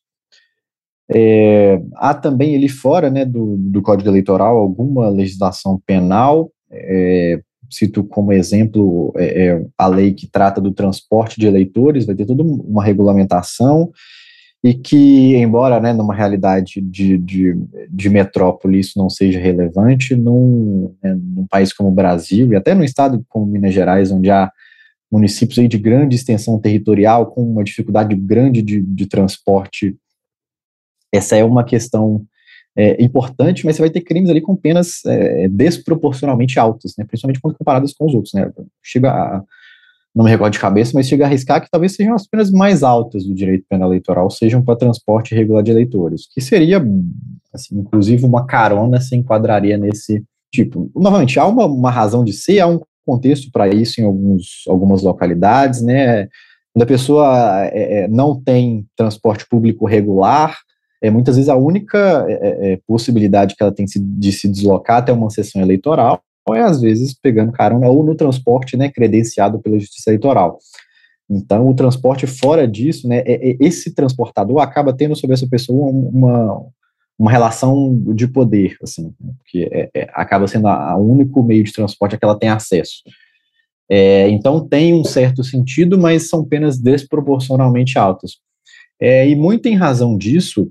É, 1.12 1.80
há 1.96 2.14
também 2.14 2.54
ali 2.54 2.68
fora 2.68 3.10
né, 3.10 3.24
do, 3.24 3.56
do 3.56 3.82
Código 3.82 4.08
Eleitoral 4.08 4.56
alguma 4.56 5.08
legislação 5.08 5.80
penal, 5.84 6.48
é, 6.70 7.40
cito 7.68 8.04
como 8.04 8.32
exemplo 8.32 9.12
é, 9.16 9.46
é, 9.46 9.66
a 9.76 9.88
lei 9.88 10.14
que 10.14 10.28
trata 10.28 10.60
do 10.60 10.72
transporte 10.72 11.40
de 11.40 11.48
eleitores, 11.48 12.06
vai 12.06 12.14
ter 12.14 12.24
toda 12.24 12.44
uma 12.44 12.84
regulamentação, 12.84 13.90
e 14.62 14.72
que, 14.72 15.36
embora 15.36 15.80
né, 15.80 15.92
numa 15.92 16.14
realidade 16.14 16.80
de, 16.80 17.18
de, 17.18 17.56
de 17.90 18.08
metrópole 18.08 18.78
isso 18.78 18.96
não 18.96 19.10
seja 19.10 19.40
relevante, 19.40 20.14
num, 20.14 20.94
né, 21.02 21.16
num 21.20 21.46
país 21.48 21.72
como 21.72 21.88
o 21.88 21.94
Brasil, 21.94 22.52
e 22.52 22.56
até 22.56 22.74
no 22.76 22.84
estado 22.84 23.24
como 23.28 23.44
Minas 23.44 23.74
Gerais, 23.74 24.12
onde 24.12 24.30
há 24.30 24.52
municípios 25.10 25.58
aí 25.58 25.68
de 25.68 25.78
grande 25.78 26.16
extensão 26.16 26.58
territorial, 26.58 27.26
com 27.26 27.42
uma 27.42 27.64
dificuldade 27.64 28.14
grande 28.14 28.62
de, 28.62 28.80
de 28.80 29.06
transporte. 29.06 29.96
Essa 31.12 31.36
é 31.36 31.44
uma 31.44 31.64
questão 31.64 32.24
é, 32.76 33.02
importante, 33.02 33.64
mas 33.64 33.76
você 33.76 33.82
vai 33.82 33.90
ter 33.90 34.02
crimes 34.02 34.28
ali 34.28 34.40
com 34.40 34.54
penas 34.54 35.04
é, 35.06 35.48
desproporcionalmente 35.48 36.58
altas, 36.58 36.94
né, 36.98 37.04
principalmente 37.04 37.40
quando 37.40 37.56
comparadas 37.56 37.92
com 37.92 38.06
os 38.06 38.14
outros. 38.14 38.34
Né, 38.34 38.50
chega 38.82 39.10
a, 39.10 39.42
não 40.14 40.24
me 40.24 40.30
recordo 40.30 40.54
de 40.54 40.58
cabeça, 40.58 40.92
mas 40.94 41.06
chega 41.06 41.24
a 41.24 41.26
arriscar 41.26 41.62
que 41.62 41.70
talvez 41.70 41.94
sejam 41.94 42.14
as 42.14 42.26
penas 42.26 42.50
mais 42.50 42.82
altas 42.82 43.24
do 43.24 43.34
direito 43.34 43.66
penal 43.68 43.90
eleitoral 43.90 44.30
sejam 44.30 44.62
para 44.62 44.74
transporte 44.74 45.34
irregular 45.34 45.62
de 45.62 45.70
eleitores, 45.70 46.26
que 46.32 46.40
seria, 46.40 46.82
assim, 47.52 47.78
inclusive, 47.78 48.24
uma 48.24 48.46
carona 48.46 48.98
se 48.98 49.14
enquadraria 49.14 49.76
nesse 49.76 50.24
tipo. 50.50 50.90
Novamente, 50.94 51.38
há 51.38 51.46
uma, 51.46 51.66
uma 51.66 51.90
razão 51.90 52.24
de 52.24 52.32
ser, 52.32 52.60
há 52.60 52.66
um 52.66 52.80
contexto 53.06 53.50
para 53.52 53.68
isso 53.68 54.00
em 54.00 54.04
alguns, 54.04 54.64
algumas 54.68 55.02
localidades, 55.02 55.80
né? 55.80 56.28
Quando 56.74 56.82
a 56.82 56.86
pessoa 56.86 57.64
é, 57.72 58.00
é, 58.00 58.08
não 58.08 58.38
tem 58.38 58.84
transporte 58.96 59.48
público 59.48 59.86
regular, 59.86 60.58
é, 61.00 61.10
muitas 61.10 61.36
vezes 61.36 61.48
a 61.48 61.56
única 61.56 62.26
é, 62.28 62.32
é, 62.32 62.72
é 62.72 62.80
possibilidade 62.86 63.54
que 63.54 63.62
ela 63.62 63.72
tem 63.72 63.86
de 63.86 64.32
se 64.32 64.48
deslocar 64.48 64.98
até 64.98 65.12
uma 65.12 65.30
sessão 65.30 65.62
eleitoral 65.62 66.20
é, 66.54 66.60
às 66.60 66.80
vezes, 66.80 67.12
pegando 67.12 67.50
carona 67.50 67.88
ou 67.88 68.04
no 68.04 68.14
transporte 68.14 68.76
né, 68.76 68.88
credenciado 68.88 69.58
pela 69.60 69.78
Justiça 69.78 70.10
Eleitoral. 70.10 70.58
Então, 71.28 71.66
o 71.68 71.74
transporte 71.74 72.24
fora 72.26 72.68
disso, 72.68 73.08
né, 73.08 73.24
esse 73.58 73.92
transportador 73.92 74.60
acaba 74.60 74.92
tendo 74.92 75.16
sobre 75.16 75.34
essa 75.34 75.48
pessoa 75.48 75.90
uma, 75.90 76.62
uma 77.18 77.30
relação 77.30 77.98
de 78.14 78.28
poder, 78.28 78.76
assim, 78.82 79.14
né, 79.20 79.32
porque 79.38 79.68
é, 79.72 79.90
é, 79.94 80.10
acaba 80.12 80.46
sendo 80.46 80.68
o 80.68 80.98
único 80.98 81.42
meio 81.42 81.64
de 81.64 81.72
transporte 81.72 82.14
a 82.14 82.18
que 82.18 82.24
ela 82.24 82.38
tem 82.38 82.48
acesso. 82.48 83.02
É, 83.88 84.28
então 84.28 84.66
tem 84.66 84.92
um 84.92 85.04
certo 85.04 85.42
sentido, 85.44 85.98
mas 85.98 86.28
são 86.28 86.44
penas 86.44 86.78
desproporcionalmente 86.78 87.98
altas. 87.98 88.32
É, 89.00 89.28
e 89.28 89.36
muito 89.36 89.66
em 89.66 89.74
razão 89.74 90.16
disso, 90.16 90.70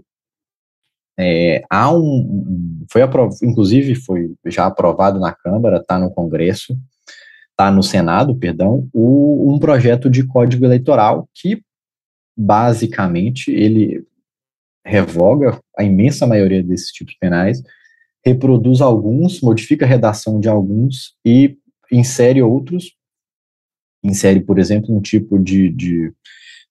é, 1.18 1.64
há 1.70 1.91
um, 1.91 2.86
foi 2.91 3.02
aprovado, 3.02 3.38
inclusive 3.41 3.96
foi 3.96 4.34
já 4.46 4.66
aprovado 4.66 5.20
na 5.20 5.34
Câmara, 5.34 5.78
está 5.78 5.98
no 5.98 6.12
Congresso, 6.12 6.78
está 7.52 7.72
no 7.72 7.82
Senado, 7.82 8.36
perdão, 8.36 8.88
o, 8.93 9.54
um 9.54 9.58
projeto 9.58 10.10
de 10.10 10.28
código 10.28 10.66
eleitoral 10.66 11.30
que 11.34 11.62
basicamente 12.38 13.50
ele 13.50 14.06
revoga 14.86 15.60
a 15.78 15.84
imensa 15.84 16.28
maioria 16.28 16.62
desses 16.62 16.92
tipos 16.92 17.16
penais, 17.16 17.62
reproduz 18.24 18.82
alguns, 18.82 19.42
modifica 19.42 19.86
a 19.86 19.88
redação 19.88 20.40
de 20.40 20.48
alguns 20.48 21.16
e 21.26 21.58
insere 21.92 22.42
outros. 22.42 22.94
Insere, 24.04 24.40
por 24.42 24.60
exemplo, 24.60 24.96
um 24.96 25.02
tipo 25.02 25.40
de, 25.40 25.70
de 25.70 26.14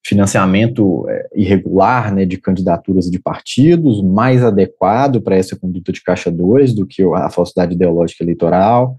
financiamento 0.07 1.09
é, 1.09 1.29
irregular 1.35 2.15
né, 2.15 2.25
de 2.25 2.39
candidaturas 2.39 3.11
de 3.11 3.19
partidos, 3.19 4.03
mais 4.03 4.45
adequado 4.45 5.21
para 5.21 5.37
essa 5.37 5.57
conduta 5.57 5.91
de 5.93 6.03
caixa 6.03 6.31
2 6.31 6.75
do 6.75 6.87
que 6.87 7.03
a 7.03 7.31
falsidade 7.31 7.75
ideológica 7.75 8.23
eleitoral. 8.23 8.97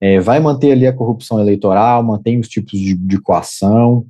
É, 0.00 0.20
vai 0.20 0.38
manter 0.40 0.72
ali 0.72 0.86
a 0.86 0.92
corrupção 0.92 1.40
eleitoral, 1.40 2.02
mantém 2.02 2.38
os 2.38 2.48
tipos 2.48 2.78
de, 2.78 2.94
de 2.94 3.20
coação, 3.20 4.06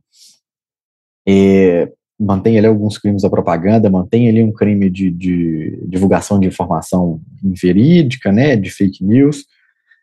é, 1.27 1.91
mantém 2.19 2.59
ali 2.59 2.67
alguns 2.67 2.99
crimes 2.99 3.23
da 3.23 3.31
propaganda, 3.31 3.89
mantém 3.89 4.29
ali 4.29 4.43
um 4.43 4.53
crime 4.53 4.91
de, 4.91 5.11
de 5.11 5.79
divulgação 5.87 6.41
de 6.41 6.49
informação 6.49 7.21
inverídica, 7.45 8.33
né, 8.33 8.57
de 8.57 8.71
fake 8.71 9.05
news, 9.05 9.45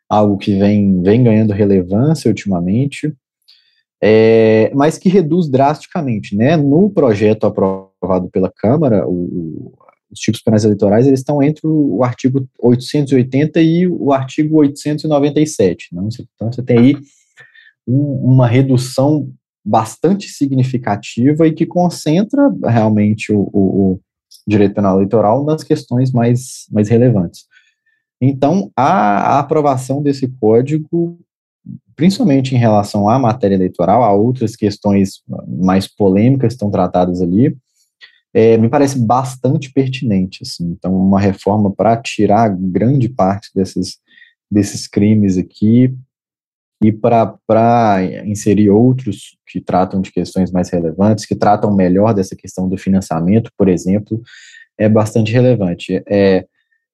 algo 0.07 0.37
que 0.37 0.57
vem, 0.57 1.01
vem 1.01 1.23
ganhando 1.23 1.51
relevância 1.51 2.29
ultimamente, 2.29 3.13
é, 4.01 4.71
mas 4.73 4.97
que 4.97 5.09
reduz 5.09 5.49
drasticamente, 5.49 6.35
né, 6.37 6.55
no 6.55 6.89
projeto 6.89 7.45
aprovado 7.45 8.29
pela 8.31 8.51
Câmara, 8.55 9.05
o, 9.07 9.73
os 10.09 10.19
tipos 10.19 10.41
penais 10.41 10.63
eleitorais, 10.63 11.07
eles 11.07 11.19
estão 11.19 11.43
entre 11.43 11.67
o, 11.67 12.01
artigo 12.01 12.47
880 12.61 13.61
e 13.61 13.87
o 13.87 14.13
artigo 14.13 14.57
897, 14.57 15.89
né, 15.91 16.07
então 16.35 16.51
você 16.51 16.63
tem 16.63 16.77
aí 16.77 16.97
um, 17.85 18.33
uma 18.33 18.47
redução 18.47 19.29
bastante 19.65 20.29
significativa 20.29 21.47
e 21.47 21.51
que 21.51 21.65
concentra 21.65 22.53
realmente 22.63 23.33
o, 23.33 23.49
o, 23.51 23.91
o 23.93 23.99
direito 24.47 24.75
penal 24.75 24.97
eleitoral 24.97 25.43
nas 25.43 25.63
questões 25.63 26.11
mais, 26.11 26.67
mais 26.71 26.87
relevantes. 26.87 27.45
Então, 28.21 28.71
a, 28.75 29.37
a, 29.37 29.39
aprovação 29.39 30.03
desse 30.03 30.27
código, 30.27 31.19
principalmente 31.95 32.53
em 32.53 32.59
relação 32.59 33.09
à 33.09 33.17
matéria 33.17 33.55
eleitoral, 33.55 34.03
a 34.03 34.13
outras 34.13 34.55
questões 34.55 35.23
mais 35.47 35.87
polêmicas 35.87 36.49
que 36.49 36.53
estão 36.53 36.69
tratadas 36.69 37.21
ali, 37.21 37.57
é, 38.33 38.57
me 38.57 38.69
parece 38.69 38.99
bastante 38.99 39.71
pertinente. 39.71 40.43
Assim. 40.43 40.71
Então, 40.71 40.95
uma 40.95 41.19
reforma 41.19 41.71
para 41.71 41.97
tirar 41.97 42.49
grande 42.49 43.09
parte 43.09 43.49
desses, 43.55 43.97
desses 44.49 44.87
crimes 44.87 45.37
aqui 45.37 45.95
e 46.83 46.91
para 46.91 48.03
inserir 48.25 48.69
outros 48.69 49.37
que 49.47 49.61
tratam 49.61 50.01
de 50.01 50.11
questões 50.11 50.51
mais 50.51 50.69
relevantes, 50.69 51.25
que 51.25 51.35
tratam 51.35 51.73
melhor 51.73 52.13
dessa 52.13 52.35
questão 52.35 52.67
do 52.67 52.77
financiamento, 52.77 53.51
por 53.57 53.69
exemplo, 53.69 54.21
é 54.77 54.89
bastante 54.89 55.31
relevante. 55.31 56.03
É, 56.07 56.45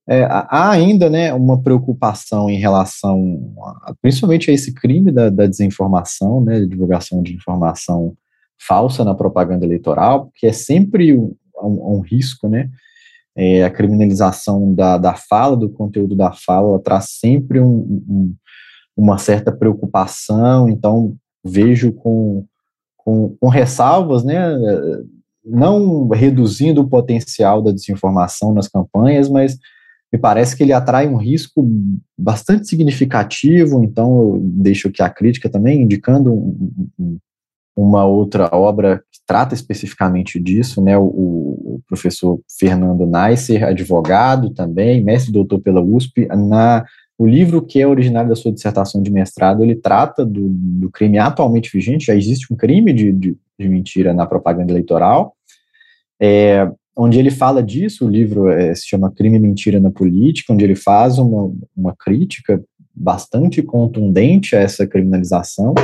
é, 0.08 0.24
há 0.24 0.70
ainda 0.72 1.10
né, 1.10 1.34
uma 1.34 1.62
preocupação 1.62 2.50
em 2.50 2.58
relação, 2.58 3.54
a, 3.84 3.94
principalmente 4.02 4.52
a 4.52 4.54
esse 4.54 4.74
crime 4.74 5.12
da, 5.12 5.30
da 5.30 5.48
desinformação, 5.48 6.42
né, 6.42 6.60
divulgação 6.66 7.24
de 7.24 7.34
informação 7.34 8.16
falsa 8.60 9.04
na 9.04 9.16
propaganda 9.16 9.66
eleitoral, 9.66 10.32
que 10.36 10.46
é 10.46 10.54
sempre 10.54 11.16
um, 11.16 11.36
um, 11.62 11.98
um 11.98 12.00
risco, 12.02 12.48
né, 12.48 12.70
é, 13.36 13.64
a 13.64 13.70
criminalização 13.70 14.74
da, 14.74 14.98
da 14.98 15.16
fala, 15.16 15.56
do 15.56 15.70
conteúdo 15.70 16.16
da 16.16 16.32
fala, 16.32 16.80
traz 16.80 17.06
sempre 17.20 17.60
um, 17.60 18.04
um 18.08 18.36
uma 18.96 19.18
certa 19.18 19.52
preocupação, 19.52 20.70
então 20.70 21.16
vejo 21.44 21.92
com, 21.94 22.46
com, 22.98 23.36
com 23.40 23.48
ressalvas, 23.48 24.24
né, 24.24 24.40
não 25.44 26.08
reduzindo 26.10 26.82
o 26.82 26.90
potencial 26.90 27.62
da 27.62 27.72
desinformação 27.72 28.54
nas 28.54 28.68
campanhas, 28.68 29.30
mas 29.30 29.58
me 30.14 30.20
parece 30.20 30.56
que 30.56 30.64
ele 30.64 30.74
atrai 30.74 31.08
um 31.08 31.16
risco 31.16 31.66
bastante 32.18 32.68
significativo, 32.68 33.84
então 33.84 34.22
eu 34.22 34.40
deixo 34.44 34.90
aqui 34.90 35.02
a 35.02 35.10
crítica 35.10 35.50
também, 35.50 35.82
indicando 35.82 36.34
um, 36.34 36.92
um, 37.00 37.18
uma 37.76 38.06
outra 38.06 38.50
obra 38.52 38.98
que 39.10 39.20
trata 39.26 39.56
especificamente 39.56 40.38
disso, 40.38 40.82
né, 40.82 40.98
o, 40.98 41.06
o 41.06 41.82
professor 41.88 42.40
Fernando 42.60 43.08
Neisser, 43.08 43.64
advogado 43.64 44.50
também, 44.50 45.02
mestre 45.02 45.32
doutor 45.32 45.60
pela 45.60 45.82
USP, 45.82 46.28
na 46.28 46.86
o 47.22 47.28
livro 47.28 47.62
que 47.62 47.80
é 47.80 47.86
originário 47.86 48.30
da 48.30 48.36
sua 48.36 48.52
dissertação 48.52 49.00
de 49.00 49.12
mestrado, 49.12 49.62
ele 49.62 49.76
trata 49.76 50.26
do, 50.26 50.50
do 50.50 50.90
crime 50.90 51.20
atualmente 51.20 51.70
vigente, 51.72 52.08
já 52.08 52.16
existe 52.16 52.52
um 52.52 52.56
crime 52.56 52.92
de, 52.92 53.12
de, 53.12 53.38
de 53.60 53.70
mentira 53.70 54.12
na 54.12 54.26
propaganda 54.26 54.72
eleitoral, 54.72 55.36
é, 56.20 56.68
onde 56.98 57.20
ele 57.20 57.30
fala 57.30 57.62
disso, 57.62 58.08
o 58.08 58.10
livro 58.10 58.50
é, 58.50 58.74
se 58.74 58.88
chama 58.88 59.12
Crime 59.12 59.38
e 59.38 59.40
Mentira 59.40 59.80
na 59.80 59.92
Política, 59.92 60.52
onde 60.52 60.64
ele 60.64 60.74
faz 60.74 61.20
uma, 61.20 61.54
uma 61.78 61.96
crítica 61.96 62.60
bastante 62.92 63.62
contundente 63.62 64.56
a 64.56 64.60
essa 64.60 64.88
criminalização, 64.88 65.76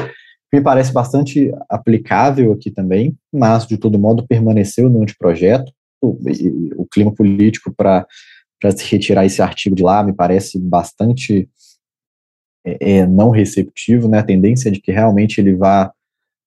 me 0.51 0.59
parece 0.59 0.91
bastante 0.91 1.53
aplicável 1.69 2.51
aqui 2.51 2.71
também, 2.71 3.15
mas, 3.31 3.67
de 3.67 3.77
todo 3.77 3.99
modo, 3.99 4.25
permaneceu 4.27 4.89
no 4.89 5.03
anteprojeto, 5.03 5.71
o, 6.01 6.17
o 6.77 6.87
clima 6.91 7.13
político 7.13 7.71
para 7.77 8.07
para 8.59 8.71
se 8.71 8.83
retirar 8.85 9.25
esse 9.25 9.41
artigo 9.41 9.75
de 9.75 9.83
lá, 9.83 10.03
me 10.03 10.13
parece 10.13 10.59
bastante 10.59 11.49
é, 12.65 12.97
é, 12.97 13.07
não 13.07 13.29
receptivo, 13.29 14.07
né? 14.07 14.19
A 14.19 14.23
tendência 14.23 14.69
é 14.69 14.71
de 14.71 14.81
que 14.81 14.91
realmente 14.91 15.39
ele 15.39 15.55
vá, 15.55 15.91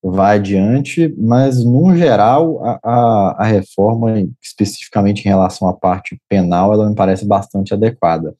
vá 0.02 0.32
adiante, 0.32 1.14
mas, 1.16 1.64
no 1.64 1.96
geral, 1.96 2.64
a, 2.64 2.80
a, 2.82 3.36
a 3.38 3.44
reforma, 3.44 4.14
especificamente 4.42 5.20
em 5.20 5.28
relação 5.28 5.68
à 5.68 5.72
parte 5.72 6.20
penal, 6.28 6.72
ela 6.72 6.88
me 6.88 6.94
parece 6.94 7.26
bastante 7.26 7.72
adequada. 7.72 8.34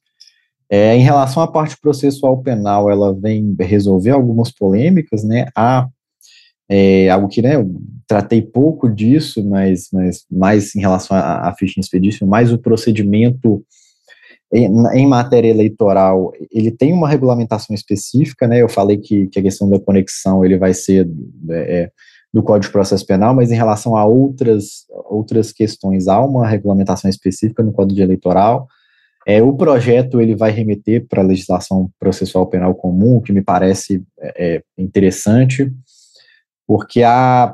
É, 0.68 0.94
em 0.94 1.00
relação 1.00 1.42
à 1.42 1.48
parte 1.50 1.76
processual 1.80 2.42
penal, 2.42 2.90
ela 2.90 3.12
vem 3.12 3.56
resolver 3.58 4.10
algumas 4.10 4.52
polêmicas, 4.52 5.24
né? 5.24 5.46
Há 5.56 5.88
é, 6.72 7.10
algo 7.10 7.26
que, 7.26 7.42
né, 7.42 7.56
eu 7.56 7.68
tratei 8.06 8.40
pouco 8.40 8.88
disso, 8.88 9.44
mas, 9.44 9.88
mas 9.92 10.24
mais 10.30 10.76
em 10.76 10.80
relação 10.80 11.16
à, 11.16 11.52
ficha 11.58 11.80
expedício, 11.80 12.24
mais 12.24 12.52
o 12.52 12.58
procedimento 12.58 13.64
em, 14.52 14.70
em, 14.94 15.06
matéria 15.06 15.48
eleitoral, 15.48 16.32
ele 16.50 16.70
tem 16.70 16.92
uma 16.92 17.08
regulamentação 17.08 17.74
específica, 17.74 18.46
né, 18.46 18.62
eu 18.62 18.68
falei 18.68 18.98
que, 18.98 19.26
que 19.26 19.40
a 19.40 19.42
questão 19.42 19.68
da 19.68 19.80
conexão, 19.80 20.44
ele 20.44 20.56
vai 20.56 20.72
ser 20.72 21.10
é, 21.48 21.82
é, 21.82 21.90
do 22.32 22.40
Código 22.40 22.66
de 22.66 22.72
Processo 22.72 23.04
Penal, 23.04 23.34
mas 23.34 23.50
em 23.50 23.56
relação 23.56 23.96
a 23.96 24.04
outras, 24.04 24.86
outras 25.08 25.52
questões, 25.52 26.06
há 26.06 26.24
uma 26.24 26.46
regulamentação 26.46 27.10
específica 27.10 27.64
no 27.64 27.72
Código 27.72 28.00
Eleitoral, 28.00 28.68
é, 29.26 29.42
o 29.42 29.52
projeto 29.54 30.20
ele 30.20 30.36
vai 30.36 30.52
remeter 30.52 31.06
para 31.08 31.20
a 31.20 31.26
legislação 31.26 31.90
processual 31.98 32.46
penal 32.46 32.74
comum, 32.76 33.16
o 33.16 33.20
que 33.20 33.32
me 33.32 33.42
parece 33.42 34.02
é, 34.20 34.54
é 34.54 34.62
interessante, 34.78 35.70
porque 36.70 37.02
há 37.02 37.52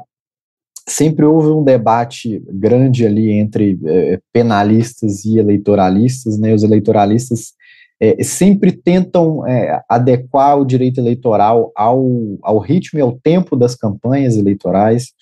sempre 0.86 1.24
houve 1.24 1.48
um 1.48 1.64
debate 1.64 2.38
grande 2.50 3.06
ali 3.06 3.30
entre 3.30 3.80
é, 3.86 4.20
penalistas 4.30 5.24
e 5.24 5.38
eleitoralistas, 5.38 6.38
né? 6.38 6.52
Os 6.52 6.62
eleitoralistas 6.62 7.54
é, 7.98 8.22
sempre 8.22 8.72
tentam 8.72 9.46
é, 9.46 9.82
adequar 9.88 10.58
o 10.58 10.66
direito 10.66 11.00
eleitoral 11.00 11.72
ao, 11.74 12.06
ao 12.42 12.58
ritmo 12.58 12.98
e 12.98 13.02
ao 13.02 13.12
tempo 13.12 13.56
das 13.56 13.74
campanhas 13.74 14.36
eleitorais. 14.36 15.14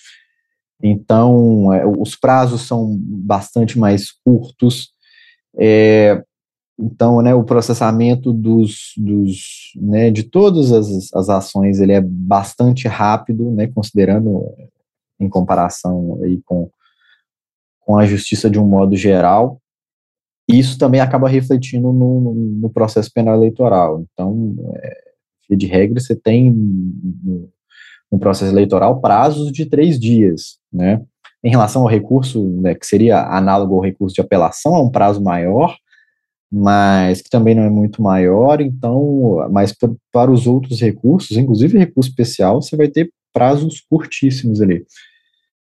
Então, 0.82 1.68
os 2.00 2.16
prazos 2.16 2.62
são 2.62 2.98
bastante 2.98 3.78
mais 3.78 4.10
curtos. 4.10 4.88
É, 5.56 6.20
então, 6.78 7.22
né, 7.22 7.34
o 7.34 7.44
processamento 7.44 8.32
dos, 8.32 8.92
dos 8.96 9.72
né, 9.76 10.10
de 10.10 10.24
todas 10.24 10.72
as, 10.72 11.12
as 11.14 11.28
ações 11.28 11.80
ele 11.80 11.92
é 11.92 12.00
bastante 12.00 12.88
rápido, 12.88 13.50
né, 13.52 13.68
considerando 13.68 14.44
em 15.20 15.28
comparação 15.28 16.18
aí 16.22 16.40
com, 16.44 16.68
com 17.80 17.96
a 17.96 18.04
justiça 18.04 18.50
de 18.50 18.58
um 18.58 18.66
modo 18.66 18.96
geral. 18.96 19.60
Isso 20.48 20.76
também 20.76 21.00
acaba 21.00 21.28
refletindo 21.28 21.92
no, 21.92 22.34
no 22.34 22.70
processo 22.70 23.10
penal 23.12 23.36
eleitoral. 23.36 24.04
Então, 24.12 24.54
é, 24.76 25.04
de 25.56 25.66
regra, 25.66 26.00
você 26.00 26.16
tem 26.16 26.52
no 28.10 28.18
processo 28.18 28.52
eleitoral 28.52 29.00
prazos 29.00 29.52
de 29.52 29.64
três 29.64 29.98
dias, 29.98 30.58
né? 30.72 31.00
Em 31.42 31.50
relação 31.50 31.82
ao 31.82 31.88
recurso, 31.88 32.42
né, 32.60 32.74
que 32.74 32.86
seria 32.86 33.22
análogo 33.22 33.74
ao 33.74 33.80
recurso 33.80 34.14
de 34.14 34.20
apelação, 34.22 34.76
é 34.76 34.78
um 34.80 34.90
prazo 34.90 35.22
maior, 35.22 35.76
mas 36.54 37.20
que 37.20 37.28
também 37.28 37.54
não 37.54 37.64
é 37.64 37.70
muito 37.70 38.00
maior, 38.00 38.60
então, 38.60 39.48
mas 39.50 39.74
para 40.12 40.30
os 40.30 40.46
outros 40.46 40.80
recursos, 40.80 41.36
inclusive 41.36 41.76
recurso 41.76 42.10
especial, 42.10 42.62
você 42.62 42.76
vai 42.76 42.86
ter 42.86 43.10
prazos 43.32 43.80
curtíssimos 43.90 44.62
ali. 44.62 44.84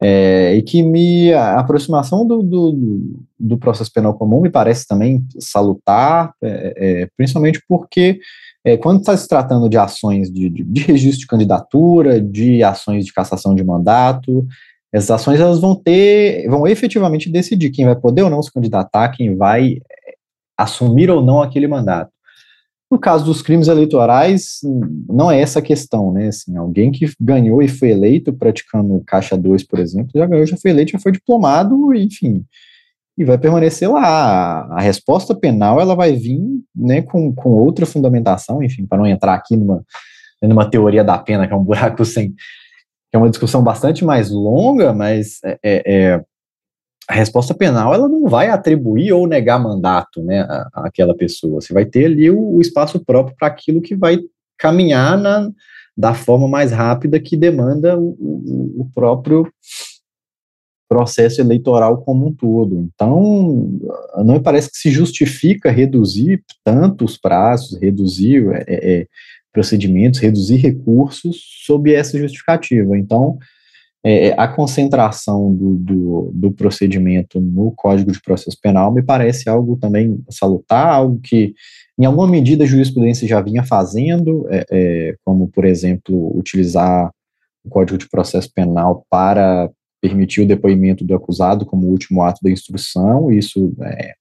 É, 0.01 0.55
e 0.55 0.63
que 0.63 0.83
me, 0.83 1.33
a 1.33 1.59
aproximação 1.59 2.27
do, 2.27 2.43
do, 2.43 3.19
do, 3.41 3.59
processo 3.59 3.91
penal 3.91 4.13
comum 4.13 4.43
me 4.43 4.51
parece 4.51 4.87
também 4.87 5.25
salutar, 5.41 6.35
é, 6.43 6.75
é, 6.77 7.09
principalmente 7.17 7.63
porque 7.67 8.21
é, 8.63 8.77
quando 8.77 9.01
está 9.01 9.17
se 9.17 9.27
tratando 9.27 9.71
de 9.71 9.79
ações 9.79 10.31
de, 10.31 10.51
de, 10.51 10.63
de, 10.63 10.81
registro 10.83 11.21
de 11.21 11.27
candidatura, 11.27 12.21
de 12.21 12.63
ações 12.63 13.07
de 13.07 13.13
cassação 13.13 13.55
de 13.55 13.65
mandato, 13.65 14.47
essas 14.93 15.11
ações 15.11 15.41
elas 15.41 15.61
vão 15.61 15.75
ter, 15.75 16.47
vão 16.47 16.67
efetivamente 16.67 17.31
decidir 17.31 17.71
quem 17.71 17.87
vai 17.87 17.97
poder 17.97 18.23
ou 18.23 18.31
não 18.31 18.43
se 18.43 18.53
candidatar, 18.53 19.09
quem 19.09 19.35
vai 19.35 19.79
assumir 20.57 21.11
ou 21.11 21.23
não 21.23 21.43
aquele 21.43 21.67
mandato. 21.67 22.11
No 22.91 22.99
caso 23.01 23.25
dos 23.25 23.43
crimes 23.43 23.67
eleitorais, 23.67 24.61
não 25.09 25.29
é 25.29 25.41
essa 25.41 25.59
a 25.59 25.63
questão, 25.63 26.13
né? 26.13 26.29
Assim, 26.29 26.57
alguém 26.57 26.93
que 26.93 27.11
ganhou 27.21 27.61
e 27.61 27.67
foi 27.67 27.91
eleito 27.91 28.33
praticando 28.33 29.03
caixa 29.05 29.37
2, 29.37 29.65
por 29.65 29.81
exemplo, 29.81 30.13
já 30.15 30.25
ganhou, 30.25 30.47
já 30.47 30.57
foi 30.57 30.71
eleito, 30.71 30.93
já 30.93 30.99
foi 31.01 31.11
diplomado, 31.11 31.93
enfim, 31.95 32.45
e 33.19 33.25
vai 33.25 33.39
permanecer 33.39 33.91
lá. 33.91 34.69
A 34.71 34.81
resposta 34.81 35.35
penal 35.35 35.81
ela 35.81 35.97
vai 35.97 36.13
vir 36.13 36.41
né, 36.75 37.03
com, 37.03 37.35
com 37.35 37.51
outra 37.51 37.87
fundamentação, 37.87 38.63
enfim, 38.63 38.87
para 38.87 38.99
não 38.99 39.07
entrar 39.07 39.35
aqui 39.35 39.57
numa, 39.57 39.85
numa 40.43 40.71
teoria 40.71 41.03
da 41.03 41.19
pena, 41.19 41.47
que 41.47 41.53
é 41.53 41.57
um 41.57 41.65
buraco 41.65 42.05
sem. 42.05 42.31
que 42.31 43.15
é 43.15 43.19
uma 43.19 43.31
discussão 43.31 43.65
bastante 43.65 44.05
mais 44.05 44.31
longa, 44.31 44.93
mas 44.93 45.41
é, 45.45 45.59
é, 45.65 45.83
é 45.93 46.25
a 47.09 47.15
resposta 47.15 47.55
penal 47.55 47.95
ela 47.95 48.09
não 48.09 48.27
vai 48.29 48.49
atribuir 48.49 49.13
ou 49.13 49.27
negar 49.27 49.59
mandato 49.59 50.23
né, 50.23 50.47
àquela 50.73 51.15
pessoa. 51.15 51.61
Você 51.61 51.73
vai 51.73 51.85
ter 51.85 52.07
ali 52.07 52.31
o, 52.31 52.57
o 52.57 52.61
espaço 52.61 52.99
próprio 53.05 53.37
para 53.39 53.49
aquilo 53.49 53.81
que 53.81 53.95
vai 53.95 54.19
caminhar 54.59 55.17
na, 55.17 55.51
da 55.97 56.15
forma 56.15 56.49
mais 56.49 56.73
rápida 56.73 57.21
que 57.21 57.37
demanda 57.37 57.97
o, 57.99 58.17
o, 58.19 58.81
o 58.83 58.91
próprio 58.95 59.51
processo 60.89 61.41
eleitoral 61.41 62.03
como 62.03 62.29
um 62.29 62.33
todo. 62.33 62.79
Então, 62.79 63.79
não 64.17 64.35
me 64.35 64.41
parece 64.41 64.71
que 64.71 64.79
se 64.79 64.91
justifica 64.91 65.71
reduzir 65.71 66.43
tanto 66.65 67.05
os 67.05 67.17
prazos, 67.17 67.79
reduzir 67.81 68.47
é, 68.53 68.65
é, 68.69 69.07
procedimentos, 69.53 70.21
reduzir 70.21 70.57
recursos 70.57 71.41
sob 71.65 71.93
essa 71.93 72.19
justificativa. 72.19 72.97
Então, 72.97 73.39
é, 74.09 74.29
é, 74.29 74.35
a 74.39 74.47
concentração 74.47 75.53
do, 75.53 75.75
do, 75.75 76.31
do, 76.33 76.53
procedimento 76.53 77.41
no 77.41 77.73
Código 77.73 78.13
de 78.13 78.23
Processo 78.23 78.57
Penal 78.63 78.95
me 78.95 79.03
parece 79.03 79.49
algo 79.49 79.77
também 79.77 80.23
salutar, 80.31 80.95
algo 80.95 81.19
que, 81.19 81.55
em 81.99 82.05
alguma 82.05 82.29
medida, 82.29 82.63
a 82.63 82.67
jurisprudência 82.69 83.27
já 83.27 83.41
vinha 83.41 83.65
fazendo, 83.65 84.47
é, 84.49 84.65
é, 84.71 85.17
como, 85.25 85.49
por 85.49 85.65
exemplo, 85.65 86.39
utilizar 86.39 87.11
o 87.65 87.69
Código 87.69 87.99
de 87.99 88.09
Processo 88.09 88.49
Penal 88.55 89.05
para 89.11 89.69
permitir 90.01 90.43
o 90.43 90.47
depoimento 90.47 91.05
do 91.05 91.13
acusado 91.13 91.67
como 91.67 91.89
último 91.89 92.23
ato 92.23 92.39
da 92.45 92.51
instrução, 92.51 93.33
isso 93.33 93.75
é 93.83 94.13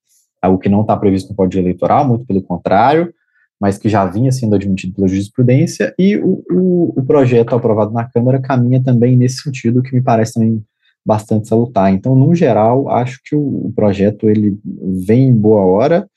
algo 0.42 0.58
que 0.58 0.68
não 0.68 0.82
está 0.82 0.98
previsto 0.98 1.30
no 1.30 1.36
Código 1.36 1.62
Eleitoral, 1.62 2.08
muito 2.08 2.26
pelo 2.26 2.42
contrário, 2.42 3.14
mas 3.60 3.78
que 3.78 3.88
já 3.88 4.06
vinha 4.06 4.32
sendo 4.32 4.56
admitido 4.56 4.94
pela 4.96 5.08
jurisprudência, 5.08 5.94
e 5.98 6.18
o, 6.18 6.44
o, 6.52 6.94
o, 6.98 7.06
projeto 7.06 7.56
aprovado 7.56 7.92
na 7.92 8.04
Câmara 8.04 8.42
caminha 8.42 8.84
também 8.84 9.16
nesse 9.16 9.38
sentido, 9.44 9.82
que 9.82 9.96
me 9.96 10.02
parece 10.02 10.34
também 10.34 10.64
bastante 11.06 11.48
salutar. 11.48 11.94
Então, 11.94 12.16
no 12.16 12.34
geral, 12.36 12.90
acho 12.90 13.20
que 13.24 13.36
o, 13.36 13.68
o 13.68 13.74
projeto 13.74 14.30
ele 14.30 14.58
vem 15.06 15.30
em 15.30 15.34
boa 15.34 15.62
hora, 15.62 16.10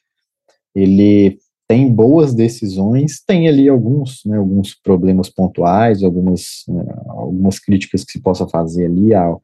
ele 0.74 1.38
tem 1.68 1.92
boas 1.92 2.34
decisões, 2.34 3.22
tem 3.24 3.46
ali 3.46 3.68
alguns, 3.68 4.22
né, 4.24 4.38
alguns 4.38 4.74
problemas 4.74 5.28
pontuais, 5.28 6.02
algumas, 6.02 6.64
né, 6.66 6.82
algumas 7.08 7.58
críticas 7.58 8.04
que 8.04 8.12
se 8.12 8.22
possa 8.22 8.48
fazer 8.48 8.86
ali, 8.86 9.14
a 9.14 9.36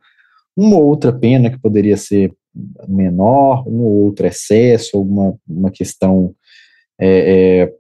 uma 0.57 0.77
ou 0.77 0.87
outra 0.87 1.13
pena 1.13 1.51
que 1.51 1.59
poderia 1.59 1.97
ser 1.97 2.33
menor, 2.89 3.69
um 3.69 3.81
ou 3.83 4.05
outro 4.05 4.27
excesso, 4.27 4.97
alguma 4.97 5.35
uma 5.47 5.71
questão 5.71 6.35
é, 6.99 7.09
é, 7.63 7.75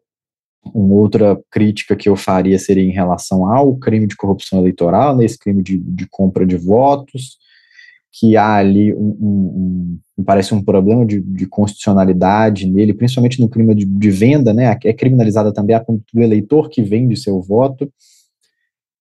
uma 0.72 0.94
outra 0.94 1.38
crítica 1.50 1.96
que 1.96 2.08
eu 2.08 2.16
faria 2.16 2.58
seria 2.58 2.84
em 2.84 2.92
relação 2.92 3.46
ao 3.46 3.76
crime 3.76 4.06
de 4.06 4.16
corrupção 4.16 4.60
eleitoral, 4.60 5.16
nesse 5.16 5.34
né, 5.34 5.38
crime 5.40 5.62
de, 5.62 5.78
de 5.78 6.06
compra 6.08 6.46
de 6.46 6.56
votos, 6.56 7.38
que 8.12 8.36
há 8.36 8.54
ali 8.54 8.94
um, 8.94 9.16
um, 9.20 9.98
um 10.18 10.24
parece 10.24 10.54
um 10.54 10.62
problema 10.62 11.04
de, 11.04 11.20
de, 11.20 11.46
constitucionalidade 11.46 12.70
nele, 12.70 12.94
principalmente 12.94 13.40
no 13.40 13.48
clima 13.48 13.74
de, 13.74 13.84
de, 13.84 14.10
venda, 14.10 14.54
né? 14.54 14.76
É 14.84 14.92
criminalizada 14.92 15.52
também 15.52 15.74
a 15.74 15.84
conduta 15.84 16.06
do 16.14 16.22
eleitor 16.22 16.70
que 16.70 16.80
vende 16.80 17.16
seu 17.16 17.40
voto, 17.42 17.90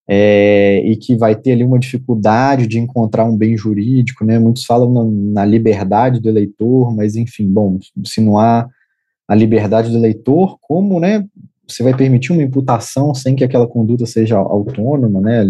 é, 0.07 0.81
e 0.83 0.97
que 0.97 1.15
vai 1.15 1.35
ter 1.35 1.53
ali 1.53 1.63
uma 1.63 1.79
dificuldade 1.79 2.67
de 2.67 2.79
encontrar 2.79 3.25
um 3.25 3.37
bem 3.37 3.55
jurídico, 3.55 4.25
né? 4.25 4.39
Muitos 4.39 4.65
falam 4.65 4.91
na, 4.91 5.03
na 5.41 5.45
liberdade 5.45 6.19
do 6.19 6.27
eleitor, 6.27 6.93
mas 6.95 7.15
enfim, 7.15 7.47
bom, 7.47 7.79
se 8.03 8.19
não 8.19 8.37
há 8.37 8.67
a 9.27 9.35
liberdade 9.35 9.89
do 9.89 9.97
eleitor, 9.97 10.57
como, 10.61 10.99
né? 10.99 11.25
Você 11.67 11.83
vai 11.83 11.95
permitir 11.95 12.31
uma 12.31 12.43
imputação 12.43 13.13
sem 13.13 13.35
que 13.35 13.43
aquela 13.43 13.67
conduta 13.67 14.05
seja 14.05 14.37
autônoma, 14.37 15.21
né? 15.21 15.45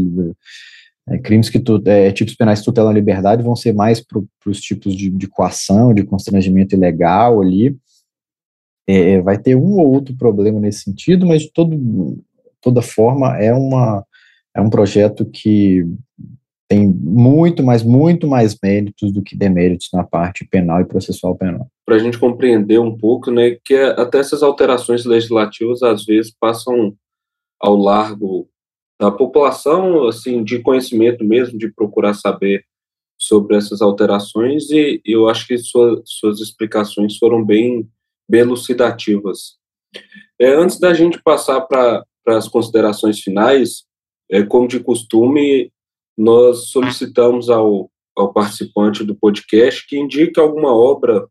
É, 1.10 1.18
crimes 1.18 1.50
que 1.50 1.60
tu, 1.60 1.82
é, 1.86 2.12
tipos 2.12 2.36
penais 2.36 2.62
tutelam 2.62 2.90
a 2.90 2.94
liberdade 2.94 3.44
vão 3.44 3.56
ser 3.56 3.74
mais 3.74 4.00
para 4.00 4.22
os 4.46 4.62
tipos 4.62 4.96
de, 4.96 5.10
de 5.10 5.28
coação, 5.28 5.94
de 5.94 6.04
constrangimento 6.04 6.76
ilegal 6.76 7.42
ali. 7.42 7.76
É, 8.88 9.22
vai 9.22 9.38
ter 9.38 9.56
um 9.56 9.80
ou 9.80 9.94
outro 9.94 10.16
problema 10.16 10.60
nesse 10.60 10.82
sentido, 10.84 11.26
mas 11.26 11.44
de 11.44 11.52
todo, 11.52 12.24
toda 12.62 12.82
forma 12.82 13.38
é, 13.38 13.54
uma, 13.54 14.06
é 14.56 14.62
um 14.62 14.70
projeto 14.70 15.26
que 15.26 15.86
tem 16.68 16.88
muito 16.88 17.64
mais, 17.64 17.84
muito 17.84 18.28
mais 18.28 18.58
méritos 18.62 19.12
do 19.12 19.22
que 19.22 19.38
deméritos 19.38 19.90
na 19.94 20.04
parte 20.04 20.46
penal 20.46 20.82
e 20.82 20.86
processual 20.86 21.36
penal. 21.36 21.70
Para 21.86 21.96
a 21.96 22.00
gente 22.00 22.18
compreender 22.18 22.80
um 22.80 22.98
pouco, 22.98 23.30
né, 23.30 23.58
que 23.64 23.76
até 23.76 24.20
essas 24.20 24.42
alterações 24.42 25.06
legislativas 25.06 25.84
às 25.84 26.06
vezes 26.06 26.34
passam 26.40 26.96
ao 27.60 27.76
largo 27.76 28.50
da 29.00 29.12
população, 29.12 30.08
assim, 30.08 30.44
de 30.44 30.60
conhecimento 30.60 31.24
mesmo, 31.24 31.58
de 31.58 31.72
procurar 31.72 32.14
saber 32.14 32.64
sobre 33.18 33.56
essas 33.56 33.82
alterações 33.82 34.70
e 34.70 35.02
eu 35.06 35.28
acho 35.30 35.48
que 35.48 35.58
sua, 35.58 36.02
suas 36.06 36.40
explicações 36.40 37.18
foram 37.18 37.44
bem, 37.44 37.90
bem 38.30 38.42
elucidativas. 38.42 39.58
É, 40.40 40.54
antes 40.54 40.80
da 40.80 40.94
gente 40.94 41.22
passar 41.22 41.62
para 41.62 42.04
as 42.28 42.48
considerações 42.48 43.20
finais, 43.20 43.84
é, 44.30 44.44
como 44.44 44.68
de 44.68 44.80
costume, 44.80 45.72
nós 46.18 46.70
solicitamos 46.70 47.50
ao, 47.50 47.90
ao 48.16 48.34
participante 48.34 49.04
do 49.04 49.16
podcast 49.16 49.86
que 49.88 49.98
indique 49.98 50.40
alguma 50.40 50.74
obra 50.74 51.28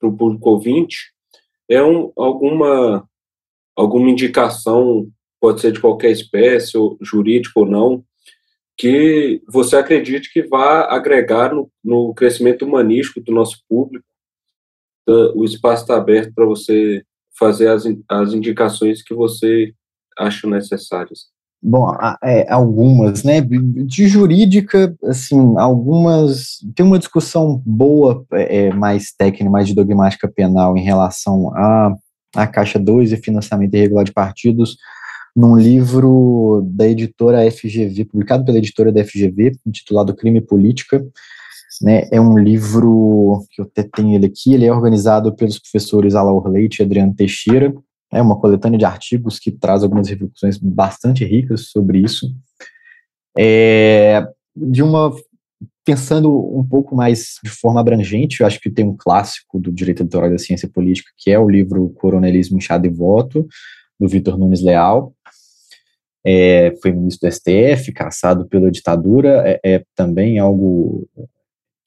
para 0.00 0.08
o 0.08 0.16
público 0.16 0.50
ouvinte, 0.50 1.12
é 1.68 1.82
um, 1.82 2.10
alguma, 2.16 3.08
alguma 3.76 4.10
indicação 4.10 5.08
pode 5.40 5.60
ser 5.60 5.72
de 5.72 5.80
qualquer 5.80 6.10
espécie, 6.10 6.76
ou 6.76 6.98
jurídico 7.00 7.60
ou 7.60 7.66
não, 7.66 8.04
que 8.76 9.42
você 9.46 9.76
acredite 9.76 10.32
que 10.32 10.42
vá 10.42 10.84
agregar 10.84 11.54
no, 11.54 11.70
no 11.84 12.14
crescimento 12.14 12.64
humanístico 12.64 13.20
do 13.20 13.32
nosso 13.32 13.62
público. 13.68 14.06
Então, 15.02 15.32
o 15.36 15.44
espaço 15.44 15.82
está 15.82 15.96
aberto 15.96 16.32
para 16.34 16.46
você 16.46 17.04
fazer 17.38 17.68
as, 17.68 17.84
as 18.08 18.32
indicações 18.32 19.02
que 19.02 19.14
você 19.14 19.74
acha 20.18 20.46
necessárias. 20.48 21.28
Bom, 21.62 21.94
é, 22.24 22.50
algumas, 22.50 23.22
né? 23.22 23.42
De 23.42 24.08
jurídica, 24.08 24.96
assim, 25.04 25.58
algumas. 25.58 26.58
Tem 26.74 26.86
uma 26.86 26.98
discussão 26.98 27.62
boa, 27.66 28.24
é, 28.32 28.72
mais 28.72 29.12
técnica, 29.12 29.50
mais 29.50 29.68
de 29.68 29.74
dogmática 29.74 30.26
penal 30.26 30.74
em 30.76 30.82
relação 30.82 31.54
à, 31.54 31.94
à 32.34 32.46
Caixa 32.46 32.78
2 32.78 33.12
e 33.12 33.16
financiamento 33.18 33.74
irregular 33.74 34.04
de 34.04 34.12
partidos, 34.12 34.78
num 35.36 35.54
livro 35.54 36.62
da 36.64 36.88
editora 36.88 37.50
FGV, 37.50 38.06
publicado 38.06 38.42
pela 38.42 38.58
editora 38.58 38.90
da 38.90 39.04
FGV, 39.04 39.52
intitulado 39.66 40.14
Crime 40.14 40.38
e 40.38 40.46
Política. 40.46 41.04
Né, 41.82 42.06
é 42.12 42.20
um 42.20 42.38
livro 42.38 43.42
que 43.50 43.60
eu 43.60 43.64
até 43.64 43.82
tenho 43.82 44.14
ele 44.14 44.26
aqui, 44.26 44.52
ele 44.52 44.66
é 44.66 44.72
organizado 44.72 45.34
pelos 45.34 45.58
professores 45.58 46.14
Alaor 46.14 46.46
Leite 46.46 46.80
e 46.80 46.82
Adriano 46.84 47.14
Teixeira, 47.14 47.72
é 48.12 48.20
uma 48.20 48.38
coletânea 48.38 48.78
de 48.78 48.84
artigos 48.84 49.38
que 49.38 49.50
traz 49.50 49.82
algumas 49.82 50.08
reflexões 50.08 50.58
bastante 50.58 51.24
ricas 51.24 51.68
sobre 51.68 51.98
isso. 51.98 52.34
É, 53.38 54.26
de 54.56 54.82
uma 54.82 55.14
pensando 55.84 56.30
um 56.56 56.64
pouco 56.64 56.94
mais 56.94 57.36
de 57.42 57.50
forma 57.50 57.80
abrangente, 57.80 58.40
eu 58.40 58.46
acho 58.46 58.60
que 58.60 58.70
tem 58.70 58.84
um 58.84 58.96
clássico 58.96 59.58
do 59.58 59.72
direito 59.72 60.02
eleitoral 60.02 60.30
da 60.30 60.38
ciência 60.38 60.68
política, 60.68 61.10
que 61.16 61.30
é 61.30 61.38
o 61.38 61.48
livro 61.48 61.88
Coronelismo, 61.90 62.58
Inchado 62.58 62.86
e 62.86 62.90
Voto, 62.90 63.46
do 63.98 64.06
Vitor 64.06 64.38
Nunes 64.38 64.62
Leal, 64.62 65.12
é, 66.24 66.74
foi 66.82 66.92
ministro 66.92 67.28
do 67.28 67.32
STF, 67.32 67.92
caçado 67.92 68.46
pela 68.46 68.70
ditadura, 68.70 69.42
é, 69.46 69.60
é, 69.64 69.84
também 69.94 70.38
algo 70.38 71.08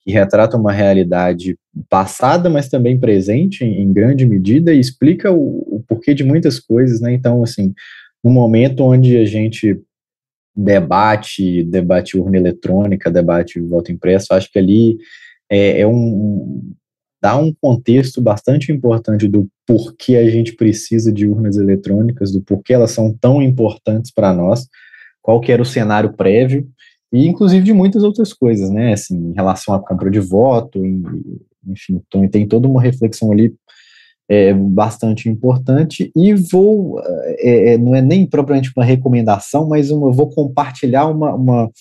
que 0.01 0.11
retrata 0.11 0.57
uma 0.57 0.71
realidade 0.71 1.57
passada, 1.89 2.49
mas 2.49 2.67
também 2.67 2.99
presente 2.99 3.63
em, 3.63 3.81
em 3.81 3.93
grande 3.93 4.25
medida 4.25 4.73
e 4.73 4.79
explica 4.79 5.31
o, 5.31 5.62
o, 5.62 5.62
porquê 5.93 6.13
de 6.13 6.23
muitas 6.23 6.59
coisas, 6.59 6.99
né? 6.99 7.13
Então, 7.13 7.43
assim, 7.43 7.73
no 8.23 8.31
momento 8.31 8.83
onde 8.83 9.17
a 9.17 9.25
gente 9.25 9.79
debate, 10.55 11.63
debate 11.63 12.17
urna 12.17 12.37
eletrônica, 12.37 13.11
debate 13.11 13.59
voto 13.59 13.91
impresso, 13.91 14.33
acho 14.33 14.51
que 14.51 14.59
ali 14.59 14.97
é, 15.49 15.81
é 15.81 15.87
um, 15.87 16.71
dá 17.21 17.37
um 17.37 17.53
contexto 17.53 18.21
bastante 18.21 18.71
importante 18.71 19.27
do 19.27 19.47
porquê 19.65 20.15
a 20.17 20.29
gente 20.29 20.55
precisa 20.55 21.11
de 21.11 21.27
urnas 21.27 21.57
eletrônicas, 21.57 22.31
do 22.31 22.41
porquê 22.41 22.73
elas 22.73 22.91
são 22.91 23.15
tão 23.19 23.41
importantes 23.41 24.11
para 24.11 24.33
nós, 24.33 24.67
qual 25.21 25.39
que 25.39 25.51
era 25.51 25.61
o 25.61 25.65
cenário 25.65 26.13
prévio, 26.13 26.67
e 27.11 27.25
inclusive 27.27 27.63
de 27.63 27.73
muitas 27.73 28.03
outras 28.03 28.33
coisas, 28.33 28.69
né, 28.69 28.93
assim, 28.93 29.15
em 29.15 29.33
relação 29.33 29.73
à 29.73 29.79
compra 29.79 30.11
de 30.11 30.19
voto, 30.19 30.85
e, 30.85 31.01
enfim, 31.67 32.01
então 32.07 32.27
tem 32.27 32.47
toda 32.47 32.67
uma 32.67 32.81
reflexão 32.81 33.31
ali 33.31 33.53
é, 34.29 34.53
bastante 34.53 35.27
importante, 35.29 36.11
e 36.15 36.33
vou, 36.33 37.01
é, 37.03 37.73
é, 37.73 37.77
não 37.77 37.95
é 37.95 38.01
nem 38.01 38.25
propriamente 38.25 38.71
uma 38.75 38.85
recomendação, 38.85 39.67
mas 39.67 39.91
uma, 39.91 40.11
vou 40.11 40.29
compartilhar 40.29 41.07
uma, 41.07 41.33
uma 41.33 41.71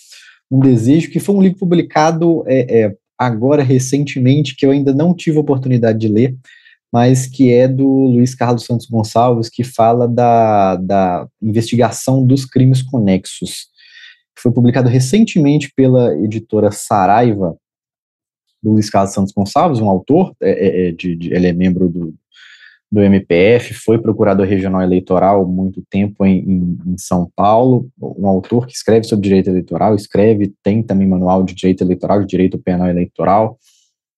um 0.50 0.60
desejo, 0.60 1.10
que 1.10 1.20
foi 1.20 1.34
um 1.34 1.42
livro 1.42 1.58
publicado 1.58 2.44
é, 2.46 2.82
é 2.82 2.96
agora 3.18 3.62
recentemente, 3.62 4.54
que 4.56 4.66
eu 4.66 4.70
ainda 4.70 4.92
não 4.92 5.14
tive 5.14 5.38
oportunidade 5.38 5.98
de 5.98 6.08
ler, 6.08 6.36
mas 6.92 7.26
que 7.26 7.52
é 7.52 7.66
do 7.66 7.86
Luiz 7.86 8.34
Carlos 8.34 8.66
Santos 8.66 8.86
Gonçalves, 8.86 9.48
que 9.48 9.64
fala 9.64 10.06
da, 10.06 10.76
da 10.76 11.26
investigação 11.40 12.26
dos 12.26 12.44
crimes 12.44 12.82
conexos. 12.82 13.68
Foi 14.38 14.52
publicado 14.52 14.88
recentemente 14.88 15.72
pela 15.74 16.14
editora 16.18 16.70
Saraiva, 16.70 17.56
Luiz 18.62 18.90
Carlos 18.90 19.14
Santos 19.14 19.32
Gonçalves, 19.32 19.80
um 19.80 19.88
autor, 19.88 20.34
é, 20.40 20.50
é, 20.50 20.88
é 20.88 20.92
de, 20.92 21.16
de, 21.16 21.32
ele 21.32 21.46
é 21.46 21.52
membro 21.52 21.88
do, 21.88 22.14
do 22.92 23.00
MPF, 23.00 23.72
foi 23.72 23.98
procurador 23.98 24.46
regional 24.46 24.82
eleitoral 24.82 25.46
muito 25.46 25.82
tempo 25.88 26.26
em, 26.26 26.40
em, 26.40 26.78
em, 26.88 26.98
São 26.98 27.26
Paulo, 27.34 27.88
um 27.98 28.26
autor 28.26 28.66
que 28.66 28.74
escreve 28.74 29.06
sobre 29.06 29.22
direito 29.22 29.48
eleitoral, 29.48 29.94
escreve, 29.94 30.52
tem 30.62 30.82
também 30.82 31.08
manual 31.08 31.42
de 31.42 31.54
direito 31.54 31.82
eleitoral, 31.82 32.20
de 32.20 32.26
direito 32.26 32.58
penal 32.58 32.88
eleitoral, 32.88 33.58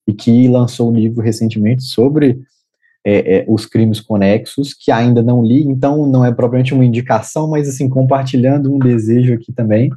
e 0.09 0.13
que 0.13 0.49
lançou 0.49 0.91
um 0.91 0.95
livro 0.95 1.23
recentemente 1.23 1.85
sobre 1.85 2.41
é, 3.07 3.37
é, 3.37 3.45
os 3.47 3.65
crimes 3.65 4.01
conexos, 4.01 4.75
que 4.75 4.91
ainda 4.91 5.23
não 5.23 5.45
li, 5.45 5.63
então 5.63 6.05
não 6.09 6.25
é 6.25 6.33
propriamente 6.33 6.75
uma 6.75 6.85
indicação, 6.85 7.49
mas 7.49 7.69
assim, 7.69 7.89
compartilhando 7.89 8.75
um 8.75 8.79
desejo 8.81 9.35
aqui 9.35 9.53
também, 9.53 9.89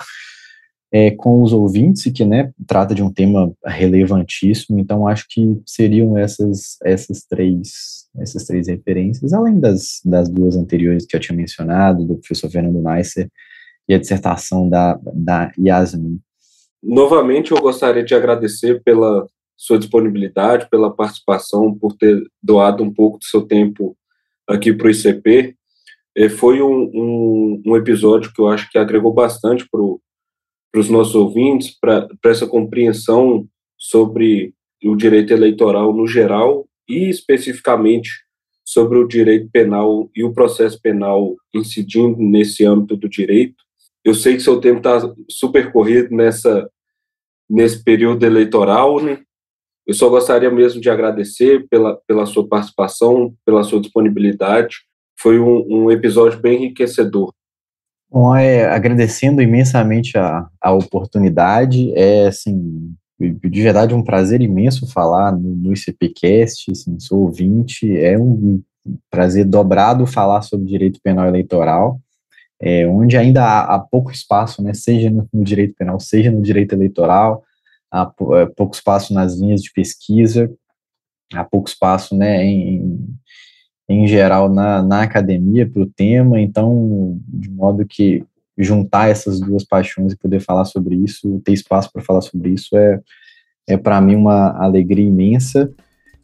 é, 0.91 1.11
com 1.11 1.41
os 1.41 1.53
ouvintes, 1.53 2.11
que 2.11 2.23
né, 2.23 2.51
trata 2.65 2.95
de 2.95 3.03
um 3.03 3.11
tema 3.11 3.51
relevantíssimo, 3.65 4.79
então 4.79 5.07
acho 5.07 5.25
que 5.29 5.61
seriam 5.65 6.17
essas, 6.17 6.77
essas 6.83 7.23
três 7.23 7.97
essas 8.19 8.45
três 8.45 8.67
referências, 8.67 9.33
além 9.33 9.59
das, 9.59 10.01
das 10.03 10.27
duas 10.27 10.55
anteriores 10.55 11.05
que 11.05 11.15
eu 11.15 11.19
tinha 11.19 11.37
mencionado, 11.37 12.03
do 12.03 12.15
professor 12.15 12.49
Fernando 12.49 12.81
Neisser 12.81 13.29
e 13.87 13.93
a 13.93 13.99
dissertação 13.99 14.67
da, 14.67 14.99
da 15.13 15.51
Yasmin. 15.57 16.19
Novamente, 16.81 17.51
eu 17.51 17.57
gostaria 17.57 18.03
de 18.03 18.15
agradecer 18.15 18.81
pela 18.83 19.27
sua 19.55 19.79
disponibilidade, 19.79 20.69
pela 20.69 20.93
participação, 20.93 21.73
por 21.73 21.93
ter 21.93 22.21
doado 22.41 22.83
um 22.83 22.93
pouco 22.93 23.17
do 23.17 23.25
seu 23.25 23.41
tempo 23.41 23.97
aqui 24.47 24.71
para 24.71 24.87
o 24.87 24.91
ICP. 24.91 25.55
É, 26.15 26.29
foi 26.29 26.61
um, 26.61 26.91
um, 26.93 27.63
um, 27.65 27.75
episódio 27.75 28.31
que 28.33 28.41
eu 28.41 28.47
acho 28.47 28.69
que 28.69 28.77
agregou 28.77 29.13
bastante 29.13 29.67
para 29.69 29.81
os 30.75 30.89
nossos 30.89 31.15
ouvintes, 31.15 31.77
para 31.79 32.07
essa 32.25 32.45
compreensão 32.45 33.47
sobre 33.77 34.53
o 34.83 34.95
direito 34.95 35.33
eleitoral 35.33 35.93
no 35.93 36.07
geral 36.07 36.67
e 36.87 37.09
especificamente 37.09 38.09
sobre 38.65 38.97
o 38.97 39.07
direito 39.07 39.49
penal 39.51 40.09
e 40.15 40.23
o 40.23 40.33
processo 40.33 40.79
penal 40.81 41.35
incidindo 41.53 42.17
nesse 42.19 42.65
âmbito 42.65 42.97
do 42.97 43.09
direito. 43.09 43.55
Eu 44.03 44.13
sei 44.13 44.35
que 44.35 44.41
seu 44.41 44.59
tempo 44.59 44.77
está 44.77 45.13
super 45.29 45.71
corrido 45.71 46.15
nessa 46.15 46.69
nesse 47.49 47.81
período 47.81 48.25
eleitoral, 48.25 49.01
né? 49.01 49.21
Eu 49.85 49.93
só 49.93 50.09
gostaria 50.09 50.51
mesmo 50.51 50.81
de 50.81 50.89
agradecer 50.89 51.65
pela, 51.69 51.95
pela 52.05 52.25
sua 52.25 52.45
participação, 52.45 53.33
pela 53.45 53.63
sua 53.63 53.79
disponibilidade. 53.79 54.79
Foi 55.17 55.39
um, 55.39 55.65
um 55.65 55.89
episódio 55.89 56.41
bem 56.41 56.57
enriquecedor. 56.65 57.33
Bom, 58.09 58.33
é, 58.35 58.65
agradecendo 58.65 59.41
imensamente 59.41 60.17
a, 60.17 60.47
a 60.61 60.71
oportunidade, 60.71 61.93
é 61.93 62.27
assim, 62.27 62.95
de 63.19 63.61
verdade 63.61 63.93
um 63.93 64.03
prazer 64.03 64.41
imenso 64.41 64.87
falar 64.87 65.33
no, 65.33 65.55
no 65.55 65.73
ICPcast, 65.73 66.71
assim, 66.71 66.99
sou 66.99 67.21
ouvinte, 67.21 67.97
é 67.97 68.17
um 68.17 68.61
prazer 69.09 69.43
dobrado 69.43 70.07
falar 70.07 70.41
sobre 70.41 70.67
direito 70.67 71.01
penal 71.01 71.27
eleitoral, 71.27 71.99
é, 72.61 72.87
onde 72.87 73.17
ainda 73.17 73.43
há, 73.43 73.75
há, 73.75 73.79
pouco 73.79 74.09
espaço, 74.11 74.63
né, 74.63 74.73
seja 74.73 75.09
no, 75.09 75.27
no, 75.33 75.43
direito 75.43 75.75
penal, 75.75 75.99
seja 75.99 76.31
no 76.31 76.41
direito 76.41 76.73
eleitoral, 76.73 77.43
há 77.91 78.09
é, 78.35 78.45
pouco 78.45 78.73
espaço 78.73 79.13
nas 79.13 79.35
linhas 79.35 79.61
de 79.61 79.71
pesquisa, 79.73 80.49
há 81.33 81.43
pouco 81.43 81.67
espaço, 81.67 82.15
né, 82.15 82.43
em, 82.45 82.99
em 83.89 84.07
geral 84.07 84.49
na, 84.49 84.81
na 84.81 85.01
academia 85.03 85.67
para 85.67 85.81
o 85.81 85.87
tema, 85.87 86.39
então, 86.39 87.19
de 87.27 87.49
modo 87.49 87.85
que 87.85 88.23
juntar 88.57 89.09
essas 89.09 89.39
duas 89.39 89.63
paixões 89.63 90.13
e 90.13 90.17
poder 90.17 90.39
falar 90.39 90.65
sobre 90.65 90.95
isso, 90.95 91.41
ter 91.45 91.53
espaço 91.53 91.91
para 91.91 92.01
falar 92.01 92.21
sobre 92.21 92.49
isso 92.49 92.75
é, 92.75 92.99
é 93.67 93.77
para 93.77 94.01
mim 94.01 94.15
uma 94.15 94.51
alegria 94.57 95.05
imensa. 95.05 95.71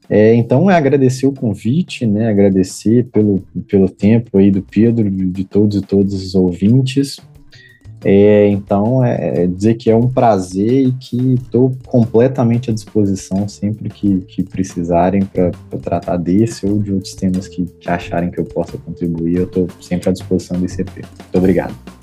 É, 0.10 0.34
então, 0.34 0.70
é 0.70 0.76
agradecer 0.76 1.26
o 1.26 1.34
convite, 1.34 2.06
né, 2.06 2.30
agradecer 2.30 3.06
pelo, 3.06 3.42
pelo 3.68 3.88
tempo 3.88 4.38
aí 4.38 4.52
do 4.52 4.62
Pedro, 4.62 5.10
de, 5.10 5.26
de 5.28 5.46
todos 5.46 5.78
e 5.78 5.82
todas 5.82 6.14
os 6.14 6.36
ouvintes. 6.36 7.18
É, 8.06 8.48
então, 8.48 9.04
é, 9.04 9.44
é 9.44 9.48
dizer 9.48 9.76
que 9.76 9.90
é 9.90 9.96
um 9.96 10.10
prazer 10.10 10.88
e 10.88 10.92
que 10.92 11.36
estou 11.36 11.74
completamente 11.86 12.70
à 12.70 12.74
disposição 12.74 13.48
sempre 13.48 13.90
que, 13.90 14.20
que 14.22 14.44
precisarem 14.44 15.22
para 15.24 15.52
tratar 15.82 16.18
desse 16.18 16.66
ou 16.66 16.82
de 16.82 16.94
outros 16.94 17.14
temas 17.14 17.48
que, 17.48 17.64
que 17.66 17.90
acharem 17.90 18.30
que 18.30 18.40
eu 18.40 18.46
possa 18.46 18.78
contribuir. 18.78 19.38
Eu 19.38 19.46
estou 19.46 19.68
sempre 19.82 20.10
à 20.10 20.12
disposição 20.12 20.60
do 20.60 20.66
ICP. 20.66 21.02
Muito 21.02 21.38
obrigado. 21.38 22.03